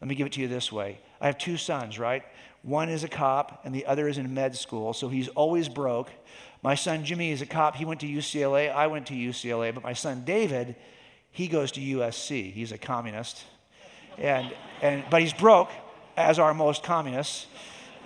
Let 0.00 0.08
me 0.08 0.14
give 0.14 0.26
it 0.26 0.32
to 0.34 0.40
you 0.40 0.48
this 0.48 0.72
way 0.72 0.98
I 1.20 1.26
have 1.26 1.38
two 1.38 1.56
sons, 1.56 1.98
right? 1.98 2.24
One 2.62 2.88
is 2.88 3.04
a 3.04 3.08
cop 3.08 3.60
and 3.64 3.72
the 3.72 3.86
other 3.86 4.08
is 4.08 4.18
in 4.18 4.34
med 4.34 4.56
school, 4.56 4.92
so 4.92 5.08
he's 5.08 5.28
always 5.28 5.68
broke. 5.68 6.10
My 6.62 6.74
son 6.74 7.04
Jimmy 7.04 7.30
is 7.30 7.42
a 7.42 7.46
cop. 7.46 7.76
He 7.76 7.84
went 7.84 8.00
to 8.00 8.06
UCLA. 8.06 8.74
I 8.74 8.88
went 8.88 9.06
to 9.06 9.14
UCLA. 9.14 9.72
But 9.72 9.84
my 9.84 9.92
son 9.92 10.24
David, 10.24 10.74
he 11.30 11.46
goes 11.46 11.70
to 11.72 11.80
USC. 11.80 12.52
He's 12.52 12.72
a 12.72 12.78
communist. 12.78 13.44
And, 14.18 14.54
and, 14.82 15.04
but 15.10 15.22
he's 15.22 15.32
broke, 15.32 15.70
as 16.16 16.38
are 16.38 16.54
most 16.54 16.82
communists. 16.82 17.46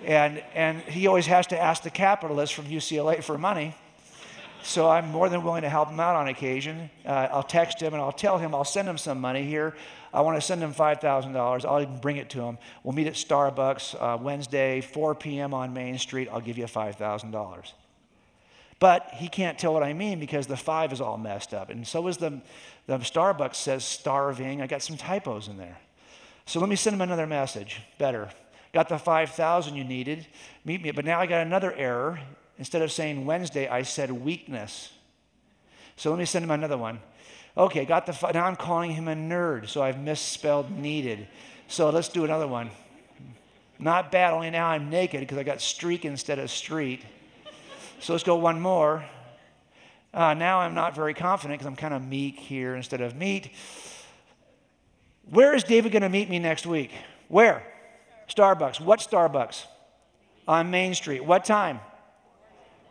And, 0.03 0.43
and 0.55 0.81
he 0.81 1.07
always 1.07 1.27
has 1.27 1.47
to 1.47 1.59
ask 1.59 1.83
the 1.83 1.89
capitalist 1.89 2.53
from 2.53 2.65
UCLA 2.65 3.23
for 3.23 3.37
money. 3.37 3.75
So 4.63 4.89
I'm 4.89 5.09
more 5.09 5.27
than 5.29 5.43
willing 5.43 5.63
to 5.63 5.69
help 5.69 5.89
him 5.89 5.99
out 5.99 6.15
on 6.15 6.27
occasion. 6.27 6.89
Uh, 7.05 7.27
I'll 7.31 7.43
text 7.43 7.81
him 7.81 7.93
and 7.93 8.01
I'll 8.01 8.11
tell 8.11 8.37
him 8.37 8.53
I'll 8.53 8.63
send 8.63 8.87
him 8.87 8.97
some 8.97 9.19
money 9.19 9.43
here. 9.43 9.75
I 10.13 10.21
want 10.21 10.37
to 10.37 10.41
send 10.41 10.61
him 10.61 10.73
$5,000. 10.73 11.65
I'll 11.65 11.81
even 11.81 11.99
bring 11.99 12.17
it 12.17 12.29
to 12.31 12.41
him. 12.41 12.57
We'll 12.83 12.93
meet 12.93 13.07
at 13.07 13.13
Starbucks 13.13 13.95
uh, 13.99 14.17
Wednesday, 14.17 14.81
4 14.81 15.15
p.m. 15.15 15.53
on 15.53 15.73
Main 15.73 15.97
Street. 15.97 16.29
I'll 16.31 16.41
give 16.41 16.57
you 16.57 16.65
$5,000. 16.65 17.73
But 18.79 19.09
he 19.13 19.27
can't 19.27 19.57
tell 19.57 19.73
what 19.73 19.83
I 19.83 19.93
mean 19.93 20.19
because 20.19 20.47
the 20.47 20.57
five 20.57 20.91
is 20.91 21.01
all 21.01 21.17
messed 21.17 21.53
up. 21.53 21.69
And 21.69 21.87
so 21.87 22.07
is 22.07 22.17
the, 22.17 22.41
the 22.87 22.97
Starbucks 22.97 23.55
says 23.55 23.83
starving. 23.83 24.61
I 24.61 24.67
got 24.67 24.81
some 24.81 24.97
typos 24.97 25.47
in 25.47 25.57
there. 25.57 25.77
So 26.51 26.59
let 26.59 26.67
me 26.67 26.75
send 26.75 26.95
him 26.95 27.01
another 27.01 27.27
message. 27.27 27.79
Better. 27.97 28.27
Got 28.73 28.89
the 28.89 28.97
5,000 28.99 29.73
you 29.73 29.85
needed. 29.85 30.27
Meet 30.65 30.81
me. 30.81 30.91
But 30.91 31.05
now 31.05 31.17
I 31.17 31.25
got 31.25 31.47
another 31.47 31.71
error. 31.71 32.19
Instead 32.57 32.81
of 32.81 32.91
saying 32.91 33.25
Wednesday, 33.25 33.69
I 33.69 33.83
said 33.83 34.11
weakness. 34.11 34.91
So 35.95 36.09
let 36.09 36.19
me 36.19 36.25
send 36.25 36.43
him 36.43 36.51
another 36.51 36.77
one. 36.77 36.99
Okay, 37.55 37.85
got 37.85 38.05
the. 38.05 38.31
Now 38.33 38.47
I'm 38.47 38.57
calling 38.57 38.91
him 38.91 39.07
a 39.07 39.15
nerd, 39.15 39.69
so 39.69 39.81
I've 39.81 40.01
misspelled 40.01 40.69
needed. 40.77 41.25
So 41.69 41.89
let's 41.89 42.09
do 42.09 42.25
another 42.25 42.49
one. 42.49 42.69
Not 43.79 44.11
bad, 44.11 44.33
only 44.33 44.49
now 44.49 44.67
I'm 44.67 44.89
naked 44.89 45.21
because 45.21 45.37
I 45.37 45.43
got 45.43 45.61
streak 45.61 46.03
instead 46.03 46.37
of 46.37 46.51
street. 46.51 47.01
So 48.01 48.11
let's 48.11 48.25
go 48.25 48.35
one 48.35 48.59
more. 48.59 49.05
Uh, 50.13 50.33
now 50.33 50.59
I'm 50.59 50.73
not 50.73 50.95
very 50.95 51.13
confident 51.13 51.61
because 51.61 51.67
I'm 51.67 51.77
kind 51.77 51.93
of 51.93 52.05
meek 52.05 52.37
here 52.37 52.75
instead 52.75 52.99
of 52.99 53.15
meat. 53.15 53.51
Where 55.31 55.55
is 55.55 55.63
David 55.63 55.93
going 55.93 56.01
to 56.01 56.09
meet 56.09 56.29
me 56.29 56.39
next 56.39 56.67
week? 56.67 56.91
Where? 57.29 57.63
Starbucks. 58.29 58.81
What 58.81 58.99
Starbucks? 58.99 59.65
On 60.45 60.69
Main 60.69 60.93
Street. 60.93 61.23
What 61.23 61.45
time? 61.45 61.79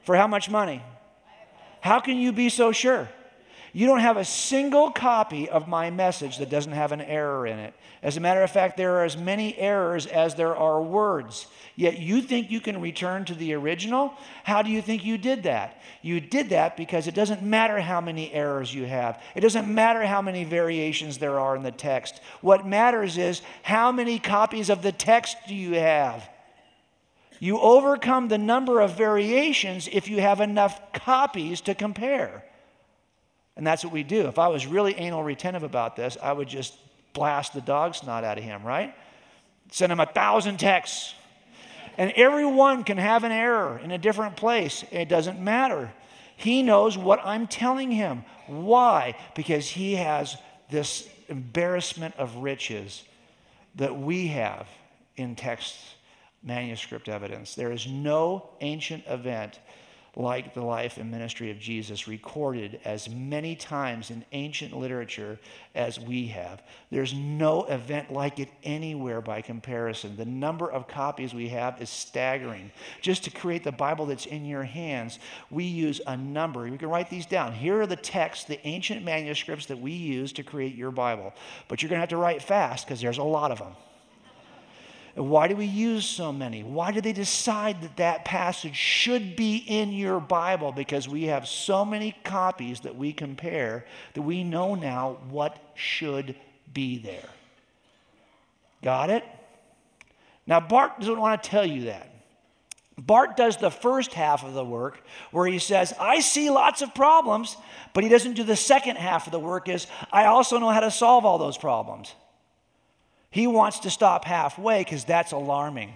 For 0.04 0.16
how 0.16 0.26
much 0.26 0.48
money? 0.48 0.82
How 1.82 2.00
can 2.00 2.16
you 2.16 2.32
be 2.32 2.48
so 2.48 2.72
sure? 2.72 3.10
You 3.72 3.86
don't 3.86 4.00
have 4.00 4.16
a 4.16 4.24
single 4.24 4.90
copy 4.90 5.48
of 5.48 5.68
my 5.68 5.90
message 5.90 6.38
that 6.38 6.50
doesn't 6.50 6.72
have 6.72 6.90
an 6.90 7.00
error 7.00 7.46
in 7.46 7.58
it. 7.58 7.74
As 8.02 8.16
a 8.16 8.20
matter 8.20 8.42
of 8.42 8.50
fact, 8.50 8.76
there 8.76 8.96
are 8.96 9.04
as 9.04 9.16
many 9.16 9.56
errors 9.56 10.06
as 10.06 10.34
there 10.34 10.56
are 10.56 10.82
words. 10.82 11.46
Yet 11.76 11.98
you 11.98 12.20
think 12.20 12.50
you 12.50 12.60
can 12.60 12.80
return 12.80 13.24
to 13.26 13.34
the 13.34 13.54
original? 13.54 14.14
How 14.42 14.62
do 14.62 14.70
you 14.70 14.82
think 14.82 15.04
you 15.04 15.18
did 15.18 15.44
that? 15.44 15.80
You 16.02 16.20
did 16.20 16.48
that 16.48 16.76
because 16.76 17.06
it 17.06 17.14
doesn't 17.14 17.42
matter 17.42 17.78
how 17.80 18.00
many 18.00 18.32
errors 18.32 18.74
you 18.74 18.86
have, 18.86 19.22
it 19.34 19.40
doesn't 19.40 19.72
matter 19.72 20.04
how 20.04 20.20
many 20.20 20.44
variations 20.44 21.18
there 21.18 21.38
are 21.38 21.54
in 21.54 21.62
the 21.62 21.70
text. 21.70 22.20
What 22.40 22.66
matters 22.66 23.18
is 23.18 23.42
how 23.62 23.92
many 23.92 24.18
copies 24.18 24.68
of 24.70 24.82
the 24.82 24.92
text 24.92 25.36
do 25.46 25.54
you 25.54 25.74
have? 25.74 26.28
You 27.38 27.58
overcome 27.60 28.28
the 28.28 28.38
number 28.38 28.80
of 28.80 28.96
variations 28.96 29.88
if 29.90 30.08
you 30.08 30.20
have 30.20 30.40
enough 30.40 30.92
copies 30.92 31.60
to 31.62 31.74
compare. 31.74 32.44
And 33.60 33.66
that's 33.66 33.84
what 33.84 33.92
we 33.92 34.04
do. 34.04 34.26
If 34.26 34.38
I 34.38 34.48
was 34.48 34.66
really 34.66 34.94
anal 34.94 35.22
retentive 35.22 35.64
about 35.64 35.94
this, 35.94 36.16
I 36.22 36.32
would 36.32 36.48
just 36.48 36.78
blast 37.12 37.52
the 37.52 37.60
dog 37.60 37.94
snot 37.94 38.24
out 38.24 38.38
of 38.38 38.42
him, 38.42 38.62
right? 38.62 38.94
Send 39.70 39.92
him 39.92 40.00
a 40.00 40.06
thousand 40.06 40.58
texts. 40.58 41.12
And 41.98 42.10
everyone 42.16 42.84
can 42.84 42.96
have 42.96 43.22
an 43.22 43.32
error 43.32 43.78
in 43.84 43.90
a 43.90 43.98
different 43.98 44.34
place. 44.36 44.82
It 44.90 45.10
doesn't 45.10 45.38
matter. 45.38 45.92
He 46.38 46.62
knows 46.62 46.96
what 46.96 47.20
I'm 47.22 47.46
telling 47.46 47.90
him. 47.90 48.24
Why? 48.46 49.14
Because 49.34 49.68
he 49.68 49.96
has 49.96 50.38
this 50.70 51.06
embarrassment 51.28 52.16
of 52.16 52.36
riches 52.36 53.04
that 53.74 53.94
we 53.94 54.28
have 54.28 54.68
in 55.16 55.36
text 55.36 55.76
manuscript 56.42 57.10
evidence. 57.10 57.56
There 57.56 57.72
is 57.72 57.86
no 57.86 58.48
ancient 58.62 59.04
event 59.06 59.58
like 60.16 60.54
the 60.54 60.62
life 60.62 60.96
and 60.96 61.10
ministry 61.10 61.50
of 61.50 61.58
Jesus, 61.58 62.08
recorded 62.08 62.80
as 62.84 63.08
many 63.08 63.54
times 63.54 64.10
in 64.10 64.24
ancient 64.32 64.76
literature 64.76 65.38
as 65.74 66.00
we 66.00 66.26
have. 66.28 66.62
There's 66.90 67.14
no 67.14 67.64
event 67.64 68.12
like 68.12 68.38
it 68.38 68.48
anywhere 68.64 69.20
by 69.20 69.40
comparison. 69.40 70.16
The 70.16 70.24
number 70.24 70.70
of 70.70 70.88
copies 70.88 71.32
we 71.32 71.48
have 71.50 71.80
is 71.80 71.90
staggering. 71.90 72.72
Just 73.00 73.24
to 73.24 73.30
create 73.30 73.64
the 73.64 73.72
Bible 73.72 74.06
that's 74.06 74.26
in 74.26 74.44
your 74.44 74.64
hands, 74.64 75.18
we 75.50 75.64
use 75.64 76.00
a 76.06 76.16
number. 76.16 76.66
You 76.66 76.78
can 76.78 76.88
write 76.88 77.10
these 77.10 77.26
down. 77.26 77.52
Here 77.52 77.80
are 77.80 77.86
the 77.86 77.96
texts, 77.96 78.44
the 78.44 78.64
ancient 78.66 79.04
manuscripts 79.04 79.66
that 79.66 79.78
we 79.78 79.92
use 79.92 80.32
to 80.34 80.42
create 80.42 80.74
your 80.74 80.90
Bible. 80.90 81.32
But 81.68 81.82
you're 81.82 81.88
going 81.88 81.98
to 81.98 82.02
have 82.02 82.08
to 82.10 82.16
write 82.16 82.42
fast 82.42 82.86
because 82.86 83.00
there's 83.00 83.18
a 83.18 83.22
lot 83.22 83.52
of 83.52 83.58
them. 83.58 83.72
Why 85.20 85.48
do 85.48 85.56
we 85.56 85.66
use 85.66 86.06
so 86.06 86.32
many? 86.32 86.62
Why 86.62 86.92
do 86.92 87.00
they 87.00 87.12
decide 87.12 87.82
that 87.82 87.98
that 87.98 88.24
passage 88.24 88.74
should 88.74 89.36
be 89.36 89.56
in 89.56 89.92
your 89.92 90.18
Bible? 90.18 90.72
Because 90.72 91.08
we 91.08 91.24
have 91.24 91.46
so 91.46 91.84
many 91.84 92.16
copies 92.24 92.80
that 92.80 92.96
we 92.96 93.12
compare 93.12 93.84
that 94.14 94.22
we 94.22 94.44
know 94.44 94.74
now 94.74 95.18
what 95.28 95.58
should 95.74 96.36
be 96.72 96.98
there. 96.98 97.28
Got 98.82 99.10
it? 99.10 99.24
Now, 100.46 100.58
Bart 100.58 100.98
doesn't 100.98 101.20
want 101.20 101.42
to 101.42 101.50
tell 101.50 101.66
you 101.66 101.84
that. 101.84 102.08
Bart 102.96 103.36
does 103.36 103.56
the 103.56 103.70
first 103.70 104.14
half 104.14 104.42
of 104.42 104.54
the 104.54 104.64
work 104.64 105.02
where 105.32 105.46
he 105.46 105.58
says, 105.58 105.92
I 105.98 106.20
see 106.20 106.50
lots 106.50 106.82
of 106.82 106.94
problems, 106.94 107.56
but 107.92 108.04
he 108.04 108.10
doesn't 108.10 108.34
do 108.34 108.44
the 108.44 108.56
second 108.56 108.96
half 108.96 109.26
of 109.26 109.32
the 109.32 109.38
work 109.38 109.68
is, 109.68 109.86
I 110.12 110.26
also 110.26 110.58
know 110.58 110.70
how 110.70 110.80
to 110.80 110.90
solve 110.90 111.24
all 111.24 111.38
those 111.38 111.58
problems. 111.58 112.14
He 113.30 113.46
wants 113.46 113.80
to 113.80 113.90
stop 113.90 114.24
halfway 114.24 114.82
because 114.82 115.04
that's 115.04 115.32
alarming. 115.32 115.92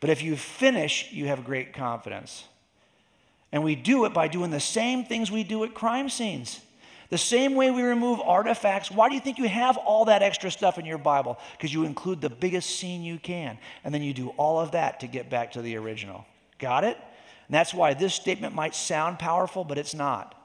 But 0.00 0.10
if 0.10 0.22
you 0.22 0.36
finish, 0.36 1.10
you 1.12 1.26
have 1.26 1.44
great 1.44 1.72
confidence. 1.72 2.44
And 3.52 3.64
we 3.64 3.74
do 3.74 4.04
it 4.04 4.12
by 4.12 4.28
doing 4.28 4.50
the 4.50 4.60
same 4.60 5.04
things 5.04 5.30
we 5.30 5.42
do 5.42 5.64
at 5.64 5.74
crime 5.74 6.08
scenes. 6.08 6.60
The 7.08 7.18
same 7.18 7.54
way 7.54 7.70
we 7.70 7.82
remove 7.82 8.20
artifacts. 8.20 8.90
Why 8.90 9.08
do 9.08 9.14
you 9.14 9.20
think 9.20 9.38
you 9.38 9.48
have 9.48 9.76
all 9.76 10.06
that 10.06 10.22
extra 10.22 10.50
stuff 10.50 10.78
in 10.78 10.84
your 10.84 10.98
Bible? 10.98 11.38
Because 11.52 11.72
you 11.72 11.84
include 11.84 12.20
the 12.20 12.30
biggest 12.30 12.78
scene 12.78 13.02
you 13.02 13.18
can. 13.18 13.58
And 13.84 13.94
then 13.94 14.02
you 14.02 14.12
do 14.12 14.30
all 14.30 14.60
of 14.60 14.72
that 14.72 15.00
to 15.00 15.06
get 15.06 15.30
back 15.30 15.52
to 15.52 15.62
the 15.62 15.76
original. 15.76 16.26
Got 16.58 16.84
it? 16.84 16.96
And 16.96 17.54
that's 17.54 17.72
why 17.72 17.94
this 17.94 18.14
statement 18.14 18.54
might 18.54 18.74
sound 18.74 19.18
powerful, 19.18 19.62
but 19.62 19.78
it's 19.78 19.94
not. 19.94 20.35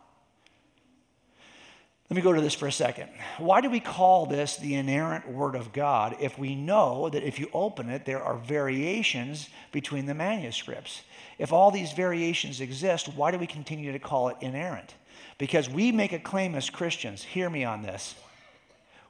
Let 2.12 2.18
me 2.18 2.24
go 2.24 2.34
to 2.34 2.41
this 2.41 2.55
for 2.55 2.68
a 2.68 2.74
second. 2.74 3.09
Why 3.38 3.62
do 3.62 3.70
we 3.70 3.80
call 3.80 4.26
this 4.26 4.57
the 4.57 4.76
inerrant 4.76 5.30
Word 5.30 5.55
of 5.55 5.72
God 5.72 6.18
if 6.20 6.38
we 6.38 6.55
know 6.55 7.07
that 7.07 7.24
if 7.24 7.39
you 7.39 7.49
open 7.53 7.89
it, 7.89 8.03
there 8.03 8.22
are 8.22 8.36
variations 8.36 9.47
between 9.72 10.07
the 10.07 10.14
manuscripts? 10.14 11.03
If 11.39 11.53
all 11.53 11.72
these 11.72 11.93
variations 11.93 12.59
exist, 12.59 13.07
why 13.16 13.32
do 13.32 13.38
we 13.38 13.47
continue 13.47 13.93
to 13.93 13.99
call 13.99 14.28
it 14.28 14.36
inerrant? 14.41 14.93
Because 15.38 15.70
we 15.70 15.93
make 15.93 16.12
a 16.12 16.20
claim 16.20 16.53
as 16.53 16.70
Christians. 16.70 17.24
Hear 17.24 17.49
me 17.49 17.64
on 17.64 17.82
this. 17.82 18.14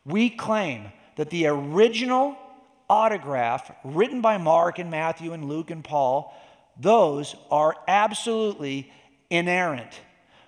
We 0.06 0.30
claim 0.30 0.92
that 1.16 1.32
the 1.32 1.48
original 1.48 2.38
autograph 2.88 3.72
written 3.84 4.22
by 4.22 4.38
Mark 4.38 4.78
and 4.78 4.92
Matthew 4.92 5.34
and 5.34 5.46
Luke 5.46 5.72
and 5.72 5.84
Paul, 5.84 6.36
those 6.80 7.36
are 7.50 7.76
absolutely 7.88 8.94
inerrant. 9.32 10.00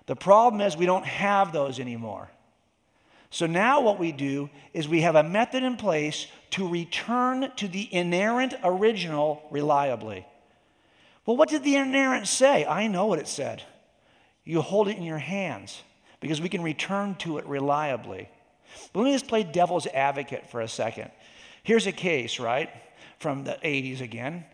The 0.06 0.16
problem 0.16 0.62
is 0.62 0.78
we 0.78 0.86
don't 0.86 1.08
have 1.08 1.52
those 1.52 1.80
anymore. 1.80 2.30
So 3.34 3.48
now 3.48 3.82
what 3.82 3.98
we 3.98 4.12
do 4.12 4.52
is 4.76 4.88
we 4.88 5.02
have 5.02 5.16
a 5.16 5.24
method 5.24 5.64
in 5.64 5.76
place 5.76 6.28
to 6.52 6.68
return 6.68 7.52
to 7.56 7.68
the 7.68 7.92
inerrant 7.92 8.54
original 8.64 9.42
reliably. 9.50 10.28
Well, 11.26 11.36
what 11.36 11.50
did 11.50 11.64
the 11.64 11.78
inerrant 11.78 12.28
say? 12.28 12.64
I 12.64 12.86
know 12.86 13.08
what 13.08 13.18
it 13.18 13.28
said. 13.28 13.64
You 14.44 14.62
hold 14.62 14.88
it 14.88 14.98
in 14.98 15.04
your 15.04 15.18
hands 15.18 15.82
because 16.20 16.42
we 16.42 16.48
can 16.48 16.62
return 16.62 17.16
to 17.16 17.40
it 17.40 17.48
reliably. 17.48 18.30
But 18.94 19.00
let 19.00 19.06
me 19.06 19.14
just 19.14 19.28
play 19.28 19.44
devil's 19.44 19.88
advocate 19.88 20.52
for 20.52 20.62
a 20.62 20.68
second. 20.68 21.10
Here's 21.64 21.88
a 21.88 21.92
case, 21.92 22.40
right, 22.40 22.70
from 23.18 23.46
the 23.46 23.58
80s 23.64 24.00
again. 24.00 24.46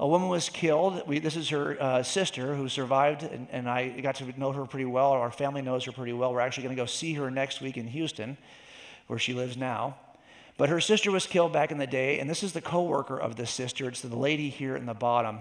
A 0.00 0.06
woman 0.06 0.28
was 0.28 0.48
killed. 0.48 1.06
We, 1.06 1.20
this 1.20 1.36
is 1.36 1.50
her 1.50 1.80
uh, 1.80 2.02
sister 2.02 2.56
who 2.56 2.68
survived, 2.68 3.22
and, 3.22 3.46
and, 3.52 3.68
I 3.70 3.88
got 4.00 4.16
to 4.16 4.38
know 4.38 4.50
her 4.50 4.64
pretty 4.66 4.86
well. 4.86 5.12
Our 5.12 5.30
family 5.30 5.62
knows 5.62 5.84
her 5.84 5.92
pretty 5.92 6.12
well. 6.12 6.32
We're 6.32 6.40
actually 6.40 6.64
going 6.64 6.76
to 6.76 6.82
go 6.82 6.86
see 6.86 7.14
her 7.14 7.30
next 7.30 7.60
week 7.60 7.76
in 7.76 7.86
Houston, 7.86 8.36
where 9.06 9.20
she 9.20 9.34
lives 9.34 9.56
now. 9.56 9.96
But 10.56 10.68
her 10.68 10.80
sister 10.80 11.12
was 11.12 11.26
killed 11.26 11.52
back 11.52 11.70
in 11.70 11.78
the 11.78 11.86
day, 11.86 12.18
and 12.18 12.28
this 12.28 12.42
is 12.42 12.52
the 12.52 12.60
coworker 12.60 13.16
of 13.16 13.36
this 13.36 13.50
sister. 13.50 13.88
It's 13.88 14.00
the 14.00 14.16
lady 14.16 14.48
here 14.48 14.76
in 14.76 14.86
the 14.86 14.94
bottom. 14.94 15.38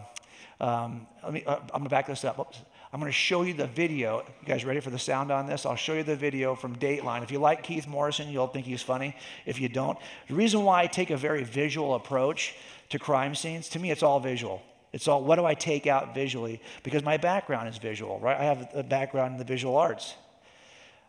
Um, 0.59 1.07
let 1.23 1.33
me, 1.33 1.43
uh, 1.45 1.55
I'm 1.55 1.67
going 1.69 1.83
to 1.85 1.89
back 1.89 2.05
this 2.05 2.23
up. 2.23 2.55
I'm 2.93 2.99
going 2.99 3.11
to 3.11 3.15
show 3.17 3.41
you 3.41 3.55
the 3.55 3.65
video. 3.65 4.23
You 4.41 4.47
guys 4.47 4.63
ready 4.65 4.79
for 4.79 4.91
the 4.91 4.99
sound 4.99 5.31
on 5.31 5.47
this? 5.47 5.65
I'll 5.65 5.75
show 5.75 5.93
you 5.93 6.03
the 6.03 6.15
video 6.15 6.53
from 6.53 6.75
Dateline. 6.75 7.23
If 7.23 7.31
you 7.31 7.39
like 7.39 7.63
Keith 7.63 7.87
Morrison, 7.87 8.29
you'll 8.29 8.47
think 8.47 8.67
he's 8.67 8.83
funny. 8.83 9.15
If 9.47 9.59
you 9.59 9.67
don't, 9.67 9.97
the 10.27 10.35
reason 10.35 10.63
why 10.63 10.83
I 10.83 10.87
take 10.87 11.09
a 11.09 11.17
very 11.17 11.43
visual 11.43 11.95
approach 11.95 12.53
to 12.93 12.99
crime 12.99 13.33
scenes, 13.33 13.69
to 13.69 13.79
me, 13.79 13.89
it's 13.89 14.03
all 14.03 14.19
visual. 14.19 14.61
It's 14.93 15.07
all 15.07 15.23
what 15.23 15.37
do 15.37 15.45
I 15.45 15.55
take 15.55 15.87
out 15.87 16.13
visually? 16.13 16.61
Because 16.83 17.03
my 17.03 17.17
background 17.17 17.67
is 17.67 17.77
visual, 17.77 18.19
right? 18.19 18.39
I 18.39 18.43
have 18.43 18.69
a 18.75 18.83
background 18.83 19.33
in 19.33 19.37
the 19.39 19.43
visual 19.43 19.75
arts. 19.77 20.13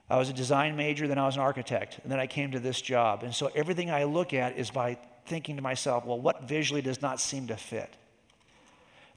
I 0.08 0.16
was 0.16 0.30
a 0.30 0.32
design 0.32 0.76
major, 0.76 1.06
then 1.06 1.18
I 1.18 1.26
was 1.26 1.36
an 1.36 1.42
architect, 1.42 2.00
and 2.02 2.10
then 2.10 2.18
I 2.18 2.26
came 2.26 2.52
to 2.52 2.58
this 2.58 2.80
job. 2.80 3.22
And 3.22 3.34
so 3.34 3.50
everything 3.54 3.90
I 3.90 4.04
look 4.04 4.32
at 4.32 4.56
is 4.56 4.70
by 4.70 4.96
thinking 5.26 5.56
to 5.56 5.62
myself, 5.62 6.06
well, 6.06 6.18
what 6.18 6.44
visually 6.44 6.80
does 6.80 7.02
not 7.02 7.20
seem 7.20 7.48
to 7.48 7.56
fit? 7.56 7.94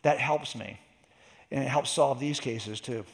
That 0.01 0.19
helps 0.19 0.53
me. 0.53 0.77
And 1.49 1.63
it 1.63 1.69
helps 1.69 1.89
solve 1.89 2.19
these 2.19 2.41
cases 2.41 2.81
too. 2.81 3.05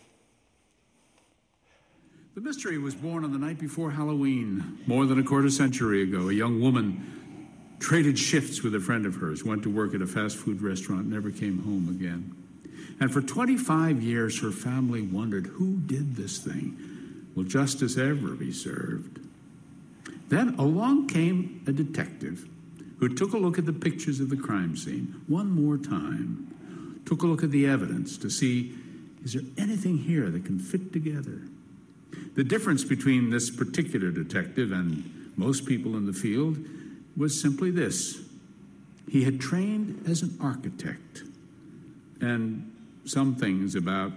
The 2.34 2.42
mystery 2.42 2.80
was 2.80 2.96
born 2.96 3.24
on 3.24 3.32
the 3.32 3.38
night 3.38 3.60
before 3.60 3.92
Halloween, 3.92 4.80
more 4.88 5.06
than 5.06 5.20
a 5.20 5.24
quarter 5.24 5.52
century 5.52 6.02
ago. 6.02 6.30
A 6.30 6.34
young 6.34 6.60
woman 6.60 7.23
traded 7.84 8.18
shifts 8.18 8.64
with 8.64 8.74
a 8.76 8.80
friend 8.80 9.06
of 9.06 9.16
hers, 9.16 9.44
went 9.44 9.62
to 9.62 9.70
work 9.70 9.94
at 9.94 10.02
a 10.02 10.08
fast 10.08 10.38
food 10.38 10.62
restaurant, 10.62 11.06
never 11.06 11.30
came 11.30 11.62
home 11.64 11.90
again. 11.90 12.34
And 13.02 13.12
for 13.12 13.22
25 13.22 14.02
years, 14.02 14.42
her 14.42 14.52
family 14.52 15.02
wondered 15.02 15.48
who 15.48 15.80
did 15.80 16.16
this 16.16 16.38
thing? 16.38 17.28
Will 17.36 17.44
justice 17.44 17.98
ever 17.98 18.36
be 18.36 18.54
served? 18.54 19.20
Then 20.30 20.56
along 20.58 21.10
came 21.10 21.62
a 21.68 21.74
detective 21.74 22.48
who 23.00 23.14
took 23.14 23.34
a 23.34 23.38
look 23.38 23.58
at 23.60 23.66
the 23.66 23.74
pictures 23.74 24.22
of 24.22 24.30
the 24.30 24.38
crime 24.38 24.78
scene 24.78 25.22
one 25.28 25.50
more 25.50 25.78
time, 25.78 27.02
took 27.06 27.22
a 27.24 27.28
look 27.28 27.44
at 27.44 27.52
the 27.52 27.66
evidence 27.68 28.18
to 28.20 28.30
see 28.30 28.74
is 29.26 29.34
there 29.34 29.44
anything 29.58 29.98
here 29.98 30.30
that 30.30 30.46
can 30.46 30.60
fit 30.60 30.92
together? 30.92 31.42
The 32.36 32.44
difference 32.44 32.84
between 32.84 33.30
this 33.30 33.50
particular 33.50 34.12
detective 34.12 34.72
and 34.72 35.34
most 35.38 35.66
people 35.66 35.96
in 35.96 36.06
the 36.06 36.14
field 36.14 36.58
was 37.16 37.40
simply 37.40 37.72
this 37.72 38.20
he 39.10 39.24
had 39.24 39.40
trained 39.40 40.08
as 40.08 40.22
an 40.22 40.36
architect. 40.42 41.24
And 42.22 42.72
some 43.06 43.36
things 43.36 43.76
about 43.76 44.12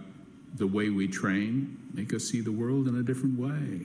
the 0.55 0.66
way 0.66 0.90
we 0.90 1.09
train 1.09 1.76
make 1.92 2.14
us 2.14 2.24
see 2.24 2.40
the 2.40 2.53
world 2.53 2.88
in 2.88 2.97
a 2.97 3.03
different 3.03 3.38
way. 3.38 3.80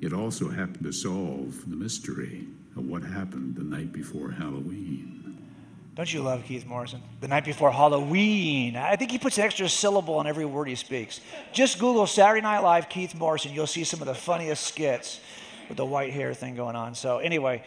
It 0.00 0.12
also 0.12 0.50
happened 0.50 0.84
to 0.84 0.92
solve 0.92 1.68
the 1.68 1.74
mystery 1.74 2.46
of 2.76 2.86
what 2.86 3.02
happened 3.02 3.56
the 3.56 3.64
night 3.64 3.92
before 3.92 4.30
Halloween. 4.30 5.36
Don't 5.96 6.12
you 6.12 6.22
love 6.22 6.44
Keith 6.44 6.64
Morrison? 6.64 7.02
The 7.20 7.26
night 7.26 7.44
before 7.44 7.72
Halloween. 7.72 8.76
I 8.76 8.94
think 8.94 9.10
he 9.10 9.18
puts 9.18 9.36
an 9.38 9.44
extra 9.44 9.68
syllable 9.68 10.14
on 10.14 10.28
every 10.28 10.44
word 10.44 10.68
he 10.68 10.76
speaks. 10.76 11.20
Just 11.52 11.80
Google 11.80 12.06
Saturday 12.06 12.42
Night 12.42 12.60
Live 12.60 12.88
Keith 12.88 13.16
Morrison. 13.16 13.52
You'll 13.52 13.66
see 13.66 13.82
some 13.82 14.00
of 14.00 14.06
the 14.06 14.14
funniest 14.14 14.64
skits 14.64 15.18
with 15.68 15.76
the 15.76 15.84
white 15.86 16.12
hair 16.12 16.34
thing 16.34 16.56
going 16.56 16.76
on. 16.76 16.94
So 16.94 17.18
anyway, 17.18 17.64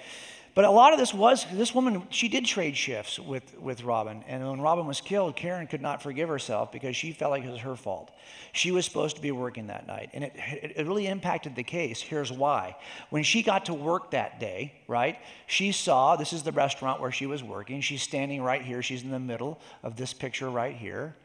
but 0.54 0.66
a 0.66 0.70
lot 0.70 0.92
of 0.92 1.00
this 1.00 1.14
was 1.14 1.46
this 1.54 1.74
woman. 1.74 2.04
She 2.10 2.28
did 2.28 2.46
trade 2.46 2.76
shifts 2.76 3.18
with 3.18 3.58
with 3.58 3.84
Robin, 3.84 4.22
and 4.28 4.46
when 4.46 4.60
Robin 4.60 4.86
was 4.86 5.00
killed, 5.00 5.38
Karen 5.38 5.66
could 5.66 5.82
not 5.82 6.02
forgive 6.02 6.28
herself 6.28 6.74
because 6.74 6.94
she 6.94 7.14
felt 7.14 7.32
like 7.32 7.46
it 7.46 7.50
was 7.50 7.62
her 7.62 7.78
fault. 7.78 8.12
She 8.52 8.72
was 8.72 8.84
supposed 8.84 9.16
to 9.16 9.22
be 9.22 9.32
working 9.32 9.68
that 9.68 9.88
night, 9.88 10.10
and 10.12 10.26
it 10.26 10.34
it 10.36 10.86
really 10.86 11.08
impacted 11.08 11.56
the 11.56 11.64
case. 11.64 12.02
Here's 12.02 12.34
why: 12.34 12.76
when 13.12 13.24
she 13.24 13.44
got 13.44 13.68
to 13.68 13.74
work 13.74 14.12
that 14.12 14.42
day, 14.42 14.74
right? 14.90 15.18
She 15.48 15.72
saw 15.72 16.18
this 16.18 16.34
is 16.34 16.44
the 16.44 16.52
restaurant 16.52 17.00
where 17.00 17.12
she 17.12 17.28
was 17.28 17.42
working. 17.42 17.80
She's 17.80 18.02
standing 18.02 18.42
right 18.42 18.62
here. 18.62 18.84
She's 18.84 19.04
in 19.04 19.12
the 19.12 19.20
middle 19.20 19.58
of 19.84 19.96
this 19.96 20.14
picture 20.14 20.50
right 20.50 20.76
here. 20.76 21.16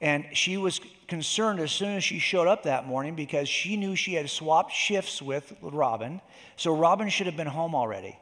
And 0.00 0.26
she 0.32 0.56
was 0.56 0.80
concerned 1.08 1.60
as 1.60 1.72
soon 1.72 1.96
as 1.96 2.04
she 2.04 2.18
showed 2.18 2.48
up 2.48 2.64
that 2.64 2.86
morning 2.86 3.14
because 3.14 3.48
she 3.48 3.76
knew 3.76 3.96
she 3.96 4.14
had 4.14 4.28
swapped 4.28 4.72
shifts 4.72 5.22
with 5.22 5.54
Robin. 5.62 6.20
So 6.56 6.76
Robin 6.76 7.08
should 7.08 7.26
have 7.26 7.36
been 7.36 7.46
home 7.46 7.74
already. 7.74 8.18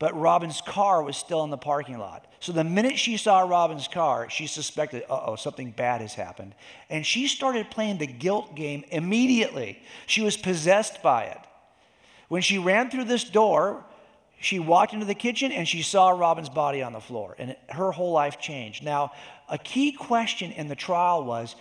But 0.00 0.18
Robin's 0.18 0.60
car 0.60 1.02
was 1.02 1.16
still 1.16 1.44
in 1.44 1.50
the 1.50 1.56
parking 1.56 1.98
lot. 1.98 2.26
So 2.40 2.50
the 2.50 2.64
minute 2.64 2.98
she 2.98 3.16
saw 3.16 3.40
Robin's 3.40 3.86
car, 3.86 4.28
she 4.28 4.48
suspected, 4.48 5.04
uh 5.08 5.20
oh, 5.26 5.36
something 5.36 5.70
bad 5.70 6.00
has 6.00 6.14
happened. 6.14 6.54
And 6.90 7.06
she 7.06 7.28
started 7.28 7.70
playing 7.70 7.98
the 7.98 8.06
guilt 8.08 8.56
game 8.56 8.84
immediately. 8.90 9.80
She 10.06 10.22
was 10.22 10.36
possessed 10.36 11.00
by 11.02 11.24
it. 11.24 11.38
When 12.28 12.42
she 12.42 12.58
ran 12.58 12.90
through 12.90 13.04
this 13.04 13.22
door, 13.22 13.84
she 14.40 14.58
walked 14.58 14.92
into 14.92 15.06
the 15.06 15.14
kitchen 15.14 15.52
and 15.52 15.66
she 15.66 15.80
saw 15.80 16.10
Robin's 16.10 16.48
body 16.48 16.82
on 16.82 16.92
the 16.92 17.00
floor, 17.00 17.34
and 17.38 17.56
her 17.70 17.92
whole 17.92 18.12
life 18.12 18.38
changed. 18.38 18.82
Now, 18.82 19.12
a 19.48 19.58
key 19.58 19.92
question 19.92 20.52
in 20.52 20.68
the 20.68 20.76
trial 20.76 21.24
was 21.24 21.56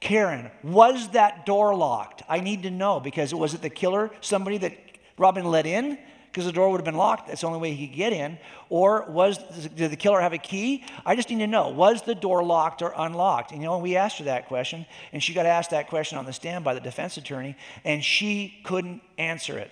Karen, 0.00 0.50
was 0.62 1.10
that 1.10 1.44
door 1.44 1.74
locked? 1.74 2.22
I 2.28 2.40
need 2.40 2.62
to 2.62 2.70
know 2.70 3.00
because 3.00 3.34
was 3.34 3.54
it 3.54 3.62
the 3.62 3.70
killer, 3.70 4.10
somebody 4.20 4.58
that 4.58 4.72
Robin 5.16 5.44
let 5.44 5.66
in? 5.66 5.98
Because 6.26 6.44
the 6.44 6.52
door 6.52 6.70
would 6.70 6.76
have 6.76 6.84
been 6.84 6.96
locked. 6.96 7.26
That's 7.26 7.40
the 7.40 7.46
only 7.46 7.58
way 7.58 7.72
he 7.72 7.88
could 7.88 7.96
get 7.96 8.12
in. 8.12 8.38
Or 8.68 9.06
was 9.08 9.38
did 9.74 9.90
the 9.90 9.96
killer 9.96 10.20
have 10.20 10.32
a 10.32 10.38
key? 10.38 10.84
I 11.04 11.16
just 11.16 11.30
need 11.30 11.38
to 11.38 11.46
know 11.46 11.70
was 11.70 12.02
the 12.02 12.14
door 12.14 12.44
locked 12.44 12.82
or 12.82 12.92
unlocked? 12.96 13.50
And 13.50 13.60
you 13.60 13.66
know, 13.66 13.78
we 13.78 13.96
asked 13.96 14.18
her 14.18 14.24
that 14.24 14.46
question, 14.46 14.86
and 15.12 15.22
she 15.22 15.32
got 15.34 15.46
asked 15.46 15.70
that 15.70 15.88
question 15.88 16.18
on 16.18 16.26
the 16.26 16.32
stand 16.32 16.64
by 16.64 16.74
the 16.74 16.80
defense 16.80 17.16
attorney, 17.16 17.56
and 17.84 18.04
she 18.04 18.60
couldn't 18.64 19.00
answer 19.16 19.58
it. 19.58 19.70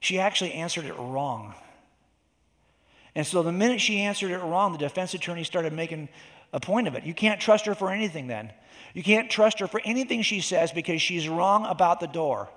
She 0.00 0.18
actually 0.18 0.52
answered 0.52 0.84
it 0.84 0.94
wrong. 0.96 1.54
And 3.14 3.26
so 3.26 3.42
the 3.42 3.52
minute 3.52 3.80
she 3.80 4.00
answered 4.00 4.30
it 4.30 4.38
wrong, 4.38 4.72
the 4.72 4.78
defense 4.78 5.14
attorney 5.14 5.42
started 5.42 5.72
making 5.72 6.08
a 6.56 6.60
point 6.60 6.88
of 6.88 6.94
it. 6.94 7.04
You 7.04 7.12
can't 7.12 7.38
trust 7.38 7.66
her 7.66 7.74
for 7.74 7.92
anything 7.92 8.28
then. 8.28 8.50
You 8.94 9.02
can't 9.02 9.30
trust 9.30 9.58
her 9.60 9.68
for 9.68 9.78
anything 9.84 10.22
she 10.22 10.40
says 10.40 10.72
because 10.72 11.02
she's 11.02 11.28
wrong 11.28 11.66
about 11.66 12.00
the 12.00 12.06
door. 12.06 12.48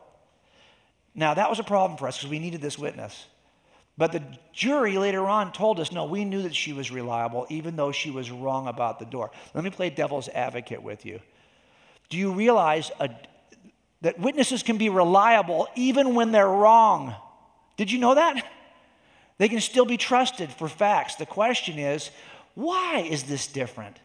Now, 1.13 1.33
that 1.33 1.49
was 1.49 1.59
a 1.59 1.65
problem 1.65 1.97
for 1.97 2.07
us 2.07 2.17
because 2.17 2.29
we 2.29 2.39
needed 2.39 2.61
this 2.61 2.79
witness. 2.79 3.25
But 3.97 4.13
the 4.13 4.23
jury 4.53 4.97
later 4.97 5.27
on 5.27 5.51
told 5.51 5.81
us 5.81 5.91
no, 5.91 6.05
we 6.05 6.23
knew 6.23 6.43
that 6.43 6.55
she 6.55 6.71
was 6.71 6.89
reliable 6.89 7.45
even 7.49 7.75
though 7.75 7.91
she 7.91 8.09
was 8.09 8.31
wrong 8.31 8.67
about 8.67 8.99
the 8.99 9.05
door. 9.05 9.31
Let 9.53 9.65
me 9.65 9.69
play 9.69 9.89
devil's 9.89 10.29
advocate 10.29 10.81
with 10.81 11.05
you. 11.05 11.19
Do 12.07 12.17
you 12.17 12.31
realize 12.31 12.91
a, 13.01 13.09
that 13.99 14.17
witnesses 14.17 14.63
can 14.63 14.77
be 14.77 14.87
reliable 14.87 15.67
even 15.75 16.15
when 16.15 16.31
they're 16.31 16.47
wrong? 16.47 17.13
Did 17.75 17.91
you 17.91 17.99
know 17.99 18.15
that? 18.15 18.49
They 19.39 19.49
can 19.49 19.59
still 19.59 19.85
be 19.85 19.97
trusted 19.97 20.53
for 20.53 20.69
facts. 20.69 21.15
The 21.15 21.25
question 21.25 21.77
is, 21.77 22.11
why 22.59 23.07
is 23.09 23.23
this 23.23 23.47
different? 23.47 24.01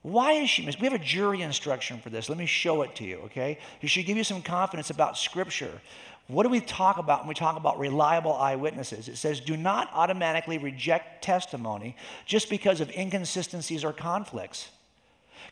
Why 0.00 0.32
is 0.32 0.48
she 0.48 0.64
missing? 0.64 0.80
We 0.80 0.86
have 0.86 0.98
a 0.98 1.04
jury 1.04 1.42
instruction 1.42 2.00
for 2.00 2.08
this. 2.08 2.30
Let 2.30 2.38
me 2.38 2.46
show 2.46 2.80
it 2.80 2.94
to 2.94 3.04
you, 3.04 3.18
okay? 3.26 3.58
It 3.82 3.90
should 3.90 4.06
give 4.06 4.16
you 4.16 4.24
some 4.24 4.40
confidence 4.40 4.88
about 4.88 5.18
Scripture. 5.18 5.82
What 6.26 6.44
do 6.44 6.48
we 6.48 6.60
talk 6.60 6.96
about 6.96 7.20
when 7.20 7.28
we 7.28 7.34
talk 7.34 7.58
about 7.58 7.78
reliable 7.78 8.32
eyewitnesses? 8.32 9.06
It 9.06 9.18
says, 9.18 9.38
do 9.38 9.54
not 9.54 9.90
automatically 9.92 10.56
reject 10.56 11.22
testimony 11.22 11.94
just 12.24 12.48
because 12.48 12.80
of 12.80 12.90
inconsistencies 12.92 13.84
or 13.84 13.92
conflicts. 13.92 14.70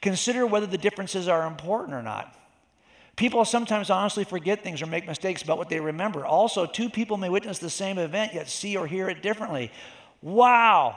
Consider 0.00 0.46
whether 0.46 0.66
the 0.66 0.78
differences 0.78 1.28
are 1.28 1.46
important 1.46 1.94
or 1.94 2.02
not. 2.02 2.34
People 3.16 3.44
sometimes 3.44 3.90
honestly 3.90 4.24
forget 4.24 4.64
things 4.64 4.80
or 4.80 4.86
make 4.86 5.06
mistakes 5.06 5.42
about 5.42 5.58
what 5.58 5.68
they 5.68 5.80
remember. 5.80 6.24
Also, 6.24 6.64
two 6.64 6.88
people 6.88 7.18
may 7.18 7.28
witness 7.28 7.58
the 7.58 7.68
same 7.68 7.98
event 7.98 8.32
yet 8.32 8.48
see 8.48 8.74
or 8.74 8.86
hear 8.86 9.10
it 9.10 9.20
differently. 9.20 9.70
Wow! 10.22 10.96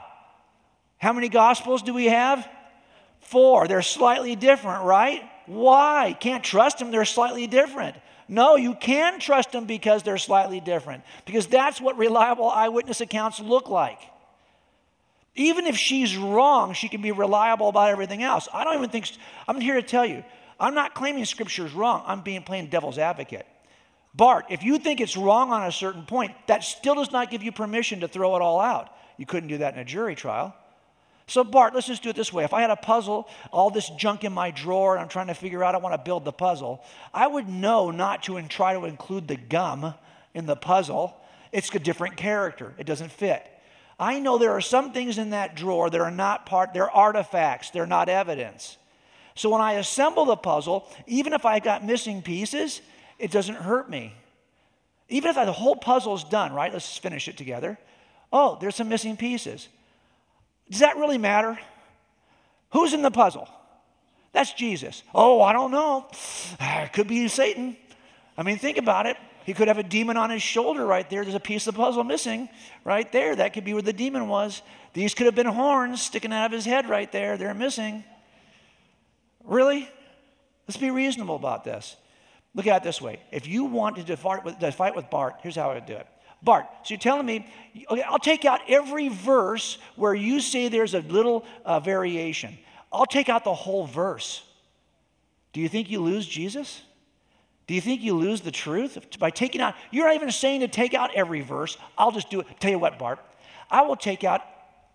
How 1.01 1.13
many 1.13 1.29
gospels 1.29 1.81
do 1.81 1.95
we 1.95 2.05
have? 2.05 2.47
Four. 3.21 3.67
They're 3.67 3.81
slightly 3.81 4.35
different, 4.35 4.85
right? 4.85 5.23
Why? 5.47 6.15
Can't 6.19 6.43
trust 6.43 6.77
them, 6.77 6.91
they're 6.91 7.05
slightly 7.05 7.47
different. 7.47 7.95
No, 8.27 8.55
you 8.55 8.75
can 8.75 9.19
trust 9.19 9.51
them 9.51 9.65
because 9.65 10.03
they're 10.03 10.19
slightly 10.19 10.59
different, 10.59 11.03
because 11.25 11.47
that's 11.47 11.81
what 11.81 11.97
reliable 11.97 12.49
eyewitness 12.49 13.01
accounts 13.01 13.39
look 13.39 13.67
like. 13.67 13.99
Even 15.35 15.65
if 15.65 15.75
she's 15.75 16.15
wrong, 16.15 16.73
she 16.73 16.87
can 16.87 17.01
be 17.01 17.11
reliable 17.11 17.69
about 17.69 17.89
everything 17.89 18.21
else. 18.21 18.47
I 18.53 18.63
don't 18.63 18.75
even 18.75 18.89
think, 18.89 19.09
I'm 19.47 19.59
here 19.59 19.75
to 19.75 19.81
tell 19.81 20.05
you, 20.05 20.23
I'm 20.59 20.75
not 20.75 20.93
claiming 20.93 21.25
scripture 21.25 21.65
is 21.65 21.73
wrong. 21.73 22.03
I'm 22.05 22.21
being 22.21 22.43
playing 22.43 22.67
devil's 22.67 22.99
advocate. 22.99 23.47
Bart, 24.13 24.45
if 24.49 24.61
you 24.61 24.77
think 24.77 25.01
it's 25.01 25.17
wrong 25.17 25.51
on 25.51 25.63
a 25.63 25.71
certain 25.71 26.05
point, 26.05 26.33
that 26.47 26.63
still 26.63 26.95
does 26.95 27.11
not 27.11 27.31
give 27.31 27.41
you 27.41 27.51
permission 27.51 28.01
to 28.01 28.07
throw 28.07 28.35
it 28.35 28.41
all 28.43 28.59
out. 28.59 28.89
You 29.17 29.25
couldn't 29.25 29.49
do 29.49 29.57
that 29.59 29.73
in 29.73 29.79
a 29.79 29.85
jury 29.85 30.15
trial. 30.15 30.55
So, 31.27 31.43
Bart, 31.43 31.73
let's 31.73 31.87
just 31.87 32.03
do 32.03 32.09
it 32.09 32.15
this 32.15 32.33
way. 32.33 32.43
If 32.43 32.53
I 32.53 32.61
had 32.61 32.71
a 32.71 32.75
puzzle, 32.75 33.29
all 33.51 33.69
this 33.69 33.89
junk 33.91 34.23
in 34.23 34.33
my 34.33 34.51
drawer, 34.51 34.95
and 34.95 35.01
I'm 35.01 35.07
trying 35.07 35.27
to 35.27 35.33
figure 35.33 35.63
out 35.63 35.75
I 35.75 35.77
want 35.77 35.93
to 35.93 36.03
build 36.03 36.25
the 36.25 36.33
puzzle, 36.33 36.83
I 37.13 37.27
would 37.27 37.47
know 37.47 37.91
not 37.91 38.23
to 38.23 38.41
try 38.43 38.73
to 38.73 38.85
include 38.85 39.27
the 39.27 39.37
gum 39.37 39.93
in 40.33 40.45
the 40.45 40.55
puzzle. 40.55 41.15
It's 41.51 41.73
a 41.73 41.79
different 41.79 42.17
character, 42.17 42.73
it 42.77 42.85
doesn't 42.85 43.11
fit. 43.11 43.45
I 43.99 44.19
know 44.19 44.37
there 44.37 44.51
are 44.51 44.61
some 44.61 44.93
things 44.93 45.17
in 45.17 45.29
that 45.29 45.55
drawer 45.55 45.89
that 45.89 46.01
are 46.01 46.11
not 46.11 46.45
part, 46.45 46.73
they're 46.73 46.89
artifacts, 46.89 47.69
they're 47.69 47.85
not 47.85 48.09
evidence. 48.09 48.77
So 49.35 49.49
when 49.49 49.61
I 49.61 49.73
assemble 49.73 50.25
the 50.25 50.35
puzzle, 50.35 50.87
even 51.07 51.33
if 51.33 51.45
I 51.45 51.59
got 51.59 51.85
missing 51.85 52.21
pieces, 52.21 52.81
it 53.19 53.31
doesn't 53.31 53.55
hurt 53.55 53.89
me. 53.89 54.13
Even 55.07 55.29
if 55.29 55.35
the 55.35 55.51
whole 55.51 55.75
puzzle 55.75 56.15
is 56.15 56.23
done, 56.23 56.53
right? 56.53 56.73
Let's 56.73 56.97
finish 56.97 57.27
it 57.27 57.37
together. 57.37 57.77
Oh, 58.33 58.57
there's 58.59 58.75
some 58.75 58.89
missing 58.89 59.17
pieces. 59.17 59.67
Does 60.71 60.79
that 60.79 60.97
really 60.97 61.17
matter? 61.17 61.59
Who's 62.71 62.93
in 62.93 63.01
the 63.01 63.11
puzzle? 63.11 63.47
That's 64.31 64.53
Jesus. 64.53 65.03
Oh, 65.13 65.41
I 65.41 65.53
don't 65.53 65.71
know. 65.71 66.07
It 66.59 66.93
could 66.93 67.07
be 67.07 67.27
Satan. 67.27 67.77
I 68.37 68.43
mean, 68.43 68.57
think 68.57 68.77
about 68.77 69.05
it. 69.05 69.17
He 69.45 69.53
could 69.53 69.67
have 69.67 69.77
a 69.77 69.83
demon 69.83 70.17
on 70.17 70.29
his 70.29 70.41
shoulder 70.41 70.85
right 70.85 71.09
there. 71.09 71.23
There's 71.23 71.35
a 71.35 71.39
piece 71.39 71.67
of 71.67 71.73
the 71.73 71.81
puzzle 71.81 72.03
missing 72.03 72.47
right 72.83 73.11
there. 73.11 73.35
That 73.35 73.53
could 73.53 73.65
be 73.65 73.73
where 73.73 73.81
the 73.81 73.93
demon 73.93 74.27
was. 74.27 74.61
These 74.93 75.13
could 75.13 75.25
have 75.25 75.35
been 75.35 75.47
horns 75.47 76.01
sticking 76.01 76.31
out 76.31 76.45
of 76.45 76.51
his 76.51 76.65
head 76.65 76.87
right 76.87 77.11
there. 77.11 77.37
They're 77.37 77.53
missing. 77.53 78.03
Really? 79.43 79.89
Let's 80.67 80.77
be 80.77 80.91
reasonable 80.91 81.35
about 81.35 81.63
this. 81.63 81.97
Look 82.53 82.67
at 82.67 82.77
it 82.77 82.83
this 82.83 83.01
way. 83.01 83.19
If 83.31 83.47
you 83.47 83.65
want 83.65 84.05
to 84.05 84.17
fight 84.17 84.45
with, 84.45 84.59
to 84.59 84.71
fight 84.71 84.95
with 84.95 85.09
Bart, 85.09 85.35
here's 85.41 85.55
how 85.55 85.71
I 85.71 85.75
would 85.75 85.85
do 85.85 85.95
it. 85.95 86.07
Bart, 86.43 86.65
so 86.83 86.93
you're 86.93 86.99
telling 86.99 87.25
me, 87.25 87.47
okay, 87.89 88.01
I'll 88.01 88.19
take 88.19 88.45
out 88.45 88.61
every 88.67 89.09
verse 89.09 89.77
where 89.95 90.13
you 90.13 90.41
say 90.41 90.69
there's 90.69 90.95
a 90.95 91.01
little 91.01 91.45
uh, 91.65 91.79
variation. 91.79 92.57
I'll 92.91 93.05
take 93.05 93.29
out 93.29 93.43
the 93.43 93.53
whole 93.53 93.85
verse. 93.85 94.43
Do 95.53 95.61
you 95.61 95.69
think 95.69 95.89
you 95.89 96.01
lose 96.01 96.25
Jesus? 96.25 96.81
Do 97.67 97.75
you 97.75 97.81
think 97.81 98.01
you 98.01 98.15
lose 98.15 98.41
the 98.41 98.51
truth 98.51 98.97
by 99.19 99.29
taking 99.29 99.61
out? 99.61 99.75
You're 99.91 100.07
not 100.07 100.15
even 100.15 100.31
saying 100.31 100.61
to 100.61 100.67
take 100.67 100.93
out 100.93 101.13
every 101.15 101.41
verse. 101.41 101.77
I'll 101.97 102.11
just 102.11 102.29
do 102.29 102.41
it. 102.41 102.47
Tell 102.59 102.71
you 102.71 102.79
what, 102.79 102.97
Bart, 102.97 103.19
I 103.69 103.83
will 103.83 103.95
take 103.95 104.23
out 104.23 104.41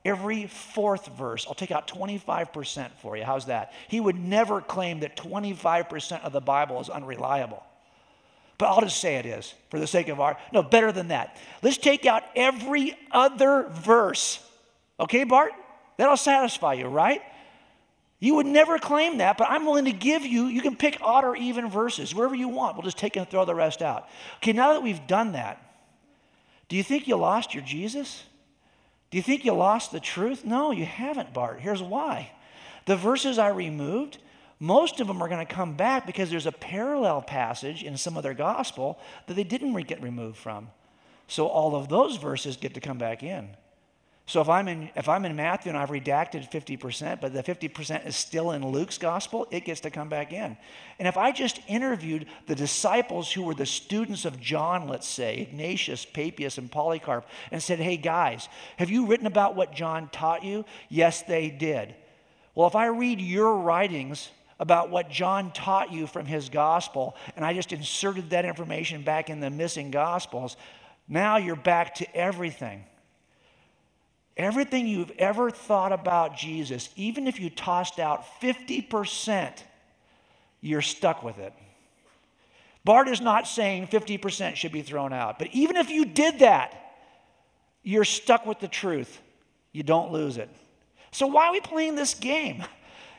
every 0.04 0.46
fourth 0.46 1.06
verse. 1.06 1.46
I'll 1.48 1.54
take 1.54 1.70
out 1.70 1.88
25% 1.88 2.90
for 3.00 3.16
you. 3.16 3.24
How's 3.24 3.46
that? 3.46 3.72
He 3.88 4.00
would 4.00 4.16
never 4.16 4.60
claim 4.60 5.00
that 5.00 5.16
25% 5.16 6.22
of 6.22 6.32
the 6.32 6.40
Bible 6.40 6.80
is 6.80 6.88
unreliable. 6.88 7.64
But 8.58 8.66
I'll 8.66 8.80
just 8.80 9.00
say 9.00 9.16
it 9.16 9.26
is 9.26 9.54
for 9.70 9.78
the 9.78 9.86
sake 9.86 10.08
of 10.08 10.20
our. 10.20 10.38
No, 10.52 10.62
better 10.62 10.92
than 10.92 11.08
that. 11.08 11.36
Let's 11.62 11.76
take 11.76 12.06
out 12.06 12.22
every 12.34 12.96
other 13.10 13.66
verse. 13.70 14.40
Okay, 14.98 15.24
Bart? 15.24 15.52
That'll 15.98 16.16
satisfy 16.16 16.74
you, 16.74 16.86
right? 16.86 17.20
You 18.18 18.36
would 18.36 18.46
never 18.46 18.78
claim 18.78 19.18
that, 19.18 19.36
but 19.36 19.48
I'm 19.50 19.66
willing 19.66 19.84
to 19.84 19.92
give 19.92 20.24
you, 20.24 20.46
you 20.46 20.62
can 20.62 20.74
pick 20.74 20.98
odd 21.02 21.24
or 21.24 21.36
even 21.36 21.68
verses, 21.68 22.14
wherever 22.14 22.34
you 22.34 22.48
want. 22.48 22.76
We'll 22.76 22.82
just 22.82 22.96
take 22.96 23.16
and 23.16 23.28
throw 23.28 23.44
the 23.44 23.54
rest 23.54 23.82
out. 23.82 24.08
Okay, 24.38 24.52
now 24.52 24.72
that 24.72 24.82
we've 24.82 25.06
done 25.06 25.32
that, 25.32 25.62
do 26.68 26.76
you 26.76 26.82
think 26.82 27.06
you 27.06 27.16
lost 27.16 27.54
your 27.54 27.62
Jesus? 27.62 28.24
Do 29.10 29.18
you 29.18 29.22
think 29.22 29.44
you 29.44 29.52
lost 29.52 29.92
the 29.92 30.00
truth? 30.00 30.44
No, 30.44 30.70
you 30.70 30.86
haven't, 30.86 31.34
Bart. 31.34 31.60
Here's 31.60 31.82
why. 31.82 32.32
The 32.86 32.96
verses 32.96 33.38
I 33.38 33.48
removed, 33.48 34.18
most 34.58 35.00
of 35.00 35.06
them 35.06 35.22
are 35.22 35.28
going 35.28 35.44
to 35.44 35.54
come 35.54 35.74
back 35.74 36.06
because 36.06 36.30
there's 36.30 36.46
a 36.46 36.52
parallel 36.52 37.20
passage 37.22 37.82
in 37.82 37.96
some 37.96 38.16
other 38.16 38.34
gospel 38.34 38.98
that 39.26 39.34
they 39.34 39.44
didn't 39.44 39.74
get 39.82 40.02
removed 40.02 40.38
from. 40.38 40.68
So 41.28 41.46
all 41.46 41.76
of 41.76 41.88
those 41.88 42.16
verses 42.16 42.56
get 42.56 42.74
to 42.74 42.80
come 42.80 42.98
back 42.98 43.22
in. 43.22 43.50
So 44.28 44.40
if 44.40 44.48
I'm 44.48 44.66
in, 44.66 44.90
if 44.96 45.08
I'm 45.08 45.24
in 45.24 45.36
Matthew 45.36 45.70
and 45.70 45.78
I've 45.78 45.90
redacted 45.90 46.50
50%, 46.50 47.20
but 47.20 47.32
the 47.32 47.44
50% 47.44 48.06
is 48.06 48.16
still 48.16 48.50
in 48.50 48.66
Luke's 48.66 48.98
gospel, 48.98 49.46
it 49.52 49.64
gets 49.64 49.80
to 49.82 49.90
come 49.90 50.08
back 50.08 50.32
in. 50.32 50.56
And 50.98 51.06
if 51.06 51.16
I 51.16 51.30
just 51.30 51.60
interviewed 51.68 52.26
the 52.48 52.56
disciples 52.56 53.30
who 53.30 53.42
were 53.42 53.54
the 53.54 53.66
students 53.66 54.24
of 54.24 54.40
John, 54.40 54.88
let's 54.88 55.06
say, 55.06 55.38
Ignatius, 55.38 56.04
Papias, 56.04 56.58
and 56.58 56.72
Polycarp, 56.72 57.24
and 57.52 57.62
said, 57.62 57.78
hey 57.78 57.96
guys, 57.96 58.48
have 58.78 58.90
you 58.90 59.06
written 59.06 59.28
about 59.28 59.54
what 59.54 59.72
John 59.72 60.08
taught 60.08 60.42
you? 60.42 60.64
Yes, 60.88 61.22
they 61.22 61.48
did. 61.48 61.94
Well, 62.56 62.66
if 62.66 62.74
I 62.74 62.86
read 62.86 63.20
your 63.20 63.58
writings 63.58 64.30
about 64.58 64.90
what 64.90 65.10
John 65.10 65.52
taught 65.52 65.92
you 65.92 66.06
from 66.06 66.26
his 66.26 66.48
gospel, 66.48 67.16
and 67.36 67.44
I 67.44 67.52
just 67.52 67.72
inserted 67.72 68.30
that 68.30 68.44
information 68.44 69.02
back 69.02 69.28
in 69.28 69.40
the 69.40 69.50
missing 69.50 69.90
gospels, 69.90 70.56
now 71.08 71.36
you're 71.36 71.56
back 71.56 71.96
to 71.96 72.16
everything. 72.16 72.84
Everything 74.36 74.86
you've 74.86 75.12
ever 75.18 75.50
thought 75.50 75.92
about 75.92 76.36
Jesus, 76.36 76.88
even 76.96 77.26
if 77.26 77.38
you 77.40 77.50
tossed 77.50 77.98
out 77.98 78.24
50% 78.40 79.52
you're 80.66 80.82
stuck 80.82 81.22
with 81.22 81.38
it. 81.38 81.52
Bart 82.84 83.08
is 83.08 83.20
not 83.20 83.46
saying 83.46 83.88
50% 83.88 84.56
should 84.56 84.72
be 84.72 84.82
thrown 84.82 85.12
out, 85.12 85.38
but 85.38 85.48
even 85.52 85.76
if 85.76 85.90
you 85.90 86.04
did 86.04 86.40
that, 86.40 86.94
you're 87.82 88.04
stuck 88.04 88.46
with 88.46 88.60
the 88.60 88.68
truth. 88.68 89.20
You 89.72 89.82
don't 89.82 90.12
lose 90.12 90.36
it. 90.38 90.48
So, 91.10 91.26
why 91.26 91.46
are 91.46 91.52
we 91.52 91.60
playing 91.60 91.94
this 91.94 92.14
game? 92.14 92.64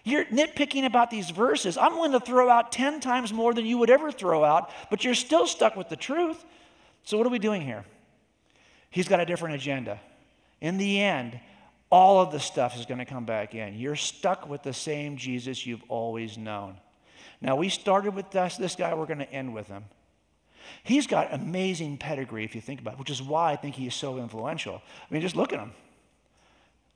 You're 0.07 0.23
nitpicking 0.25 0.85
about 0.85 1.11
these 1.11 1.31
verses. 1.31 1.77
I'm 1.77 1.95
willing 1.95 2.13
to 2.13 2.21
throw 2.21 2.49
out 2.49 2.71
10 2.71 3.01
times 3.01 3.33
more 3.33 3.53
than 3.53 3.65
you 3.65 3.77
would 3.79 3.89
ever 3.89 4.09
throw 4.09 4.41
out, 4.41 4.71
but 4.89 5.03
you're 5.03 5.13
still 5.13 5.45
stuck 5.45 5.75
with 5.75 5.89
the 5.89 5.97
truth. 5.97 6.45
So, 7.03 7.17
what 7.17 7.27
are 7.27 7.29
we 7.29 7.39
doing 7.39 7.61
here? 7.61 7.83
He's 8.89 9.09
got 9.09 9.19
a 9.19 9.25
different 9.25 9.55
agenda. 9.55 9.99
In 10.61 10.77
the 10.77 11.01
end, 11.01 11.37
all 11.89 12.21
of 12.21 12.31
the 12.31 12.39
stuff 12.39 12.77
is 12.77 12.85
going 12.85 12.99
to 12.99 13.05
come 13.05 13.25
back 13.25 13.53
in. 13.53 13.75
You're 13.75 13.97
stuck 13.97 14.47
with 14.47 14.63
the 14.63 14.71
same 14.71 15.17
Jesus 15.17 15.65
you've 15.65 15.83
always 15.89 16.37
known. 16.37 16.77
Now, 17.41 17.57
we 17.57 17.67
started 17.67 18.15
with 18.15 18.31
this, 18.31 18.55
this 18.55 18.77
guy, 18.77 18.93
we're 18.93 19.07
going 19.07 19.19
to 19.19 19.29
end 19.29 19.53
with 19.53 19.67
him. 19.67 19.83
He's 20.83 21.05
got 21.05 21.33
amazing 21.33 21.97
pedigree, 21.97 22.45
if 22.45 22.55
you 22.55 22.61
think 22.61 22.79
about 22.79 22.93
it, 22.93 22.99
which 22.99 23.09
is 23.09 23.21
why 23.21 23.51
I 23.51 23.55
think 23.57 23.75
he 23.75 23.87
is 23.87 23.93
so 23.93 24.19
influential. 24.19 24.81
I 24.85 25.13
mean, 25.13 25.21
just 25.21 25.35
look 25.35 25.51
at 25.51 25.59
him. 25.59 25.73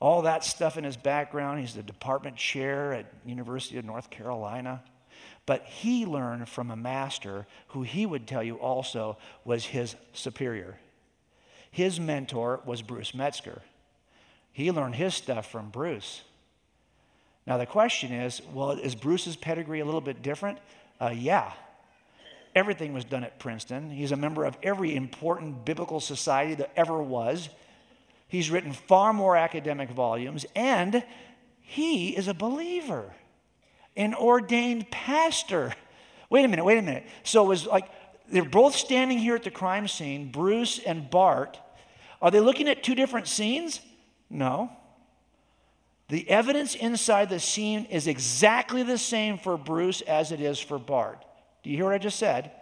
All 0.01 0.23
that 0.23 0.43
stuff 0.43 0.77
in 0.77 0.83
his 0.83 0.97
background. 0.97 1.59
He's 1.59 1.75
the 1.75 1.83
department 1.83 2.35
chair 2.35 2.91
at 2.91 3.05
University 3.23 3.77
of 3.77 3.85
North 3.85 4.09
Carolina. 4.09 4.81
But 5.45 5.63
he 5.65 6.07
learned 6.07 6.49
from 6.49 6.71
a 6.71 6.75
master 6.75 7.45
who 7.69 7.83
he 7.83 8.07
would 8.07 8.27
tell 8.27 8.41
you 8.41 8.55
also 8.55 9.17
was 9.45 9.65
his 9.65 9.95
superior. 10.13 10.77
His 11.69 11.99
mentor 11.99 12.61
was 12.65 12.81
Bruce 12.81 13.13
Metzger. 13.13 13.61
He 14.51 14.71
learned 14.71 14.95
his 14.95 15.13
stuff 15.13 15.49
from 15.49 15.69
Bruce. 15.69 16.23
Now, 17.45 17.57
the 17.57 17.67
question 17.67 18.11
is 18.11 18.41
well, 18.53 18.71
is 18.71 18.95
Bruce's 18.95 19.35
pedigree 19.35 19.81
a 19.81 19.85
little 19.85 20.01
bit 20.01 20.23
different? 20.23 20.57
Uh, 20.99 21.13
yeah. 21.15 21.53
Everything 22.55 22.93
was 22.93 23.05
done 23.05 23.23
at 23.23 23.39
Princeton. 23.39 23.91
He's 23.91 24.11
a 24.11 24.17
member 24.17 24.45
of 24.45 24.57
every 24.63 24.95
important 24.95 25.63
biblical 25.63 25.99
society 25.99 26.55
that 26.55 26.71
ever 26.75 27.01
was. 27.01 27.49
He's 28.31 28.49
written 28.49 28.71
far 28.71 29.11
more 29.11 29.35
academic 29.35 29.89
volumes, 29.89 30.45
and 30.55 31.03
he 31.59 32.15
is 32.15 32.29
a 32.29 32.33
believer, 32.33 33.13
an 33.97 34.15
ordained 34.15 34.89
pastor. 34.89 35.73
Wait 36.29 36.45
a 36.45 36.47
minute, 36.47 36.63
wait 36.63 36.77
a 36.77 36.81
minute. 36.81 37.03
So 37.23 37.43
it 37.43 37.49
was 37.49 37.65
like 37.65 37.91
they're 38.31 38.45
both 38.45 38.73
standing 38.73 39.17
here 39.17 39.35
at 39.35 39.43
the 39.43 39.51
crime 39.51 39.85
scene, 39.85 40.31
Bruce 40.31 40.79
and 40.79 41.09
Bart. 41.09 41.59
Are 42.21 42.31
they 42.31 42.39
looking 42.39 42.69
at 42.69 42.83
two 42.83 42.95
different 42.95 43.27
scenes? 43.27 43.81
No. 44.29 44.71
The 46.07 46.29
evidence 46.29 46.73
inside 46.73 47.29
the 47.29 47.37
scene 47.37 47.83
is 47.83 48.07
exactly 48.07 48.81
the 48.81 48.97
same 48.97 49.39
for 49.39 49.57
Bruce 49.57 49.99
as 49.99 50.31
it 50.31 50.39
is 50.39 50.57
for 50.57 50.79
Bart. 50.79 51.25
Do 51.63 51.69
you 51.69 51.75
hear 51.75 51.83
what 51.83 51.95
I 51.95 51.97
just 51.97 52.17
said? 52.17 52.53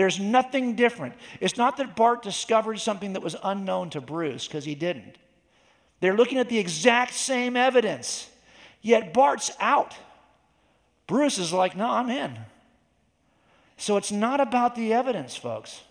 There's 0.00 0.18
nothing 0.18 0.76
different. 0.76 1.12
It's 1.40 1.58
not 1.58 1.76
that 1.76 1.94
Bart 1.94 2.22
discovered 2.22 2.80
something 2.80 3.12
that 3.12 3.20
was 3.20 3.36
unknown 3.44 3.90
to 3.90 4.00
Bruce, 4.00 4.46
because 4.46 4.64
he 4.64 4.74
didn't. 4.74 5.16
They're 6.00 6.16
looking 6.16 6.38
at 6.38 6.48
the 6.48 6.58
exact 6.58 7.12
same 7.12 7.54
evidence, 7.54 8.30
yet 8.80 9.12
Bart's 9.12 9.50
out. 9.60 9.94
Bruce 11.06 11.36
is 11.36 11.52
like, 11.52 11.76
no, 11.76 11.86
I'm 11.86 12.08
in. 12.08 12.38
So 13.76 13.98
it's 13.98 14.10
not 14.10 14.40
about 14.40 14.74
the 14.74 14.94
evidence, 14.94 15.36
folks. 15.36 15.82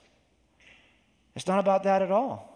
It's 1.36 1.46
not 1.46 1.60
about 1.60 1.84
that 1.84 2.02
at 2.02 2.10
all. 2.10 2.49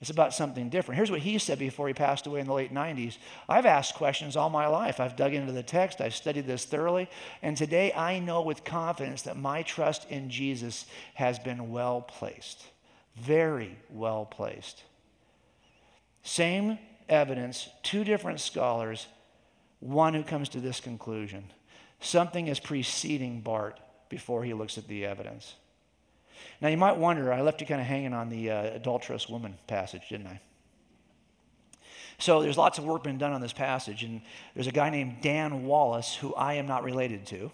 It's 0.00 0.10
about 0.10 0.32
something 0.32 0.68
different. 0.68 0.96
Here's 0.96 1.10
what 1.10 1.20
he 1.20 1.38
said 1.38 1.58
before 1.58 1.88
he 1.88 1.94
passed 1.94 2.26
away 2.26 2.38
in 2.38 2.46
the 2.46 2.52
late 2.52 2.72
90s. 2.72 3.18
I've 3.48 3.66
asked 3.66 3.94
questions 3.94 4.36
all 4.36 4.48
my 4.48 4.68
life. 4.68 5.00
I've 5.00 5.16
dug 5.16 5.34
into 5.34 5.50
the 5.50 5.64
text, 5.64 6.00
I've 6.00 6.14
studied 6.14 6.46
this 6.46 6.64
thoroughly, 6.64 7.10
and 7.42 7.56
today 7.56 7.92
I 7.92 8.20
know 8.20 8.42
with 8.42 8.62
confidence 8.62 9.22
that 9.22 9.36
my 9.36 9.62
trust 9.62 10.08
in 10.08 10.30
Jesus 10.30 10.86
has 11.14 11.40
been 11.40 11.70
well 11.72 12.00
placed. 12.00 12.64
Very 13.16 13.76
well 13.90 14.24
placed. 14.24 14.84
Same 16.22 16.78
evidence, 17.08 17.68
two 17.82 18.04
different 18.04 18.38
scholars, 18.38 19.08
one 19.80 20.14
who 20.14 20.22
comes 20.22 20.48
to 20.50 20.60
this 20.60 20.78
conclusion. 20.78 21.44
Something 22.00 22.46
is 22.46 22.60
preceding 22.60 23.40
Bart 23.40 23.80
before 24.08 24.44
he 24.44 24.54
looks 24.54 24.78
at 24.78 24.86
the 24.86 25.04
evidence. 25.04 25.54
Now, 26.60 26.68
you 26.68 26.76
might 26.76 26.96
wonder, 26.96 27.32
I 27.32 27.40
left 27.40 27.60
you 27.60 27.66
kind 27.66 27.80
of 27.80 27.86
hanging 27.86 28.12
on 28.12 28.28
the 28.28 28.50
uh, 28.50 28.62
adulterous 28.74 29.28
woman 29.28 29.56
passage, 29.66 30.08
didn't 30.08 30.26
I? 30.26 30.40
So, 32.18 32.42
there's 32.42 32.58
lots 32.58 32.78
of 32.78 32.84
work 32.84 33.04
been 33.04 33.18
done 33.18 33.32
on 33.32 33.40
this 33.40 33.52
passage, 33.52 34.02
and 34.02 34.20
there's 34.54 34.66
a 34.66 34.72
guy 34.72 34.90
named 34.90 35.18
Dan 35.22 35.64
Wallace 35.64 36.14
who 36.16 36.34
I 36.34 36.54
am 36.54 36.66
not 36.66 36.82
related 36.82 37.26
to. 37.26 37.50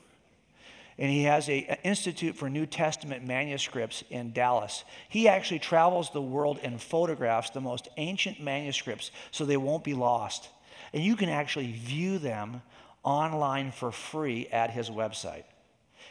And 0.96 1.10
he 1.10 1.24
has 1.24 1.48
a, 1.48 1.64
an 1.64 1.78
Institute 1.82 2.36
for 2.36 2.48
New 2.48 2.66
Testament 2.66 3.26
Manuscripts 3.26 4.04
in 4.10 4.32
Dallas. 4.32 4.84
He 5.08 5.28
actually 5.28 5.58
travels 5.58 6.10
the 6.10 6.22
world 6.22 6.60
and 6.62 6.80
photographs 6.80 7.50
the 7.50 7.60
most 7.60 7.88
ancient 7.96 8.40
manuscripts 8.40 9.10
so 9.32 9.44
they 9.44 9.56
won't 9.56 9.82
be 9.82 9.94
lost. 9.94 10.48
And 10.92 11.02
you 11.02 11.16
can 11.16 11.28
actually 11.28 11.72
view 11.72 12.18
them 12.18 12.62
online 13.02 13.72
for 13.72 13.90
free 13.90 14.46
at 14.52 14.70
his 14.70 14.88
website. 14.88 15.44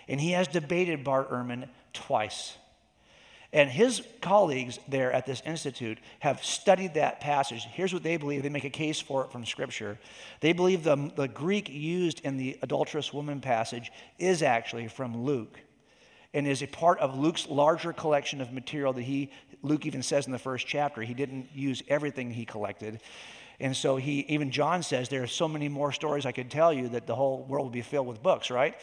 And 0.07 0.19
he 0.19 0.31
has 0.31 0.49
debated 0.49 1.03
Bart 1.03 1.31
Ehrman 1.31 1.69
twice. 1.93 2.57
And 3.53 3.69
his 3.69 4.01
colleagues 4.19 4.79
there 4.87 5.13
at 5.13 5.27
this 5.27 5.41
institute 5.45 5.99
have 6.19 6.43
studied 6.43 6.95
that 6.95 7.19
passage. 7.21 7.65
Here's 7.65 7.93
what 7.93 8.01
they 8.01 8.17
believe. 8.17 8.41
They 8.41 8.49
make 8.49 8.63
a 8.63 8.69
case 8.71 8.99
for 8.99 9.23
it 9.23 9.31
from 9.31 9.45
Scripture. 9.45 9.99
They 10.39 10.53
believe 10.53 10.83
the, 10.83 11.11
the 11.15 11.27
Greek 11.27 11.69
used 11.69 12.19
in 12.21 12.37
the 12.37 12.57
adulterous 12.63 13.13
woman 13.13 13.41
passage 13.41 13.91
is 14.17 14.41
actually 14.41 14.87
from 14.87 15.23
Luke 15.23 15.59
and 16.33 16.47
is 16.47 16.63
a 16.63 16.67
part 16.67 16.97
of 16.97 17.19
Luke's 17.19 17.47
larger 17.47 17.93
collection 17.93 18.41
of 18.41 18.51
material 18.51 18.91
that 18.93 19.03
he, 19.03 19.29
Luke 19.61 19.85
even 19.85 20.01
says 20.01 20.25
in 20.25 20.31
the 20.31 20.39
first 20.39 20.65
chapter, 20.65 21.03
he 21.03 21.13
didn't 21.13 21.49
use 21.53 21.83
everything 21.87 22.31
he 22.31 22.45
collected. 22.45 23.01
And 23.59 23.77
so 23.77 23.97
he, 23.97 24.21
even 24.29 24.49
John 24.49 24.81
says, 24.81 25.09
there 25.09 25.21
are 25.21 25.27
so 25.27 25.47
many 25.47 25.69
more 25.69 25.91
stories 25.91 26.25
I 26.25 26.31
could 26.31 26.49
tell 26.49 26.73
you 26.73 26.89
that 26.89 27.05
the 27.05 27.13
whole 27.13 27.43
world 27.43 27.67
would 27.67 27.73
be 27.73 27.83
filled 27.83 28.07
with 28.07 28.23
books, 28.23 28.49
right? 28.49 28.75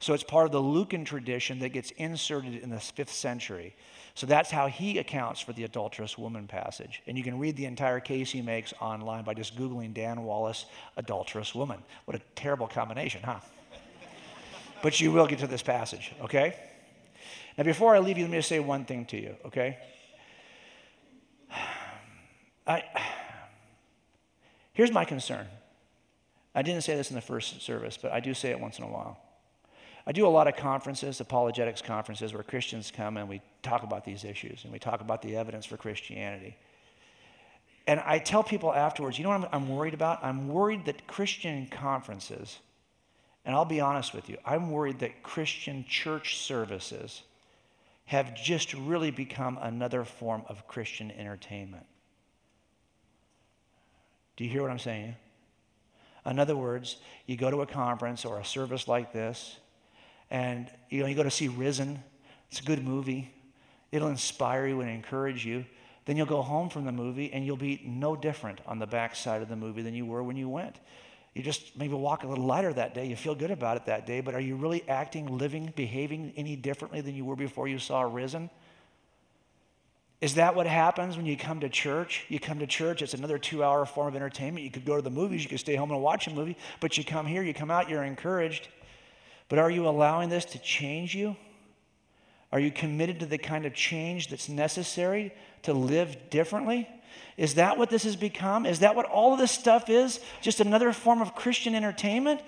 So 0.00 0.12
it's 0.12 0.22
part 0.22 0.44
of 0.44 0.52
the 0.52 0.60
Lucan 0.60 1.06
tradition 1.06 1.60
that 1.60 1.70
gets 1.70 1.92
inserted 1.92 2.56
in 2.56 2.68
the 2.68 2.78
fifth 2.78 3.12
century. 3.12 3.74
So 4.18 4.26
that's 4.26 4.50
how 4.50 4.66
he 4.66 4.98
accounts 4.98 5.40
for 5.40 5.52
the 5.52 5.62
adulterous 5.62 6.18
woman 6.18 6.48
passage. 6.48 7.02
And 7.06 7.16
you 7.16 7.22
can 7.22 7.38
read 7.38 7.54
the 7.54 7.66
entire 7.66 8.00
case 8.00 8.32
he 8.32 8.42
makes 8.42 8.74
online 8.80 9.22
by 9.22 9.32
just 9.32 9.56
Googling 9.56 9.94
Dan 9.94 10.24
Wallace, 10.24 10.66
adulterous 10.96 11.54
woman. 11.54 11.78
What 12.04 12.16
a 12.16 12.20
terrible 12.34 12.66
combination, 12.66 13.22
huh? 13.22 13.38
but 14.82 15.00
you 15.00 15.12
will 15.12 15.28
get 15.28 15.38
to 15.38 15.46
this 15.46 15.62
passage, 15.62 16.10
okay? 16.20 16.56
Now, 17.56 17.62
before 17.62 17.94
I 17.94 18.00
leave 18.00 18.18
you, 18.18 18.24
let 18.24 18.32
me 18.32 18.38
just 18.38 18.48
say 18.48 18.58
one 18.58 18.84
thing 18.86 19.04
to 19.04 19.16
you, 19.16 19.36
okay? 19.44 19.78
I, 22.66 22.82
here's 24.72 24.90
my 24.90 25.04
concern. 25.04 25.46
I 26.56 26.62
didn't 26.62 26.82
say 26.82 26.96
this 26.96 27.10
in 27.10 27.14
the 27.14 27.20
first 27.22 27.62
service, 27.62 27.96
but 27.96 28.10
I 28.10 28.18
do 28.18 28.34
say 28.34 28.50
it 28.50 28.58
once 28.58 28.78
in 28.78 28.84
a 28.84 28.88
while. 28.88 29.16
I 30.08 30.12
do 30.12 30.26
a 30.26 30.28
lot 30.28 30.48
of 30.48 30.56
conferences, 30.56 31.20
apologetics 31.20 31.82
conferences, 31.82 32.32
where 32.32 32.42
Christians 32.42 32.90
come 32.90 33.18
and 33.18 33.28
we 33.28 33.42
talk 33.62 33.82
about 33.82 34.06
these 34.06 34.24
issues 34.24 34.64
and 34.64 34.72
we 34.72 34.78
talk 34.78 35.02
about 35.02 35.20
the 35.20 35.36
evidence 35.36 35.66
for 35.66 35.76
Christianity. 35.76 36.56
And 37.86 38.00
I 38.00 38.18
tell 38.18 38.42
people 38.42 38.72
afterwards, 38.72 39.18
you 39.18 39.24
know 39.24 39.28
what 39.28 39.52
I'm, 39.52 39.64
I'm 39.64 39.68
worried 39.68 39.92
about? 39.92 40.24
I'm 40.24 40.48
worried 40.48 40.86
that 40.86 41.06
Christian 41.06 41.66
conferences, 41.66 42.58
and 43.44 43.54
I'll 43.54 43.66
be 43.66 43.82
honest 43.82 44.14
with 44.14 44.30
you, 44.30 44.38
I'm 44.46 44.70
worried 44.70 45.00
that 45.00 45.22
Christian 45.22 45.84
church 45.86 46.38
services 46.38 47.22
have 48.06 48.34
just 48.34 48.72
really 48.72 49.10
become 49.10 49.58
another 49.60 50.04
form 50.04 50.42
of 50.48 50.66
Christian 50.66 51.10
entertainment. 51.10 51.84
Do 54.38 54.44
you 54.44 54.48
hear 54.48 54.62
what 54.62 54.70
I'm 54.70 54.78
saying? 54.78 55.16
In 56.24 56.38
other 56.38 56.56
words, 56.56 56.96
you 57.26 57.36
go 57.36 57.50
to 57.50 57.60
a 57.60 57.66
conference 57.66 58.24
or 58.24 58.38
a 58.38 58.44
service 58.44 58.88
like 58.88 59.12
this, 59.12 59.58
and 60.30 60.70
you 60.90 61.00
know, 61.00 61.06
you 61.06 61.14
go 61.14 61.22
to 61.22 61.30
see 61.30 61.48
Risen. 61.48 62.02
It's 62.50 62.60
a 62.60 62.64
good 62.64 62.84
movie. 62.84 63.32
It'll 63.92 64.08
inspire 64.08 64.66
you 64.66 64.80
and 64.80 64.90
encourage 64.90 65.44
you. 65.44 65.64
Then 66.04 66.16
you'll 66.16 66.26
go 66.26 66.42
home 66.42 66.70
from 66.70 66.84
the 66.84 66.92
movie 66.92 67.32
and 67.32 67.44
you'll 67.44 67.56
be 67.56 67.82
no 67.84 68.16
different 68.16 68.60
on 68.66 68.78
the 68.78 68.86
backside 68.86 69.42
of 69.42 69.48
the 69.48 69.56
movie 69.56 69.82
than 69.82 69.94
you 69.94 70.06
were 70.06 70.22
when 70.22 70.36
you 70.36 70.48
went. 70.48 70.76
You 71.34 71.42
just 71.42 71.76
maybe 71.76 71.94
walk 71.94 72.24
a 72.24 72.26
little 72.26 72.46
lighter 72.46 72.72
that 72.72 72.94
day. 72.94 73.06
You 73.06 73.14
feel 73.14 73.34
good 73.34 73.50
about 73.50 73.76
it 73.76 73.86
that 73.86 74.06
day, 74.06 74.20
but 74.20 74.34
are 74.34 74.40
you 74.40 74.56
really 74.56 74.82
acting, 74.88 75.38
living, 75.38 75.72
behaving 75.76 76.32
any 76.36 76.56
differently 76.56 77.00
than 77.00 77.14
you 77.14 77.24
were 77.24 77.36
before 77.36 77.68
you 77.68 77.78
saw 77.78 78.02
Risen? 78.02 78.50
Is 80.20 80.34
that 80.34 80.56
what 80.56 80.66
happens 80.66 81.16
when 81.16 81.26
you 81.26 81.36
come 81.36 81.60
to 81.60 81.68
church? 81.68 82.24
You 82.28 82.40
come 82.40 82.58
to 82.58 82.66
church, 82.66 83.02
it's 83.02 83.14
another 83.14 83.38
two 83.38 83.62
hour 83.62 83.86
form 83.86 84.08
of 84.08 84.16
entertainment. 84.16 84.64
You 84.64 84.70
could 84.70 84.84
go 84.84 84.96
to 84.96 85.02
the 85.02 85.10
movies, 85.10 85.44
you 85.44 85.48
could 85.48 85.60
stay 85.60 85.76
home 85.76 85.92
and 85.92 86.02
watch 86.02 86.26
a 86.26 86.30
movie, 86.30 86.56
but 86.80 86.98
you 86.98 87.04
come 87.04 87.24
here, 87.24 87.42
you 87.42 87.54
come 87.54 87.70
out, 87.70 87.88
you're 87.88 88.02
encouraged. 88.02 88.68
But 89.48 89.58
are 89.58 89.70
you 89.70 89.88
allowing 89.88 90.28
this 90.28 90.44
to 90.46 90.58
change 90.58 91.14
you? 91.14 91.36
Are 92.50 92.60
you 92.60 92.70
committed 92.70 93.20
to 93.20 93.26
the 93.26 93.38
kind 93.38 93.66
of 93.66 93.74
change 93.74 94.28
that's 94.28 94.48
necessary 94.48 95.32
to 95.62 95.72
live 95.72 96.30
differently? 96.30 96.88
Is 97.36 97.54
that 97.54 97.78
what 97.78 97.90
this 97.90 98.04
has 98.04 98.16
become? 98.16 98.66
Is 98.66 98.80
that 98.80 98.96
what 98.96 99.06
all 99.06 99.32
of 99.32 99.38
this 99.38 99.50
stuff 99.52 99.88
is? 99.88 100.20
Just 100.40 100.60
another 100.60 100.92
form 100.92 101.22
of 101.22 101.34
Christian 101.34 101.74
entertainment? 101.74 102.40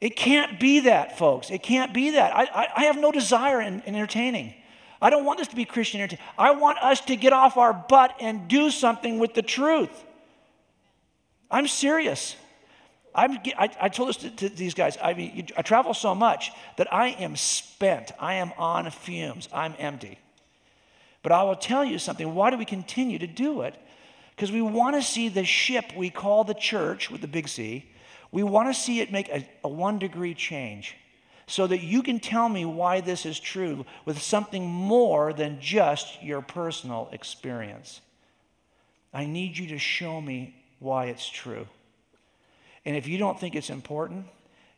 It 0.00 0.16
can't 0.16 0.60
be 0.60 0.80
that, 0.80 1.18
folks. 1.18 1.50
It 1.50 1.62
can't 1.62 1.94
be 1.94 2.10
that. 2.10 2.34
I, 2.34 2.42
I, 2.42 2.68
I 2.76 2.84
have 2.84 2.98
no 2.98 3.12
desire 3.12 3.60
in, 3.60 3.82
in 3.82 3.94
entertaining. 3.94 4.54
I 5.00 5.10
don't 5.10 5.24
want 5.24 5.38
this 5.38 5.48
to 5.48 5.56
be 5.56 5.64
Christian 5.64 6.00
entertainment. 6.00 6.30
I 6.38 6.50
want 6.52 6.78
us 6.78 7.00
to 7.02 7.16
get 7.16 7.32
off 7.32 7.56
our 7.56 7.72
butt 7.72 8.16
and 8.20 8.48
do 8.48 8.70
something 8.70 9.18
with 9.18 9.34
the 9.34 9.42
truth. 9.42 10.04
I'm 11.50 11.68
serious. 11.68 12.36
I'm, 13.16 13.38
I, 13.58 13.70
I 13.80 13.88
told 13.88 14.10
this 14.10 14.18
to, 14.18 14.30
to, 14.30 14.48
these 14.50 14.74
guys. 14.74 14.98
I 15.02 15.14
mean, 15.14 15.48
I 15.56 15.62
travel 15.62 15.94
so 15.94 16.14
much 16.14 16.52
that 16.76 16.92
I 16.92 17.08
am 17.08 17.34
spent. 17.34 18.12
I 18.20 18.34
am 18.34 18.52
on 18.58 18.90
fumes. 18.90 19.48
I'm 19.52 19.74
empty. 19.78 20.18
But 21.22 21.32
I 21.32 21.42
will 21.42 21.56
tell 21.56 21.84
you 21.84 21.98
something. 21.98 22.34
Why 22.34 22.50
do 22.50 22.58
we 22.58 22.66
continue 22.66 23.18
to 23.18 23.26
do 23.26 23.62
it? 23.62 23.74
Because 24.34 24.52
we 24.52 24.60
want 24.60 24.96
to 24.96 25.02
see 25.02 25.30
the 25.30 25.44
ship 25.44 25.96
we 25.96 26.10
call 26.10 26.44
the 26.44 26.54
church 26.54 27.10
with 27.10 27.22
the 27.22 27.26
big 27.26 27.48
C, 27.48 27.90
we 28.30 28.42
want 28.42 28.68
to 28.68 28.78
see 28.78 29.00
it 29.00 29.10
make 29.10 29.28
a, 29.30 29.48
a 29.64 29.68
one 29.68 29.98
degree 29.98 30.34
change 30.34 30.94
so 31.46 31.66
that 31.66 31.82
you 31.82 32.02
can 32.02 32.20
tell 32.20 32.48
me 32.48 32.66
why 32.66 33.00
this 33.00 33.24
is 33.24 33.40
true 33.40 33.86
with 34.04 34.20
something 34.20 34.66
more 34.66 35.32
than 35.32 35.58
just 35.58 36.22
your 36.22 36.42
personal 36.42 37.08
experience. 37.12 38.02
I 39.14 39.24
need 39.24 39.56
you 39.56 39.68
to 39.68 39.78
show 39.78 40.20
me 40.20 40.54
why 40.80 41.06
it's 41.06 41.26
true. 41.26 41.66
And 42.86 42.96
if 42.96 43.06
you 43.08 43.18
don't 43.18 43.38
think 43.38 43.54
it's 43.54 43.68
important, 43.68 44.26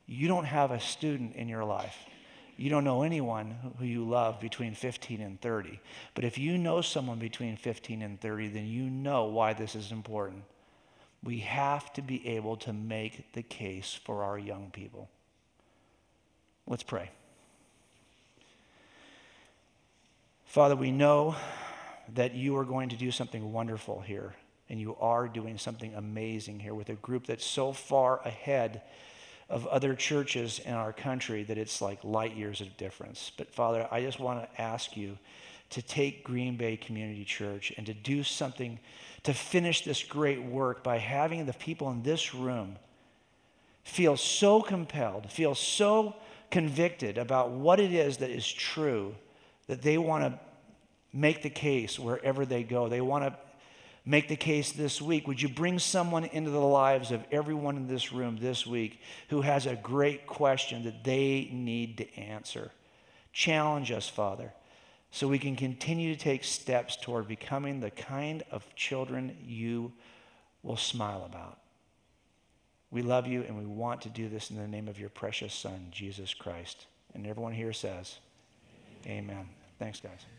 you 0.06 0.26
don't 0.26 0.46
have 0.46 0.70
a 0.70 0.80
student 0.80 1.36
in 1.36 1.46
your 1.46 1.64
life. 1.64 1.96
You 2.56 2.70
don't 2.70 2.82
know 2.82 3.02
anyone 3.02 3.54
who 3.78 3.84
you 3.84 4.08
love 4.08 4.40
between 4.40 4.74
15 4.74 5.20
and 5.20 5.40
30. 5.40 5.78
But 6.14 6.24
if 6.24 6.38
you 6.38 6.58
know 6.58 6.80
someone 6.80 7.18
between 7.18 7.56
15 7.56 8.02
and 8.02 8.20
30, 8.20 8.48
then 8.48 8.66
you 8.66 8.90
know 8.90 9.26
why 9.26 9.52
this 9.52 9.76
is 9.76 9.92
important. 9.92 10.42
We 11.22 11.40
have 11.40 11.92
to 11.92 12.02
be 12.02 12.26
able 12.26 12.56
to 12.56 12.72
make 12.72 13.32
the 13.34 13.42
case 13.42 13.98
for 14.04 14.24
our 14.24 14.38
young 14.38 14.70
people. 14.72 15.08
Let's 16.66 16.82
pray. 16.82 17.10
Father, 20.46 20.74
we 20.74 20.90
know 20.90 21.36
that 22.14 22.34
you 22.34 22.56
are 22.56 22.64
going 22.64 22.88
to 22.88 22.96
do 22.96 23.10
something 23.10 23.52
wonderful 23.52 24.00
here, 24.00 24.34
and 24.68 24.80
you 24.80 24.96
are 25.00 25.28
doing 25.28 25.58
something 25.58 25.94
amazing 25.94 26.60
here 26.60 26.74
with 26.74 26.88
a 26.88 26.94
group 26.94 27.26
that's 27.26 27.44
so 27.44 27.72
far 27.72 28.20
ahead 28.24 28.82
of 29.48 29.66
other 29.66 29.94
churches 29.94 30.60
in 30.64 30.74
our 30.74 30.92
country 30.92 31.42
that 31.42 31.56
it's 31.56 31.80
like 31.80 31.98
light 32.04 32.36
years 32.36 32.60
of 32.60 32.76
difference. 32.76 33.32
But 33.36 33.50
Father, 33.50 33.88
I 33.90 34.02
just 34.02 34.20
want 34.20 34.42
to 34.42 34.60
ask 34.60 34.96
you 34.96 35.18
to 35.70 35.82
take 35.82 36.24
Green 36.24 36.56
Bay 36.56 36.76
Community 36.76 37.24
Church 37.24 37.72
and 37.76 37.86
to 37.86 37.94
do 37.94 38.22
something 38.22 38.78
to 39.22 39.34
finish 39.34 39.84
this 39.84 40.02
great 40.02 40.42
work 40.42 40.82
by 40.82 40.98
having 40.98 41.46
the 41.46 41.52
people 41.52 41.90
in 41.90 42.02
this 42.02 42.34
room 42.34 42.76
feel 43.84 44.16
so 44.16 44.60
compelled, 44.60 45.30
feel 45.30 45.54
so 45.54 46.14
convicted 46.50 47.18
about 47.18 47.50
what 47.50 47.80
it 47.80 47.92
is 47.92 48.18
that 48.18 48.30
is 48.30 48.50
true, 48.50 49.14
that 49.66 49.82
they 49.82 49.98
want 49.98 50.24
to 50.24 50.38
make 51.12 51.42
the 51.42 51.50
case 51.50 51.98
wherever 51.98 52.44
they 52.44 52.62
go. 52.62 52.88
They 52.88 53.00
want 53.00 53.24
to 53.24 53.36
make 54.08 54.26
the 54.26 54.36
case 54.36 54.72
this 54.72 55.02
week. 55.02 55.28
Would 55.28 55.42
you 55.42 55.50
bring 55.50 55.78
someone 55.78 56.24
into 56.24 56.50
the 56.50 56.58
lives 56.58 57.12
of 57.12 57.22
everyone 57.30 57.76
in 57.76 57.86
this 57.86 58.10
room 58.10 58.38
this 58.40 58.66
week 58.66 59.00
who 59.28 59.42
has 59.42 59.66
a 59.66 59.76
great 59.76 60.26
question 60.26 60.84
that 60.84 61.04
they 61.04 61.50
need 61.52 61.98
to 61.98 62.14
answer? 62.18 62.70
Challenge 63.34 63.92
us, 63.92 64.08
Father, 64.08 64.54
so 65.10 65.28
we 65.28 65.38
can 65.38 65.56
continue 65.56 66.14
to 66.14 66.20
take 66.20 66.42
steps 66.42 66.96
toward 66.96 67.28
becoming 67.28 67.80
the 67.80 67.90
kind 67.90 68.42
of 68.50 68.64
children 68.74 69.36
you 69.46 69.92
will 70.62 70.78
smile 70.78 71.24
about. 71.26 71.58
We 72.90 73.02
love 73.02 73.26
you 73.26 73.42
and 73.42 73.58
we 73.58 73.66
want 73.66 74.00
to 74.02 74.08
do 74.08 74.30
this 74.30 74.50
in 74.50 74.56
the 74.56 74.66
name 74.66 74.88
of 74.88 74.98
your 74.98 75.10
precious 75.10 75.52
Son, 75.52 75.88
Jesus 75.90 76.32
Christ. 76.32 76.86
And 77.12 77.26
everyone 77.26 77.52
here 77.52 77.74
says, 77.74 78.18
Amen. 79.04 79.36
Amen. 79.36 79.48
Thanks, 79.78 80.00
guys. 80.00 80.37